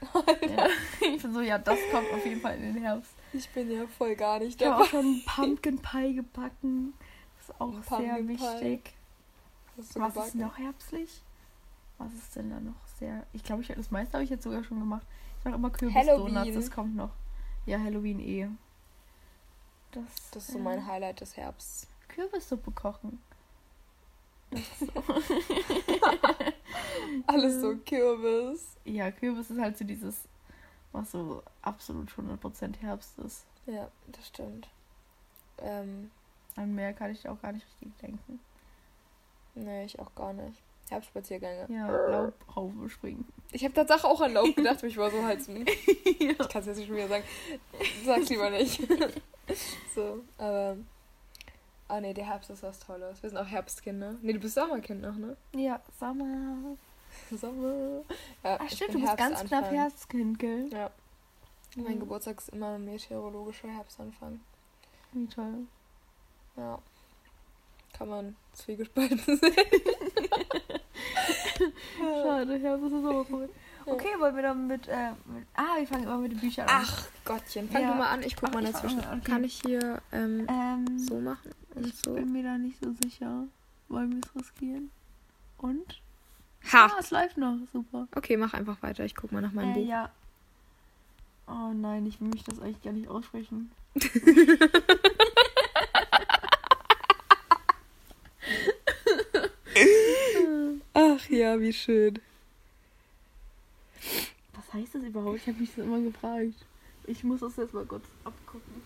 Ja. 0.48 0.66
Ich 1.14 1.20
bin 1.22 1.34
so, 1.34 1.42
ja, 1.42 1.58
das 1.58 1.78
kommt 1.92 2.10
auf 2.10 2.24
jeden 2.24 2.40
Fall 2.40 2.56
in 2.56 2.72
den 2.72 2.82
Herbst. 2.82 3.12
Ich 3.34 3.46
bin 3.50 3.70
ja 3.70 3.86
voll 3.86 4.16
gar 4.16 4.38
nicht 4.38 4.58
Ich 4.58 4.66
habe 4.66 4.76
dabei. 4.76 4.84
auch 4.84 4.90
schon 4.90 5.22
Pumpkin 5.26 5.78
Pie 5.82 6.14
gebacken. 6.14 6.94
Das 7.36 7.50
ist 7.50 7.60
auch 7.60 7.72
sehr 7.74 7.82
Pumpkin 8.14 8.26
Pie. 8.26 8.32
wichtig. 8.42 8.94
Was 9.76 9.84
ist 9.88 9.94
gebacken? 9.94 10.38
noch 10.40 10.56
herbstlich? 10.56 11.20
Was 11.98 12.14
ist 12.14 12.36
denn 12.36 12.48
da 12.48 12.58
noch 12.58 12.72
sehr. 12.98 13.26
Ich 13.34 13.44
glaube, 13.44 13.60
ich, 13.60 13.68
das 13.68 13.90
meiste 13.90 14.14
habe 14.14 14.24
ich 14.24 14.30
jetzt 14.30 14.44
sogar 14.44 14.64
schon 14.64 14.80
gemacht. 14.80 15.06
Ich 15.40 15.44
mache 15.44 15.56
immer 15.56 15.68
Kürbisdonuts, 15.68 16.54
das 16.54 16.70
kommt 16.70 16.96
noch. 16.96 17.10
Ja, 17.66 17.78
Halloween 17.78 18.18
eh. 18.20 18.48
Das, 19.92 20.04
Das 20.32 20.44
ist 20.48 20.52
so 20.52 20.58
mein 20.58 20.86
Highlight 20.86 21.20
des 21.20 21.36
Herbsts. 21.36 21.86
Kürbissuppe 22.14 22.70
kochen. 22.72 23.20
So. 24.52 24.86
Alles 27.26 27.60
so 27.60 27.76
Kürbis. 27.76 28.76
ja, 28.84 29.10
Kürbis 29.10 29.50
ist 29.50 29.60
halt 29.60 29.78
so 29.78 29.84
dieses, 29.84 30.28
was 30.92 31.12
so 31.12 31.42
absolut 31.62 32.10
100% 32.10 32.78
Herbst 32.80 33.18
ist. 33.20 33.46
Ja, 33.66 33.88
das 34.08 34.26
stimmt. 34.26 34.68
Ähm, 35.58 36.10
An 36.56 36.74
mehr 36.74 36.92
kann 36.92 37.12
ich 37.12 37.28
auch 37.28 37.40
gar 37.40 37.52
nicht 37.52 37.66
richtig 37.66 37.96
denken. 38.02 38.40
nee, 39.54 39.84
ich 39.84 39.98
auch 39.98 40.14
gar 40.14 40.32
nicht. 40.32 40.60
Herbstspaziergänge. 40.90 41.66
Ja, 41.68 41.88
Laubhaufe 42.08 42.88
springen. 42.88 43.24
Ich 43.52 43.62
habe 43.62 43.72
tatsächlich 43.72 44.04
auch 44.04 44.20
an 44.20 44.32
Laub 44.32 44.56
gedacht, 44.56 44.78
aber 44.78 44.88
ich 44.88 44.96
war 44.96 45.10
so 45.10 45.22
halt 45.22 45.42
so. 45.42 45.52
ja. 45.52 45.64
Ich 46.30 46.48
kann 46.48 46.60
es 46.60 46.66
jetzt 46.66 46.78
nicht 46.78 46.88
schon 46.88 46.96
wieder 46.96 47.08
sagen. 47.08 47.24
Sag's 48.04 48.28
lieber 48.28 48.50
nicht. 48.50 48.80
so, 49.94 50.24
aber. 50.36 50.76
Ah 51.90 52.00
nee, 52.00 52.14
der 52.14 52.24
Herbst 52.26 52.50
ist 52.50 52.62
was 52.62 52.78
Tolles. 52.78 53.20
Wir 53.22 53.30
sind 53.30 53.38
auch 53.38 53.46
Herbstkinder. 53.46 54.14
Nee, 54.22 54.32
du 54.34 54.38
bist 54.38 54.54
Sommerkind 54.54 55.02
noch, 55.02 55.16
ne? 55.16 55.36
ja, 55.56 55.80
Sommer. 55.98 56.76
Sommer. 57.36 58.02
Ja, 58.44 58.58
Ach 58.60 58.70
stimmt, 58.70 58.94
du 58.94 59.00
bist 59.00 59.16
ganz 59.16 59.42
knapp. 59.44 59.70
Herbstkind, 59.70 60.38
gell? 60.38 60.68
Ja. 60.70 60.90
Mein 61.76 61.96
Mhm. 61.96 62.00
Geburtstag 62.00 62.38
ist 62.38 62.50
immer 62.50 62.74
ein 62.74 62.84
meteorologischer 62.84 63.68
Herbstanfang. 63.68 64.40
Wie 65.12 65.26
toll. 65.26 65.66
Ja. 66.56 66.78
Kann 67.96 68.08
man 68.08 68.36
zwiegespalten 68.52 69.18
sehen. 69.36 69.36
Schade, 71.98 72.58
Herbst 72.58 72.86
ist 72.86 72.92
aber 72.94 73.24
vorbei. 73.24 73.48
Okay, 73.90 74.08
wollen 74.18 74.36
wir 74.36 74.42
dann 74.42 74.66
mit, 74.66 74.88
äh, 74.88 75.10
mit. 75.26 75.46
Ah, 75.54 75.76
wir 75.78 75.86
fangen 75.86 76.04
immer 76.04 76.18
mit 76.18 76.32
den 76.32 76.40
Büchern 76.40 76.68
an. 76.68 76.82
Ach 76.84 77.06
Gottchen, 77.24 77.68
fang 77.68 77.82
Ja. 77.82 77.92
du 77.92 77.98
mal 77.98 78.08
an. 78.08 78.22
Ich 78.22 78.36
guck 78.36 78.48
Ach, 78.50 78.54
mal 78.54 78.64
ich 78.64 78.70
dazwischen. 78.70 79.00
an, 79.00 79.18
okay. 79.20 79.30
Kann 79.30 79.44
ich 79.44 79.60
hier 79.64 80.00
ähm, 80.12 80.46
Ähm, 80.48 80.98
so 80.98 81.18
machen 81.20 81.50
ich 81.84 81.94
so? 81.96 82.14
bin 82.14 82.32
mir 82.32 82.42
da 82.42 82.58
nicht 82.58 82.78
so 82.82 82.92
sicher. 83.02 83.44
Wollen 83.88 84.12
wir 84.12 84.20
es 84.24 84.34
riskieren? 84.42 84.90
Und? 85.58 86.00
Ha! 86.72 86.86
Ah, 86.86 86.96
es 86.98 87.10
läuft 87.10 87.36
noch. 87.38 87.56
Super. 87.72 88.06
Okay, 88.14 88.36
mach 88.36 88.54
einfach 88.54 88.82
weiter. 88.82 89.04
Ich 89.04 89.14
guck 89.16 89.32
mal 89.32 89.40
nach 89.40 89.52
meinem 89.52 89.70
Äh, 89.72 89.74
Buch. 89.80 89.86
ja. 89.88 90.10
Oh 91.48 91.72
nein, 91.74 92.06
ich 92.06 92.20
will 92.20 92.28
mich 92.28 92.44
das 92.44 92.60
eigentlich 92.60 92.82
gar 92.82 92.92
nicht 92.92 93.08
aussprechen. 93.08 93.72
Ach 100.94 101.28
ja, 101.28 101.60
wie 101.60 101.72
schön. 101.72 102.18
Was 104.70 104.80
heißt 104.80 104.94
das 104.94 105.02
überhaupt? 105.02 105.38
Ich 105.38 105.48
habe 105.48 105.58
mich 105.58 105.74
das 105.74 105.84
immer 105.84 106.00
gefragt. 106.00 106.54
Ich 107.06 107.24
muss 107.24 107.40
das 107.40 107.56
jetzt 107.56 107.74
mal 107.74 107.84
kurz 107.84 108.04
abgucken. 108.22 108.82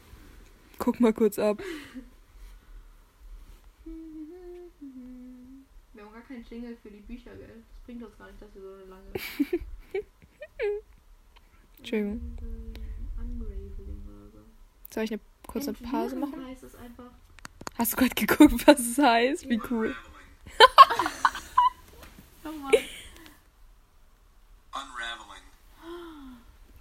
Guck 0.79 0.99
mal 0.99 1.13
kurz 1.13 1.39
ab. 1.39 1.61
Wir 5.93 6.03
haben 6.03 6.13
gar 6.13 6.23
keinen 6.23 6.43
Jingle 6.49 6.75
für 6.83 6.91
die 6.91 7.01
Bücher, 7.01 7.37
gell? 7.37 7.49
Das 7.49 7.85
bringt 7.85 8.03
uns 8.03 8.17
gar 8.17 8.29
nicht, 8.29 8.41
dass 8.41 8.55
wir 8.55 8.63
so 8.63 8.77
lange. 8.89 9.13
Entschuldigung. 11.79 12.39
Soll 14.91 15.05
ich 15.05 15.13
eine 15.13 15.21
kurze 15.47 15.75
Pause 15.75 16.17
machen? 16.17 16.47
Hast 17.77 17.93
du 17.93 17.97
gerade 17.97 18.15
geguckt, 18.15 18.67
was 18.67 18.81
es 18.81 18.97
heißt? 18.97 19.51
Wie 19.51 19.61
cool. 19.71 19.95
Nochmal. 22.45 22.73
Unraveling. 22.73 23.04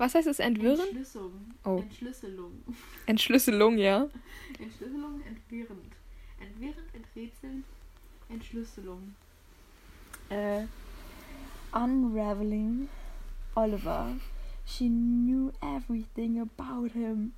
Was 0.03 0.15
heißt 0.15 0.27
es? 0.27 0.39
Entwirren? 0.39 0.81
Entschlüsselung. 0.81 1.31
Oh. 1.63 1.77
Entschlüsselung. 1.77 2.51
Entschlüsselung, 3.05 3.77
ja. 3.77 4.09
Entschlüsselung, 4.59 5.21
entwirrend. 5.25 5.93
Entwirrend, 6.41 6.93
enträtseln, 6.93 7.63
Entschlüsselung. 8.27 9.15
Äh, 10.27 10.65
unraveling 11.71 12.89
Oliver. 13.55 14.17
She 14.65 14.89
knew 14.89 15.53
everything 15.61 16.37
about 16.37 16.91
him 16.91 17.31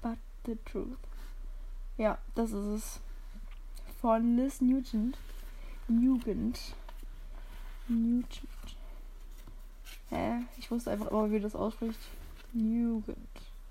but 0.00 0.18
the 0.46 0.56
truth. 0.70 0.98
Ja, 1.96 2.18
das 2.36 2.52
ist 2.52 2.66
es. 2.66 3.00
Von 4.00 4.36
Liz 4.36 4.60
Nugent. 4.60 5.18
Nugent. 5.88 6.76
Nugent. 7.88 8.42
Hä? 10.10 10.40
Ich 10.58 10.70
wusste 10.70 10.90
einfach 10.90 11.10
immer, 11.10 11.30
wie 11.30 11.40
das 11.40 11.54
ausspricht. 11.54 11.98
Nugent. 12.52 13.16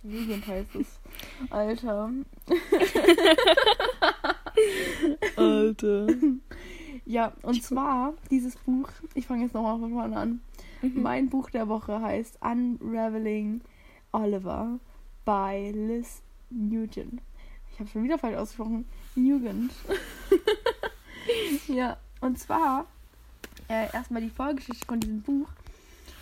Nugent 0.03 0.47
heißt 0.47 0.75
es. 0.75 0.99
Alter. 1.49 2.11
Alter. 5.35 6.07
Ja, 7.05 7.33
und 7.41 7.63
zwar 7.63 8.13
dieses 8.29 8.55
Buch, 8.57 8.89
ich 9.13 9.25
fange 9.25 9.43
jetzt 9.43 9.53
nochmal 9.53 9.79
von 9.79 9.91
vorne 9.91 10.17
an. 10.17 10.41
Mhm. 10.81 11.01
Mein 11.01 11.29
Buch 11.29 11.49
der 11.49 11.67
Woche 11.67 12.01
heißt 12.01 12.39
Unraveling 12.41 13.61
Oliver 14.11 14.79
by 15.25 15.71
Liz 15.73 16.21
Nugent. 16.49 17.21
Ich 17.71 17.79
habe 17.79 17.89
schon 17.89 18.03
wieder 18.03 18.17
falsch 18.17 18.37
ausgesprochen. 18.37 18.85
Nugent. 19.15 19.71
ja, 21.67 21.97
und 22.21 22.39
zwar 22.39 22.85
äh, 23.69 23.91
erstmal 23.93 24.21
die 24.21 24.29
Vorgeschichte 24.29 24.85
von 24.85 24.99
diesem 24.99 25.21
Buch. 25.21 25.47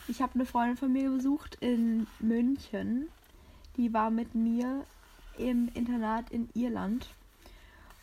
Ich 0.07 0.21
habe 0.21 0.35
eine 0.35 0.45
Freundin 0.45 0.77
von 0.77 0.93
mir 0.93 1.09
besucht 1.09 1.55
in 1.61 2.07
München. 2.19 3.07
Die 3.77 3.93
war 3.93 4.09
mit 4.09 4.35
mir 4.35 4.85
im 5.37 5.69
Internat 5.73 6.29
in 6.29 6.49
Irland. 6.53 7.07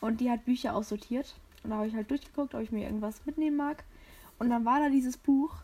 Und 0.01 0.21
die 0.21 0.31
hat 0.31 0.45
Bücher 0.45 0.75
aussortiert. 0.75 1.35
Und 1.63 1.71
da 1.71 1.77
habe 1.77 1.87
ich 1.87 1.95
halt 1.95 2.11
durchgeguckt, 2.11 2.55
ob 2.55 2.61
ich 2.61 2.73
mir 2.73 2.85
irgendwas 2.85 3.25
mitnehmen 3.25 3.57
mag. 3.57 3.85
Und 4.39 4.51
dann 4.51 4.65
war 4.65 4.81
da 4.81 4.89
dieses 4.89 5.17
Buch. 5.17 5.55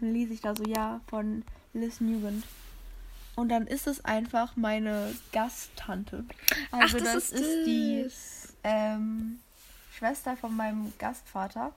Dann 0.00 0.12
lese 0.12 0.32
ich 0.32 0.40
da 0.40 0.54
so, 0.54 0.64
ja, 0.64 1.00
von 1.06 1.44
Liz 1.72 2.00
Nugent. 2.00 2.44
Und 3.36 3.48
dann 3.48 3.66
ist 3.66 3.86
es 3.86 4.04
einfach 4.04 4.56
meine 4.56 5.14
Gasttante. 5.32 6.24
Also 6.72 6.98
das, 6.98 7.30
ist, 7.30 7.66
die 7.66 8.06
ähm, 8.64 9.38
Schwester 9.92 10.36
von 10.36 10.54
meinem 10.56 10.92
Gastvater. 10.98 11.72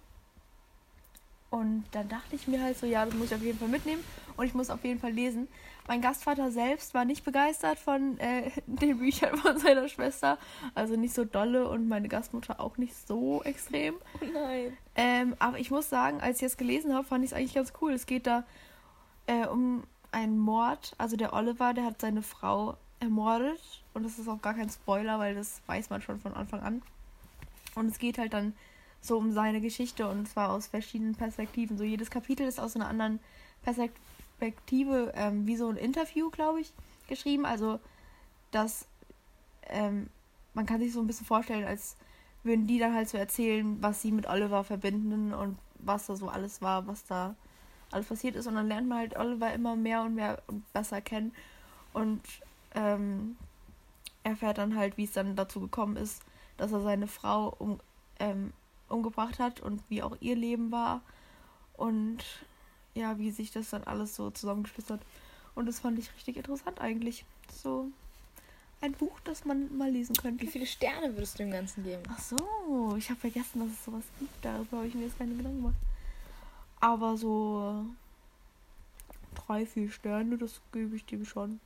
Und 1.53 1.83
dann 1.91 2.09
dachte 2.09 2.35
ich 2.35 2.47
mir 2.47 2.63
halt 2.63 2.79
so, 2.79 2.87
ja, 2.87 3.05
das 3.05 3.13
muss 3.13 3.27
ich 3.27 3.35
auf 3.35 3.43
jeden 3.43 3.59
Fall 3.59 3.67
mitnehmen 3.67 4.03
und 4.37 4.45
ich 4.47 4.55
muss 4.55 4.71
auf 4.71 4.83
jeden 4.83 4.99
Fall 4.99 5.11
lesen. 5.11 5.47
Mein 5.87 6.01
Gastvater 6.01 6.49
selbst 6.49 6.95
war 6.95 7.05
nicht 7.05 7.23
begeistert 7.23 7.77
von 7.77 8.17
äh, 8.17 8.49
den 8.65 8.97
Büchern 8.97 9.37
von 9.37 9.59
seiner 9.59 9.87
Schwester, 9.87 10.39
also 10.73 10.95
nicht 10.95 11.13
so 11.13 11.25
dolle 11.25 11.69
und 11.69 11.87
meine 11.87 12.07
Gastmutter 12.07 12.59
auch 12.59 12.77
nicht 12.77 12.95
so 12.95 13.43
extrem. 13.43 13.93
Oh 14.19 14.25
nein. 14.33 14.75
Ähm, 14.95 15.35
aber 15.37 15.59
ich 15.59 15.69
muss 15.69 15.91
sagen, 15.91 16.21
als 16.21 16.37
ich 16.37 16.47
es 16.47 16.57
gelesen 16.57 16.91
habe, 16.91 17.05
fand 17.05 17.23
ich 17.23 17.29
es 17.29 17.37
eigentlich 17.37 17.53
ganz 17.53 17.71
cool. 17.81 17.93
Es 17.93 18.07
geht 18.07 18.25
da 18.25 18.45
äh, 19.27 19.45
um 19.45 19.83
einen 20.11 20.39
Mord. 20.39 20.95
Also 20.97 21.17
der 21.17 21.33
Oliver, 21.33 21.75
der 21.75 21.85
hat 21.85 22.01
seine 22.01 22.23
Frau 22.23 22.77
ermordet. 22.99 23.61
Und 23.93 24.01
das 24.01 24.17
ist 24.17 24.27
auch 24.27 24.41
gar 24.41 24.55
kein 24.55 24.71
Spoiler, 24.71 25.19
weil 25.19 25.35
das 25.35 25.61
weiß 25.67 25.91
man 25.91 26.01
schon 26.01 26.19
von 26.19 26.33
Anfang 26.33 26.61
an. 26.61 26.81
Und 27.75 27.91
es 27.91 27.99
geht 27.99 28.17
halt 28.17 28.33
dann 28.33 28.53
so 29.03 29.17
um 29.17 29.33
seine 29.33 29.59
Geschichte 29.59 30.07
und 30.07 30.27
zwar 30.27 30.51
aus 30.51 30.67
verschiedenen 30.67 31.13
Perspektiven. 31.15 31.77
So 31.77 31.83
jedes 31.83 32.09
Kapitel 32.09 32.47
ist 32.47 32.59
aus 32.59 32.75
einer 32.75 32.87
anderen 32.87 33.19
Perspektive, 33.61 35.11
ähm, 35.15 35.45
wie 35.45 35.57
so 35.57 35.67
ein 35.67 35.75
Interview, 35.77 36.29
glaube 36.29 36.61
ich, 36.61 36.73
geschrieben. 37.07 37.45
Also 37.45 37.79
dass 38.51 38.87
ähm, 39.67 40.09
man 40.53 40.65
kann 40.65 40.79
sich 40.79 40.93
so 40.93 41.01
ein 41.01 41.07
bisschen 41.07 41.25
vorstellen, 41.25 41.65
als 41.65 41.97
würden 42.43 42.67
die 42.67 42.79
dann 42.79 42.93
halt 42.93 43.09
so 43.09 43.17
erzählen, 43.17 43.81
was 43.81 44.01
sie 44.01 44.11
mit 44.11 44.27
Oliver 44.27 44.63
verbinden 44.63 45.33
und 45.33 45.57
was 45.79 46.05
da 46.05 46.15
so 46.15 46.29
alles 46.29 46.61
war, 46.61 46.87
was 46.87 47.05
da 47.05 47.35
alles 47.91 48.07
passiert 48.07 48.35
ist. 48.35 48.47
Und 48.47 48.55
dann 48.55 48.67
lernt 48.67 48.87
man 48.87 48.99
halt 48.99 49.17
Oliver 49.17 49.53
immer 49.53 49.75
mehr 49.75 50.03
und 50.03 50.15
mehr 50.15 50.41
und 50.47 50.71
besser 50.71 51.01
kennen 51.01 51.33
und 51.93 52.21
ähm, 52.75 53.35
erfährt 54.23 54.57
dann 54.57 54.75
halt, 54.75 54.97
wie 54.97 55.03
es 55.03 55.11
dann 55.11 55.35
dazu 55.35 55.59
gekommen 55.59 55.97
ist, 55.97 56.21
dass 56.57 56.71
er 56.71 56.81
seine 56.81 57.07
Frau 57.07 57.55
um, 57.59 57.79
ähm, 58.19 58.53
umgebracht 58.89 59.39
hat 59.39 59.59
und 59.59 59.81
wie 59.89 60.03
auch 60.03 60.17
ihr 60.19 60.35
Leben 60.35 60.71
war 60.71 61.01
und 61.77 62.19
ja, 62.93 63.17
wie 63.17 63.31
sich 63.31 63.51
das 63.51 63.69
dann 63.69 63.83
alles 63.83 64.15
so 64.15 64.29
zusammengeschlüsselt 64.29 64.99
hat. 64.99 65.07
Und 65.55 65.65
das 65.65 65.79
fand 65.79 65.99
ich 65.99 66.13
richtig 66.15 66.37
interessant 66.37 66.79
eigentlich. 66.79 67.25
So 67.51 67.87
ein 68.81 68.91
Buch, 68.93 69.19
das 69.23 69.45
man 69.45 69.75
mal 69.77 69.89
lesen 69.89 70.15
könnte. 70.15 70.43
Wie 70.43 70.49
viele 70.49 70.65
Sterne 70.65 71.15
würdest 71.15 71.35
du 71.35 71.43
dem 71.43 71.51
Ganzen 71.51 71.83
geben? 71.83 72.03
Ach 72.09 72.19
so, 72.19 72.95
ich 72.97 73.09
habe 73.09 73.19
vergessen, 73.19 73.59
dass 73.59 73.69
es 73.69 73.85
sowas 73.85 74.03
gibt. 74.19 74.33
Darüber 74.43 74.77
habe 74.77 74.87
ich 74.87 74.95
mir 74.95 75.05
jetzt 75.05 75.17
keine 75.17 75.35
Gedanken 75.35 75.61
gemacht. 75.61 75.75
Aber 76.79 77.15
so 77.15 77.85
drei, 79.35 79.65
vier 79.65 79.89
Sterne, 79.89 80.37
das 80.37 80.59
gebe 80.71 80.95
ich 80.95 81.05
dem 81.05 81.25
schon. 81.25 81.59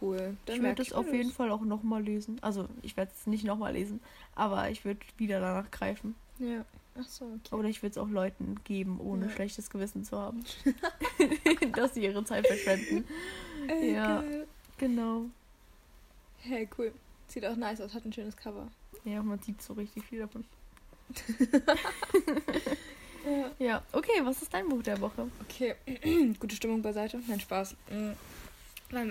Cool. 0.00 0.36
ich 0.46 0.62
werde 0.62 0.82
es 0.82 0.92
auf 0.92 1.12
jeden 1.12 1.32
Fall 1.32 1.50
auch 1.50 1.62
nochmal 1.62 2.02
lesen. 2.02 2.38
Also, 2.42 2.68
ich 2.82 2.96
werde 2.96 3.10
es 3.14 3.26
nicht 3.26 3.44
nochmal 3.44 3.72
lesen, 3.72 4.00
aber 4.34 4.70
ich 4.70 4.84
würde 4.84 5.00
wieder 5.16 5.40
danach 5.40 5.70
greifen. 5.70 6.14
Ja. 6.38 6.64
Ach 7.00 7.06
so, 7.08 7.24
okay. 7.26 7.54
Oder 7.54 7.68
ich 7.68 7.82
würde 7.82 7.92
es 7.92 7.98
auch 7.98 8.08
Leuten 8.08 8.56
geben, 8.64 9.00
ohne 9.00 9.26
Ja. 9.26 9.30
schlechtes 9.32 9.70
Gewissen 9.70 10.04
zu 10.04 10.18
haben. 10.18 10.44
Dass 11.74 11.94
sie 11.94 12.02
ihre 12.04 12.24
Zeit 12.24 12.46
verschwenden. 12.46 13.04
Äh, 13.68 13.92
Ja. 13.92 14.20
geil. 14.20 14.46
Genau. 14.78 15.22
Hey, 16.40 16.68
cool. 16.78 16.92
Sieht 17.28 17.44
auch 17.44 17.56
nice 17.56 17.80
aus, 17.80 17.94
hat 17.94 18.04
ein 18.04 18.12
schönes 18.12 18.36
Cover. 18.36 18.68
Ja, 19.04 19.22
man 19.22 19.38
sieht 19.40 19.60
so 19.62 19.72
richtig 19.74 20.04
viel 20.04 20.20
davon. 20.20 20.44
Ja. 23.26 23.50
Ja, 23.58 23.82
okay, 23.92 24.20
was 24.22 24.40
ist 24.40 24.54
dein 24.54 24.68
Buch 24.68 24.82
der 24.82 24.98
Woche? 25.00 25.28
Okay, 25.42 25.74
gute 26.40 26.54
Stimmung 26.56 26.80
beiseite. 26.80 27.20
Nein, 27.26 27.40
Spaß. 27.40 27.74
Mhm. 27.90 28.14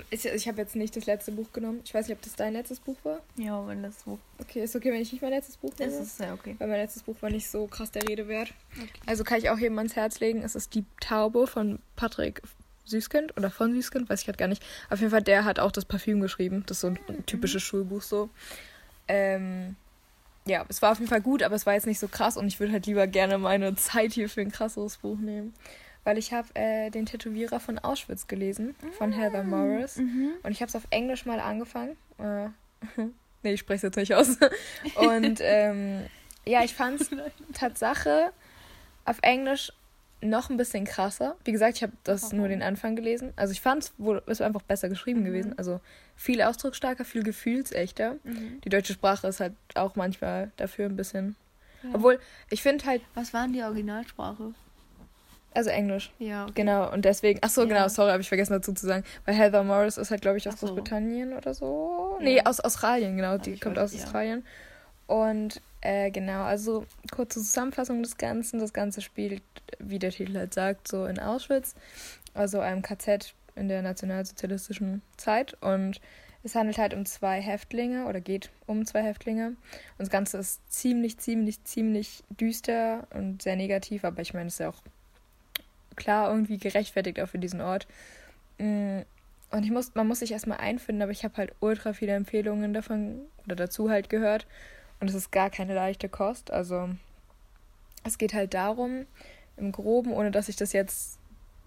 Ich 0.09 0.47
habe 0.47 0.57
jetzt 0.61 0.75
nicht 0.75 0.95
das 0.95 1.05
letzte 1.05 1.31
Buch 1.31 1.51
genommen. 1.53 1.81
Ich 1.85 1.93
weiß 1.93 2.07
nicht, 2.07 2.17
ob 2.17 2.23
das 2.23 2.35
dein 2.35 2.53
letztes 2.53 2.79
Buch 2.79 2.97
war. 3.03 3.19
Ja, 3.35 3.65
wenn 3.67 3.83
das 3.83 3.97
Buch 4.03 4.17
Okay, 4.39 4.63
ist 4.63 4.75
okay, 4.75 4.91
wenn 4.91 5.01
ich 5.01 5.11
nicht 5.11 5.21
mein 5.21 5.31
letztes 5.31 5.57
Buch 5.57 5.71
nehme. 5.77 5.91
ist, 5.91 5.99
ist 5.99 6.19
ja 6.19 6.33
okay. 6.33 6.55
Weil 6.57 6.67
mein 6.67 6.79
letztes 6.79 7.03
Buch 7.03 7.15
war 7.21 7.29
nicht 7.29 7.47
so 7.49 7.67
krass 7.67 7.91
der 7.91 8.07
Rede 8.07 8.27
wert. 8.27 8.53
Also 9.05 9.23
kann 9.23 9.37
ich 9.37 9.49
auch 9.49 9.57
jedem 9.57 9.77
ans 9.77 9.95
Herz 9.95 10.19
legen. 10.19 10.41
Es 10.41 10.55
ist 10.55 10.73
Die 10.73 10.83
Taube 10.99 11.45
von 11.45 11.79
Patrick 11.95 12.41
Süßkind 12.85 13.37
oder 13.37 13.51
von 13.51 13.73
Süßkind, 13.73 14.09
weiß 14.09 14.21
ich 14.21 14.27
halt 14.27 14.37
gar 14.37 14.47
nicht. 14.47 14.63
Auf 14.89 14.99
jeden 14.99 15.11
Fall, 15.11 15.21
der 15.21 15.45
hat 15.45 15.59
auch 15.59 15.71
das 15.71 15.85
Parfüm 15.85 16.21
geschrieben. 16.21 16.63
Das 16.65 16.77
ist 16.77 16.81
so 16.81 16.87
ein 16.87 17.25
typisches 17.25 17.61
Schulbuch 17.61 18.01
so. 18.01 18.29
Ähm, 19.07 19.75
ja, 20.45 20.65
es 20.69 20.81
war 20.81 20.93
auf 20.93 20.99
jeden 20.99 21.09
Fall 21.09 21.21
gut, 21.21 21.43
aber 21.43 21.55
es 21.55 21.65
war 21.65 21.73
jetzt 21.73 21.85
nicht 21.87 21.99
so 21.99 22.07
krass 22.07 22.37
und 22.37 22.47
ich 22.47 22.59
würde 22.59 22.71
halt 22.73 22.85
lieber 22.85 23.05
gerne 23.07 23.37
meine 23.37 23.75
Zeit 23.75 24.13
hier 24.13 24.29
für 24.29 24.41
ein 24.41 24.51
krasseres 24.51 24.97
Buch 24.97 25.17
nehmen. 25.17 25.53
Weil 26.07 26.17
ich 26.17 26.31
habe 26.31 26.47
äh, 26.53 26.89
den 26.89 27.05
Tätowierer 27.05 27.59
von 27.59 27.79
Auschwitz 27.79 28.27
gelesen, 28.27 28.75
von 28.97 29.11
Heather 29.11 29.43
Morris. 29.43 29.97
Mhm. 29.97 30.35
Und 30.41 30.51
ich 30.53 30.61
habe 30.61 30.69
es 30.69 30.75
auf 30.77 30.87
Englisch 30.89 31.25
mal 31.25 31.41
angefangen. 31.41 31.97
Äh, 32.17 32.47
nee, 33.43 33.51
ich 33.51 33.59
spreche 33.59 33.75
es 33.75 33.81
jetzt 33.81 33.97
nicht 33.97 34.15
aus. 34.15 34.37
Und 34.95 35.39
ähm, 35.41 36.05
ja, 36.45 36.63
ich 36.63 36.73
fand 36.73 37.01
es 37.01 37.09
Tatsache 37.53 38.31
auf 39.03 39.19
Englisch 39.21 39.73
noch 40.21 40.49
ein 40.49 40.55
bisschen 40.55 40.85
krasser. 40.85 41.35
Wie 41.43 41.51
gesagt, 41.51 41.75
ich 41.75 41.83
habe 41.83 41.91
das 42.05 42.31
nur 42.31 42.47
den 42.47 42.63
Anfang 42.63 42.95
gelesen. 42.95 43.33
Also 43.35 43.51
ich 43.51 43.59
fand 43.59 43.91
es 44.27 44.39
einfach 44.39 44.61
besser 44.61 44.87
geschrieben 44.87 45.25
gewesen. 45.25 45.57
Also 45.57 45.81
viel 46.15 46.41
ausdrucksstarker, 46.41 47.03
viel 47.03 47.23
gefühlsechter. 47.23 48.15
Mhm. 48.23 48.61
Die 48.63 48.69
deutsche 48.69 48.93
Sprache 48.93 49.27
ist 49.27 49.41
halt 49.41 49.55
auch 49.75 49.97
manchmal 49.97 50.51
dafür 50.55 50.85
ein 50.85 50.95
bisschen. 50.95 51.35
Ja. 51.83 51.89
Obwohl, 51.95 52.17
ich 52.49 52.61
finde 52.61 52.85
halt, 52.85 53.01
Was 53.13 53.33
war 53.33 53.43
denn 53.43 53.51
die 53.51 53.63
Originalsprache? 53.63 54.53
Also 55.53 55.69
Englisch. 55.69 56.11
Ja, 56.19 56.43
okay. 56.43 56.53
Genau, 56.55 56.91
und 56.91 57.03
deswegen, 57.05 57.39
ach 57.41 57.49
so, 57.49 57.61
Ja. 57.61 57.67
genau, 57.67 57.87
sorry, 57.87 58.11
habe 58.11 58.21
ich 58.21 58.27
vergessen 58.27 58.53
dazu 58.53 58.73
zu 58.73 58.85
sagen, 58.85 59.03
weil 59.25 59.35
Heather 59.35 59.63
Morris 59.63 59.97
ist 59.97 60.11
halt, 60.11 60.21
glaube 60.21 60.37
ich, 60.37 60.47
aus 60.47 60.59
so. 60.59 60.67
Großbritannien 60.67 61.33
oder 61.33 61.53
so. 61.53 62.17
Ja. 62.19 62.23
Nee, 62.23 62.41
aus 62.43 62.59
Australien, 62.59 63.15
genau, 63.17 63.37
die 63.37 63.51
ich 63.53 63.61
kommt 63.61 63.77
weiß, 63.77 63.85
aus 63.85 63.97
ja. 63.97 64.03
Australien. 64.03 64.45
Und 65.07 65.61
äh, 65.81 66.11
genau, 66.11 66.43
also 66.43 66.85
kurze 67.11 67.39
Zusammenfassung 67.39 68.03
des 68.03 68.17
Ganzen. 68.17 68.59
Das 68.59 68.73
Ganze 68.73 69.01
spielt, 69.01 69.41
wie 69.79 69.99
der 69.99 70.11
Titel 70.11 70.37
halt 70.37 70.53
sagt, 70.53 70.87
so 70.87 71.05
in 71.05 71.19
Auschwitz, 71.19 71.75
also 72.33 72.59
einem 72.59 72.81
KZ 72.81 73.33
in 73.55 73.67
der 73.67 73.81
nationalsozialistischen 73.81 75.01
Zeit. 75.15 75.55
Und 75.61 76.01
es 76.43 76.55
handelt 76.55 76.77
halt 76.77 76.93
um 76.93 77.05
zwei 77.05 77.41
Häftlinge 77.41 78.05
oder 78.05 78.21
geht 78.21 78.51
um 78.67 78.85
zwei 78.85 79.01
Häftlinge. 79.01 79.47
Und 79.47 79.57
das 79.97 80.09
Ganze 80.09 80.37
ist 80.37 80.71
ziemlich, 80.71 81.17
ziemlich, 81.17 81.63
ziemlich 81.63 82.23
düster 82.29 83.07
und 83.13 83.41
sehr 83.41 83.55
negativ, 83.55 84.03
aber 84.03 84.21
ich 84.21 84.33
meine, 84.33 84.47
es 84.47 84.53
ist 84.53 84.59
ja 84.59 84.69
auch 84.69 84.81
klar 85.97 86.31
irgendwie 86.31 86.57
gerechtfertigt 86.57 87.19
auch 87.19 87.27
für 87.27 87.39
diesen 87.39 87.59
Ort. 87.59 87.87
Mm, 88.57 88.99
und 89.51 89.63
ich 89.63 89.71
muss, 89.71 89.95
man 89.95 90.07
muss 90.07 90.19
sich 90.19 90.31
erstmal 90.31 90.59
einfinden, 90.59 91.01
aber 91.01 91.11
ich 91.11 91.23
habe 91.23 91.35
halt 91.37 91.53
ultra 91.59 91.93
viele 91.93 92.13
Empfehlungen 92.13 92.73
davon 92.73 93.21
oder 93.45 93.55
dazu 93.55 93.89
halt 93.89 94.09
gehört. 94.09 94.47
Und 94.99 95.09
es 95.09 95.15
ist 95.15 95.31
gar 95.31 95.49
keine 95.49 95.75
leichte 95.75 96.09
Kost. 96.09 96.51
Also 96.51 96.89
es 98.03 98.17
geht 98.17 98.33
halt 98.33 98.53
darum, 98.53 99.05
im 99.57 99.71
Groben, 99.71 100.11
ohne 100.13 100.31
dass 100.31 100.49
ich 100.49 100.55
das 100.55 100.73
jetzt, 100.73 101.19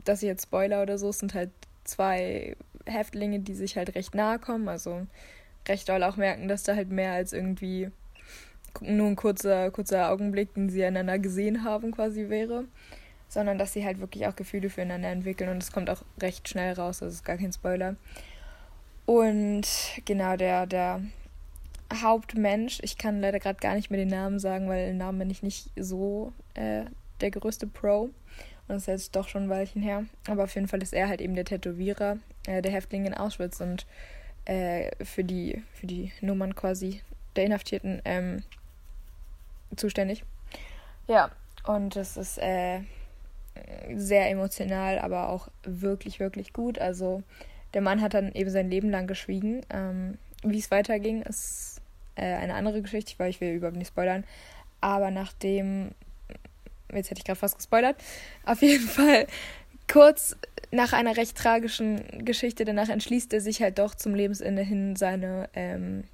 dass 0.05 0.23
ich 0.23 0.27
jetzt 0.27 0.45
Spoiler 0.45 0.83
oder 0.83 0.99
so, 0.99 1.11
es 1.11 1.19
sind 1.19 1.35
halt 1.35 1.51
zwei 1.85 2.57
Häftlinge, 2.87 3.41
die 3.41 3.55
sich 3.55 3.77
halt 3.77 3.95
recht 3.95 4.15
nahe 4.15 4.39
kommen. 4.39 4.69
Also 4.69 5.07
recht 5.69 5.89
doll 5.89 6.03
auch 6.03 6.17
merken, 6.17 6.49
dass 6.49 6.63
da 6.63 6.75
halt 6.75 6.91
mehr 6.91 7.13
als 7.13 7.33
irgendwie 7.33 7.91
nur 8.81 9.09
ein 9.09 9.17
kurzer, 9.17 9.71
kurzer 9.71 10.11
Augenblick, 10.11 10.55
den 10.55 10.71
sie 10.71 10.85
einander 10.85 11.19
gesehen 11.19 11.65
haben, 11.65 11.93
quasi 11.93 12.29
wäre. 12.29 12.65
Sondern 13.31 13.57
dass 13.57 13.73
sie 13.73 13.85
halt 13.85 14.01
wirklich 14.01 14.27
auch 14.27 14.37
Gefühle 14.37 14.69
füreinander 14.69 15.09
entwickeln 15.09 15.49
und 15.49 15.63
es 15.63 15.73
kommt 15.73 15.89
auch 15.89 16.03
recht 16.21 16.49
schnell 16.49 16.75
raus, 16.75 16.99
das 16.99 17.15
ist 17.15 17.25
gar 17.25 17.39
kein 17.39 17.53
Spoiler. 17.53 17.97
Und 19.07 19.67
genau, 20.05 20.37
der, 20.37 20.67
der 20.67 21.01
Hauptmensch, 21.93 22.81
ich 22.83 22.99
kann 22.99 23.21
leider 23.21 23.41
gerade 23.41 23.59
gar 23.59 23.75
nicht 23.75 23.91
mehr 23.91 23.99
den 23.99 24.09
Namen 24.09 24.39
sagen, 24.39 24.69
weil 24.69 24.87
den 24.87 24.99
Namen 24.99 25.19
bin 25.19 25.31
ich 25.31 25.43
nicht 25.43 25.71
so 25.77 26.33
äh, 26.55 26.85
der 27.21 27.31
größte 27.31 27.67
Pro. 27.67 28.03
Und 28.03 28.13
das 28.69 28.83
ist 28.83 28.87
jetzt 28.87 29.17
doch 29.17 29.29
schon 29.29 29.45
ein 29.45 29.49
Weilchen 29.49 29.83
her. 29.83 30.05
Aber 30.29 30.45
auf 30.45 30.55
jeden 30.55 30.69
Fall 30.69 30.83
ist 30.83 30.93
er 30.93 31.09
halt 31.09 31.21
eben 31.21 31.35
der 31.35 31.45
Tätowierer 31.45 32.19
äh, 32.47 32.63
der 32.63 32.73
Häftlinge 32.73 33.09
in 33.09 33.15
Auschwitz 33.15 33.61
und 33.61 33.87
äh, 34.45 34.91
für, 35.05 35.25
die, 35.25 35.63
für 35.73 35.87
die 35.87 36.13
Nummern 36.21 36.55
quasi 36.55 37.01
der 37.37 37.45
Inhaftierten 37.47 38.01
ähm, 38.05 38.43
zuständig. 39.77 40.25
Ja, 41.09 41.31
und 41.65 41.97
das 41.97 42.17
ist 42.17 42.39
äh, 42.39 42.81
sehr 43.95 44.31
emotional, 44.31 44.99
aber 44.99 45.29
auch 45.29 45.49
wirklich, 45.63 46.21
wirklich 46.21 46.53
gut. 46.53 46.79
Also 46.79 47.23
der 47.75 47.81
Mann 47.81 48.01
hat 48.01 48.15
dann 48.15 48.33
eben 48.33 48.51
sein 48.51 48.71
Leben 48.71 48.91
lang 48.91 49.07
geschwiegen. 49.07 49.63
Ähm, 49.71 50.19
wie 50.43 50.59
es 50.59 50.71
weiterging, 50.71 51.23
ist 51.23 51.81
äh, 52.17 52.35
eine 52.35 52.55
andere 52.55 52.83
Geschichte, 52.83 53.15
weil 53.19 53.31
ich 53.31 53.41
will 53.41 53.53
überhaupt 53.53 53.77
nicht 53.77 53.89
spoilern. 53.89 54.25
Aber 54.81 55.11
nachdem, 55.11 55.91
jetzt 56.93 57.11
hätte 57.11 57.21
ich 57.21 57.25
gerade 57.25 57.39
fast 57.39 57.57
gespoilert, 57.57 57.97
auf 58.45 58.63
jeden 58.63 58.89
Fall 58.89 59.27
kurz 59.91 60.37
nach 60.71 60.93
einer 60.93 61.17
recht 61.17 61.37
tragischen 61.37 62.25
Geschichte, 62.25 62.65
danach 62.65 62.89
entschließt 62.89 63.33
er 63.33 63.41
sich 63.41 63.61
halt 63.61 63.79
doch 63.79 63.95
zum 63.95 64.15
Lebensende 64.15 64.63
hin 64.63 64.97
seine 64.97 65.49
ähm, 65.55 66.05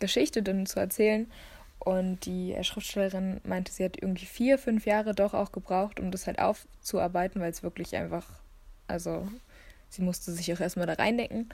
Geschichte 0.00 0.42
dann 0.42 0.66
zu 0.66 0.78
erzählen. 0.78 1.30
Und 1.84 2.26
die 2.26 2.56
Schriftstellerin 2.62 3.40
meinte, 3.42 3.72
sie 3.72 3.84
hat 3.84 4.00
irgendwie 4.00 4.26
vier, 4.26 4.56
fünf 4.56 4.86
Jahre 4.86 5.16
doch 5.16 5.34
auch 5.34 5.50
gebraucht, 5.50 5.98
um 5.98 6.12
das 6.12 6.28
halt 6.28 6.38
aufzuarbeiten, 6.38 7.40
weil 7.40 7.50
es 7.50 7.64
wirklich 7.64 7.96
einfach, 7.96 8.24
also 8.86 9.26
sie 9.88 10.02
musste 10.02 10.30
sich 10.30 10.52
auch 10.52 10.60
erstmal 10.60 10.86
da 10.86 10.92
reindenken. 10.92 11.48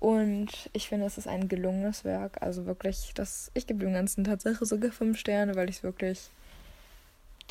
Und 0.00 0.68
ich 0.72 0.88
finde, 0.88 1.06
es 1.06 1.16
ist 1.16 1.28
ein 1.28 1.48
gelungenes 1.48 2.04
Werk. 2.04 2.42
Also 2.42 2.66
wirklich, 2.66 3.12
das, 3.14 3.52
ich 3.54 3.68
gebe 3.68 3.78
dem 3.84 3.92
Ganzen 3.92 4.24
tatsächlich 4.24 4.68
sogar 4.68 4.90
fünf 4.90 5.16
Sterne, 5.16 5.54
weil 5.54 5.70
ich 5.70 5.76
es 5.76 5.82
wirklich 5.84 6.28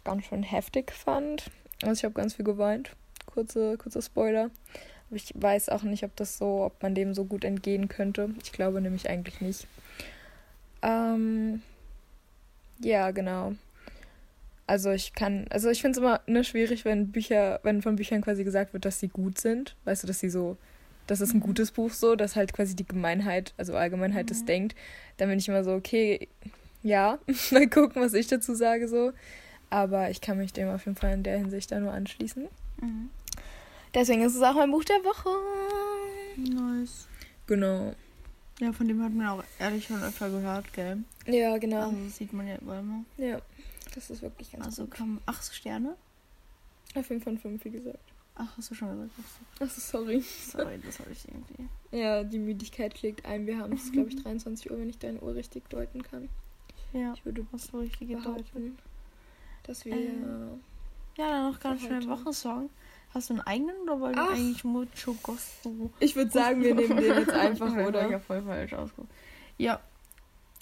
ganz 0.03 0.25
schön 0.25 0.43
heftig 0.43 0.91
fand. 0.91 1.49
Also 1.81 1.93
ich 1.93 2.03
habe 2.03 2.13
ganz 2.13 2.33
viel 2.33 2.45
geweint. 2.45 2.91
Kurze, 3.25 3.77
kurze 3.77 4.01
Spoiler. 4.01 4.49
Aber 5.07 5.15
ich 5.15 5.31
weiß 5.33 5.69
auch 5.69 5.83
nicht, 5.83 6.03
ob 6.03 6.13
das 6.17 6.37
so, 6.37 6.65
ob 6.65 6.83
man 6.83 6.93
dem 6.93 7.13
so 7.13 7.23
gut 7.23 7.45
entgehen 7.45 7.87
könnte. 7.87 8.31
Ich 8.43 8.51
glaube 8.51 8.81
nämlich 8.81 9.09
eigentlich 9.09 9.39
nicht. 9.39 9.65
Ähm, 10.81 11.61
ja, 12.79 13.11
genau. 13.11 13.53
Also 14.65 14.91
ich 14.91 15.13
kann, 15.13 15.45
also 15.49 15.69
ich 15.69 15.81
finde 15.81 15.97
es 15.97 16.03
immer 16.03 16.21
ne, 16.27 16.43
schwierig, 16.43 16.83
wenn 16.83 17.11
Bücher, 17.11 17.59
wenn 17.63 17.81
von 17.81 17.95
Büchern 17.95 18.21
quasi 18.21 18.43
gesagt 18.43 18.73
wird, 18.73 18.83
dass 18.85 18.99
sie 18.99 19.07
gut 19.07 19.39
sind. 19.39 19.75
Weißt 19.85 20.03
du, 20.03 20.07
dass 20.07 20.19
sie 20.19 20.29
so 20.29 20.57
das 21.07 21.21
ist 21.21 21.33
ein 21.33 21.39
gutes 21.39 21.71
Buch 21.71 21.91
so, 21.91 22.15
dass 22.15 22.35
halt 22.35 22.53
quasi 22.53 22.75
die 22.75 22.85
Gemeinheit, 22.85 23.53
also 23.57 23.75
Allgemeinheit 23.75 24.25
mhm. 24.25 24.29
das 24.29 24.45
denkt. 24.45 24.75
Dann 25.15 25.29
bin 25.29 25.39
ich 25.39 25.47
immer 25.47 25.63
so, 25.63 25.71
okay, 25.71 26.27
ja, 26.83 27.17
mal 27.51 27.67
gucken, 27.67 28.01
was 28.01 28.13
ich 28.13 28.27
dazu 28.27 28.53
sage 28.53 28.87
so. 28.87 29.13
Aber 29.69 30.09
ich 30.09 30.21
kann 30.21 30.37
mich 30.37 30.53
dem 30.53 30.69
auf 30.69 30.85
jeden 30.85 30.97
Fall 30.97 31.13
in 31.13 31.23
der 31.23 31.37
Hinsicht 31.37 31.71
da 31.71 31.79
nur 31.79 31.91
anschließen. 31.91 32.47
Mhm. 32.81 33.09
Deswegen 33.93 34.21
ist 34.21 34.35
es 34.35 34.41
auch 34.41 34.53
mein 34.53 34.69
Buch 34.69 34.83
der 34.83 34.97
Woche. 34.97 35.29
Nice. 36.35 37.07
Genau. 37.47 37.95
Ja, 38.59 38.73
von 38.73 38.87
dem 38.87 39.03
hat 39.03 39.13
man 39.13 39.27
auch 39.27 39.43
ehrlich 39.59 39.85
schon 39.85 40.01
öfter 40.01 40.29
gehört, 40.29 40.73
gell? 40.73 41.03
Ja, 41.27 41.57
genau. 41.57 41.81
Also 41.89 41.97
das 42.05 42.17
sieht 42.17 42.33
man 42.33 42.47
ja 42.47 42.55
immer. 42.55 43.03
Ja, 43.17 43.39
das 43.93 44.09
ist 44.09 44.21
wirklich 44.21 44.51
ganz 44.51 44.65
Also 44.65 44.87
kam 44.87 45.21
acht 45.25 45.53
Sterne? 45.53 45.95
Auf 46.95 47.05
5 47.05 47.23
von 47.23 47.37
5, 47.37 47.63
wie 47.65 47.69
gesagt. 47.69 47.99
Ach, 48.35 48.55
hast 48.57 48.69
du 48.71 48.75
schon 48.75 48.89
gesagt? 48.89 49.11
Achso, 49.59 49.81
sorry. 49.81 50.21
Sorry, 50.21 50.79
das 50.83 50.99
habe 50.99 51.11
ich 51.11 51.27
irgendwie. 51.27 51.67
Ja, 51.91 52.23
die 52.23 52.37
Müdigkeit 52.39 52.97
schlägt 52.97 53.25
ein. 53.25 53.47
Wir 53.47 53.57
haben 53.57 53.73
es, 53.73 53.91
glaube 53.91 54.09
ich, 54.09 54.15
23 54.23 54.71
Uhr, 54.71 54.79
wenn 54.79 54.89
ich 54.89 54.97
deine 54.99 55.19
Uhr 55.19 55.35
richtig 55.35 55.67
deuten 55.69 56.03
kann. 56.03 56.29
Ja, 56.93 57.13
ich 57.13 57.25
würde 57.25 57.45
was 57.51 57.65
so 57.65 57.79
richtig 57.79 58.09
behaupten, 58.09 58.77
dass 59.63 59.85
wir. 59.85 59.93
Äh, 59.95 60.21
ja, 61.17 61.29
dann 61.29 61.51
noch 61.51 61.59
ganz 61.59 61.81
schnell 61.81 62.07
Wochensong. 62.07 62.69
Hast 63.13 63.29
du 63.29 63.35
einen 63.35 63.41
eigenen 63.41 63.75
oder 63.83 63.99
wollen 63.99 64.15
wir 64.15 64.29
eigentlich 64.29 64.63
Mucho 64.63 65.15
Gusto? 65.23 65.91
Ich 65.99 66.15
würde 66.15 66.31
sagen, 66.31 66.61
wir 66.61 66.75
nehmen 66.75 66.97
den 66.97 67.15
jetzt 67.19 67.31
einfach, 67.31 67.75
oder? 67.87 68.09
Ja, 68.09 68.19
voll 68.19 68.41
falsch 68.41 68.73
ausgeguckt. 68.73 69.11
Ja. 69.57 69.79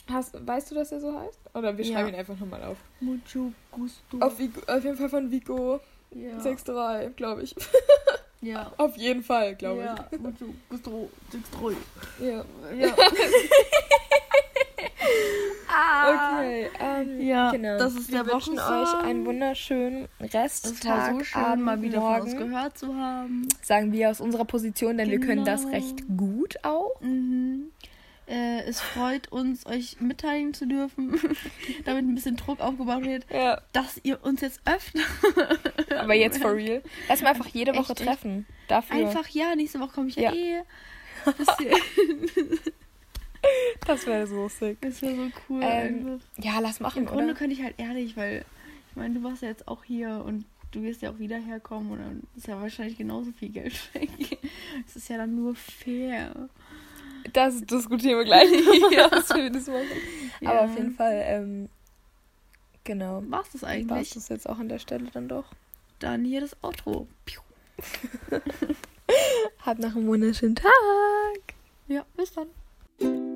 Hast, 0.10 0.36
weißt 0.46 0.72
du, 0.72 0.76
dass 0.76 0.92
er 0.92 1.02
so 1.02 1.20
heißt? 1.20 1.40
Oder 1.56 1.76
wir 1.78 1.84
schreiben 1.84 2.10
ja. 2.10 2.14
ihn 2.14 2.20
einfach 2.20 2.40
nochmal 2.40 2.64
auf. 2.64 2.78
Mucho 3.00 3.52
Gusto. 3.72 4.18
Auf, 4.20 4.34
auf 4.68 4.84
jeden 4.84 4.98
Fall 4.98 5.10
von 5.10 5.32
Vico. 5.32 5.80
Ja. 6.12 6.38
6-3, 6.38 7.10
glaube 7.10 7.44
ich. 7.44 7.56
Ja. 8.42 8.72
Auf 8.78 8.96
jeden 8.96 9.24
Fall, 9.24 9.56
glaube 9.56 9.82
ja. 9.82 9.96
ich. 10.12 10.20
Ja. 12.20 12.46
Ja. 12.78 12.96
ah. 15.96 16.40
Okay, 16.40 16.70
ähm, 16.80 17.22
ja, 17.22 17.52
genau. 17.52 17.78
das 17.78 17.94
ist 17.96 18.12
Wir 18.12 18.24
der 18.24 18.34
wünschen 18.34 18.60
euch 18.60 18.94
einen 19.04 19.26
wunderschönen 19.26 20.08
Resttag, 20.20 20.74
es 20.74 20.86
war 20.86 21.14
so 21.14 21.24
schön, 21.24 21.42
Abend, 21.42 21.64
mal 21.66 21.82
wieder 21.82 22.00
morgen. 22.00 22.16
von 22.18 22.30
uns 22.30 22.38
gehört 22.38 22.78
zu 22.78 22.96
haben. 22.96 23.48
Sagen 23.62 23.92
wir 23.92 24.10
aus 24.10 24.20
unserer 24.22 24.46
Position, 24.46 24.98
denn 24.98 25.10
wir 25.12 25.20
können 25.20 25.46
das 25.46 25.62
Genau. 25.62 25.74
recht 25.76 26.04
gut 26.18 26.56
auch. 26.64 27.00
Mhm. 27.02 27.72
Äh, 28.28 28.62
es 28.64 28.82
freut 28.82 29.32
uns, 29.32 29.68
euch 29.68 30.02
mitteilen 30.02 30.56
zu 30.56 30.66
dürfen, 30.66 31.20
damit 31.86 32.06
ein 32.06 32.16
bisschen 32.16 32.36
Druck 32.38 32.60
aufgebaut 32.60 33.04
wird, 33.04 33.26
Ja. 33.32 33.62
dass 33.72 34.00
ihr 34.02 34.24
uns 34.26 34.42
jetzt 34.42 34.62
öffnet. 34.66 35.06
Aber 36.00 36.16
jetzt 36.16 36.42
for 36.42 36.54
real. 36.56 36.82
Lass 37.08 37.22
mal 37.22 37.30
einfach 37.30 37.46
jede 37.50 37.74
Woche 37.74 37.92
Echt, 37.92 38.00
echt. 38.02 38.10
treffen. 38.10 38.48
Dafür. 38.68 38.96
Einfach 38.98 39.28
ja, 39.30 39.56
nächste 39.56 39.80
Woche 39.80 39.92
komme 39.94 40.08
ich 40.08 40.16
ja, 40.16 40.32
Ja. 40.34 40.62
eh. 40.62 40.64
Das 43.86 44.06
wäre 44.08 44.26
so 44.28 44.48
sick. 44.50 44.82
Das 44.82 45.02
wäre 45.02 45.16
so 45.16 45.30
cool. 45.50 45.62
Ähm. 45.64 46.20
Ja, 46.38 46.60
lass 46.60 46.80
machen, 46.80 47.00
Im 47.00 47.06
Grunde 47.06 47.26
oder? 47.26 47.34
könnte 47.36 47.54
ich 47.54 47.64
halt 47.64 47.76
ehrlich, 47.78 48.18
weil 48.18 48.46
ich 48.90 48.96
meine, 48.96 49.16
du 49.20 49.24
warst 49.24 49.42
ja 49.42 49.50
jetzt 49.50 49.68
auch 49.68 49.84
hier 49.84 50.24
und 50.26 50.46
du 50.72 50.82
wirst 50.84 51.02
ja 51.02 51.12
auch 51.12 51.20
wieder 51.20 51.38
herkommen 51.38 51.92
und 51.92 52.00
dann 52.00 52.24
ist 52.36 52.48
ja 52.48 52.60
wahrscheinlich 52.60 52.98
genauso 52.98 53.32
viel 53.32 53.50
Geld 53.50 53.74
weg. 53.94 54.10
Es 54.86 54.96
ist 54.96 55.10
ja 55.10 55.18
dann 55.18 55.36
nur 55.36 55.56
fair. 55.56 56.50
Das 57.34 57.62
diskutieren 57.62 58.20
wir 58.20 58.26
gleich, 58.26 58.50
was 59.12 59.30
wir 59.36 59.50
das 59.50 59.68
machen. 59.68 59.86
Ja. 60.42 60.52
Aber 60.52 60.62
auf 60.62 60.78
jeden 60.78 60.92
Fall, 60.92 61.24
ähm, 61.26 61.70
genau. 62.84 63.24
War's 63.28 63.50
das 63.52 63.64
War 63.64 63.70
eigentlich? 63.70 64.12
das 64.12 64.30
jetzt 64.30 64.48
auch 64.48 64.60
an 64.60 64.70
der 64.70 64.80
Stelle 64.80 65.10
dann 65.12 65.28
doch. 65.28 65.46
Dann 66.00 66.24
hier 66.24 66.42
das 66.42 66.56
Outro. 66.64 67.08
Piu. 67.26 67.42
Habt 69.66 69.80
noch 69.80 69.96
einen 69.96 70.08
wunderschönen 70.08 70.56
Tag. 70.56 70.72
Ja, 71.88 72.06
bis 72.16 72.34
dann. 72.34 73.35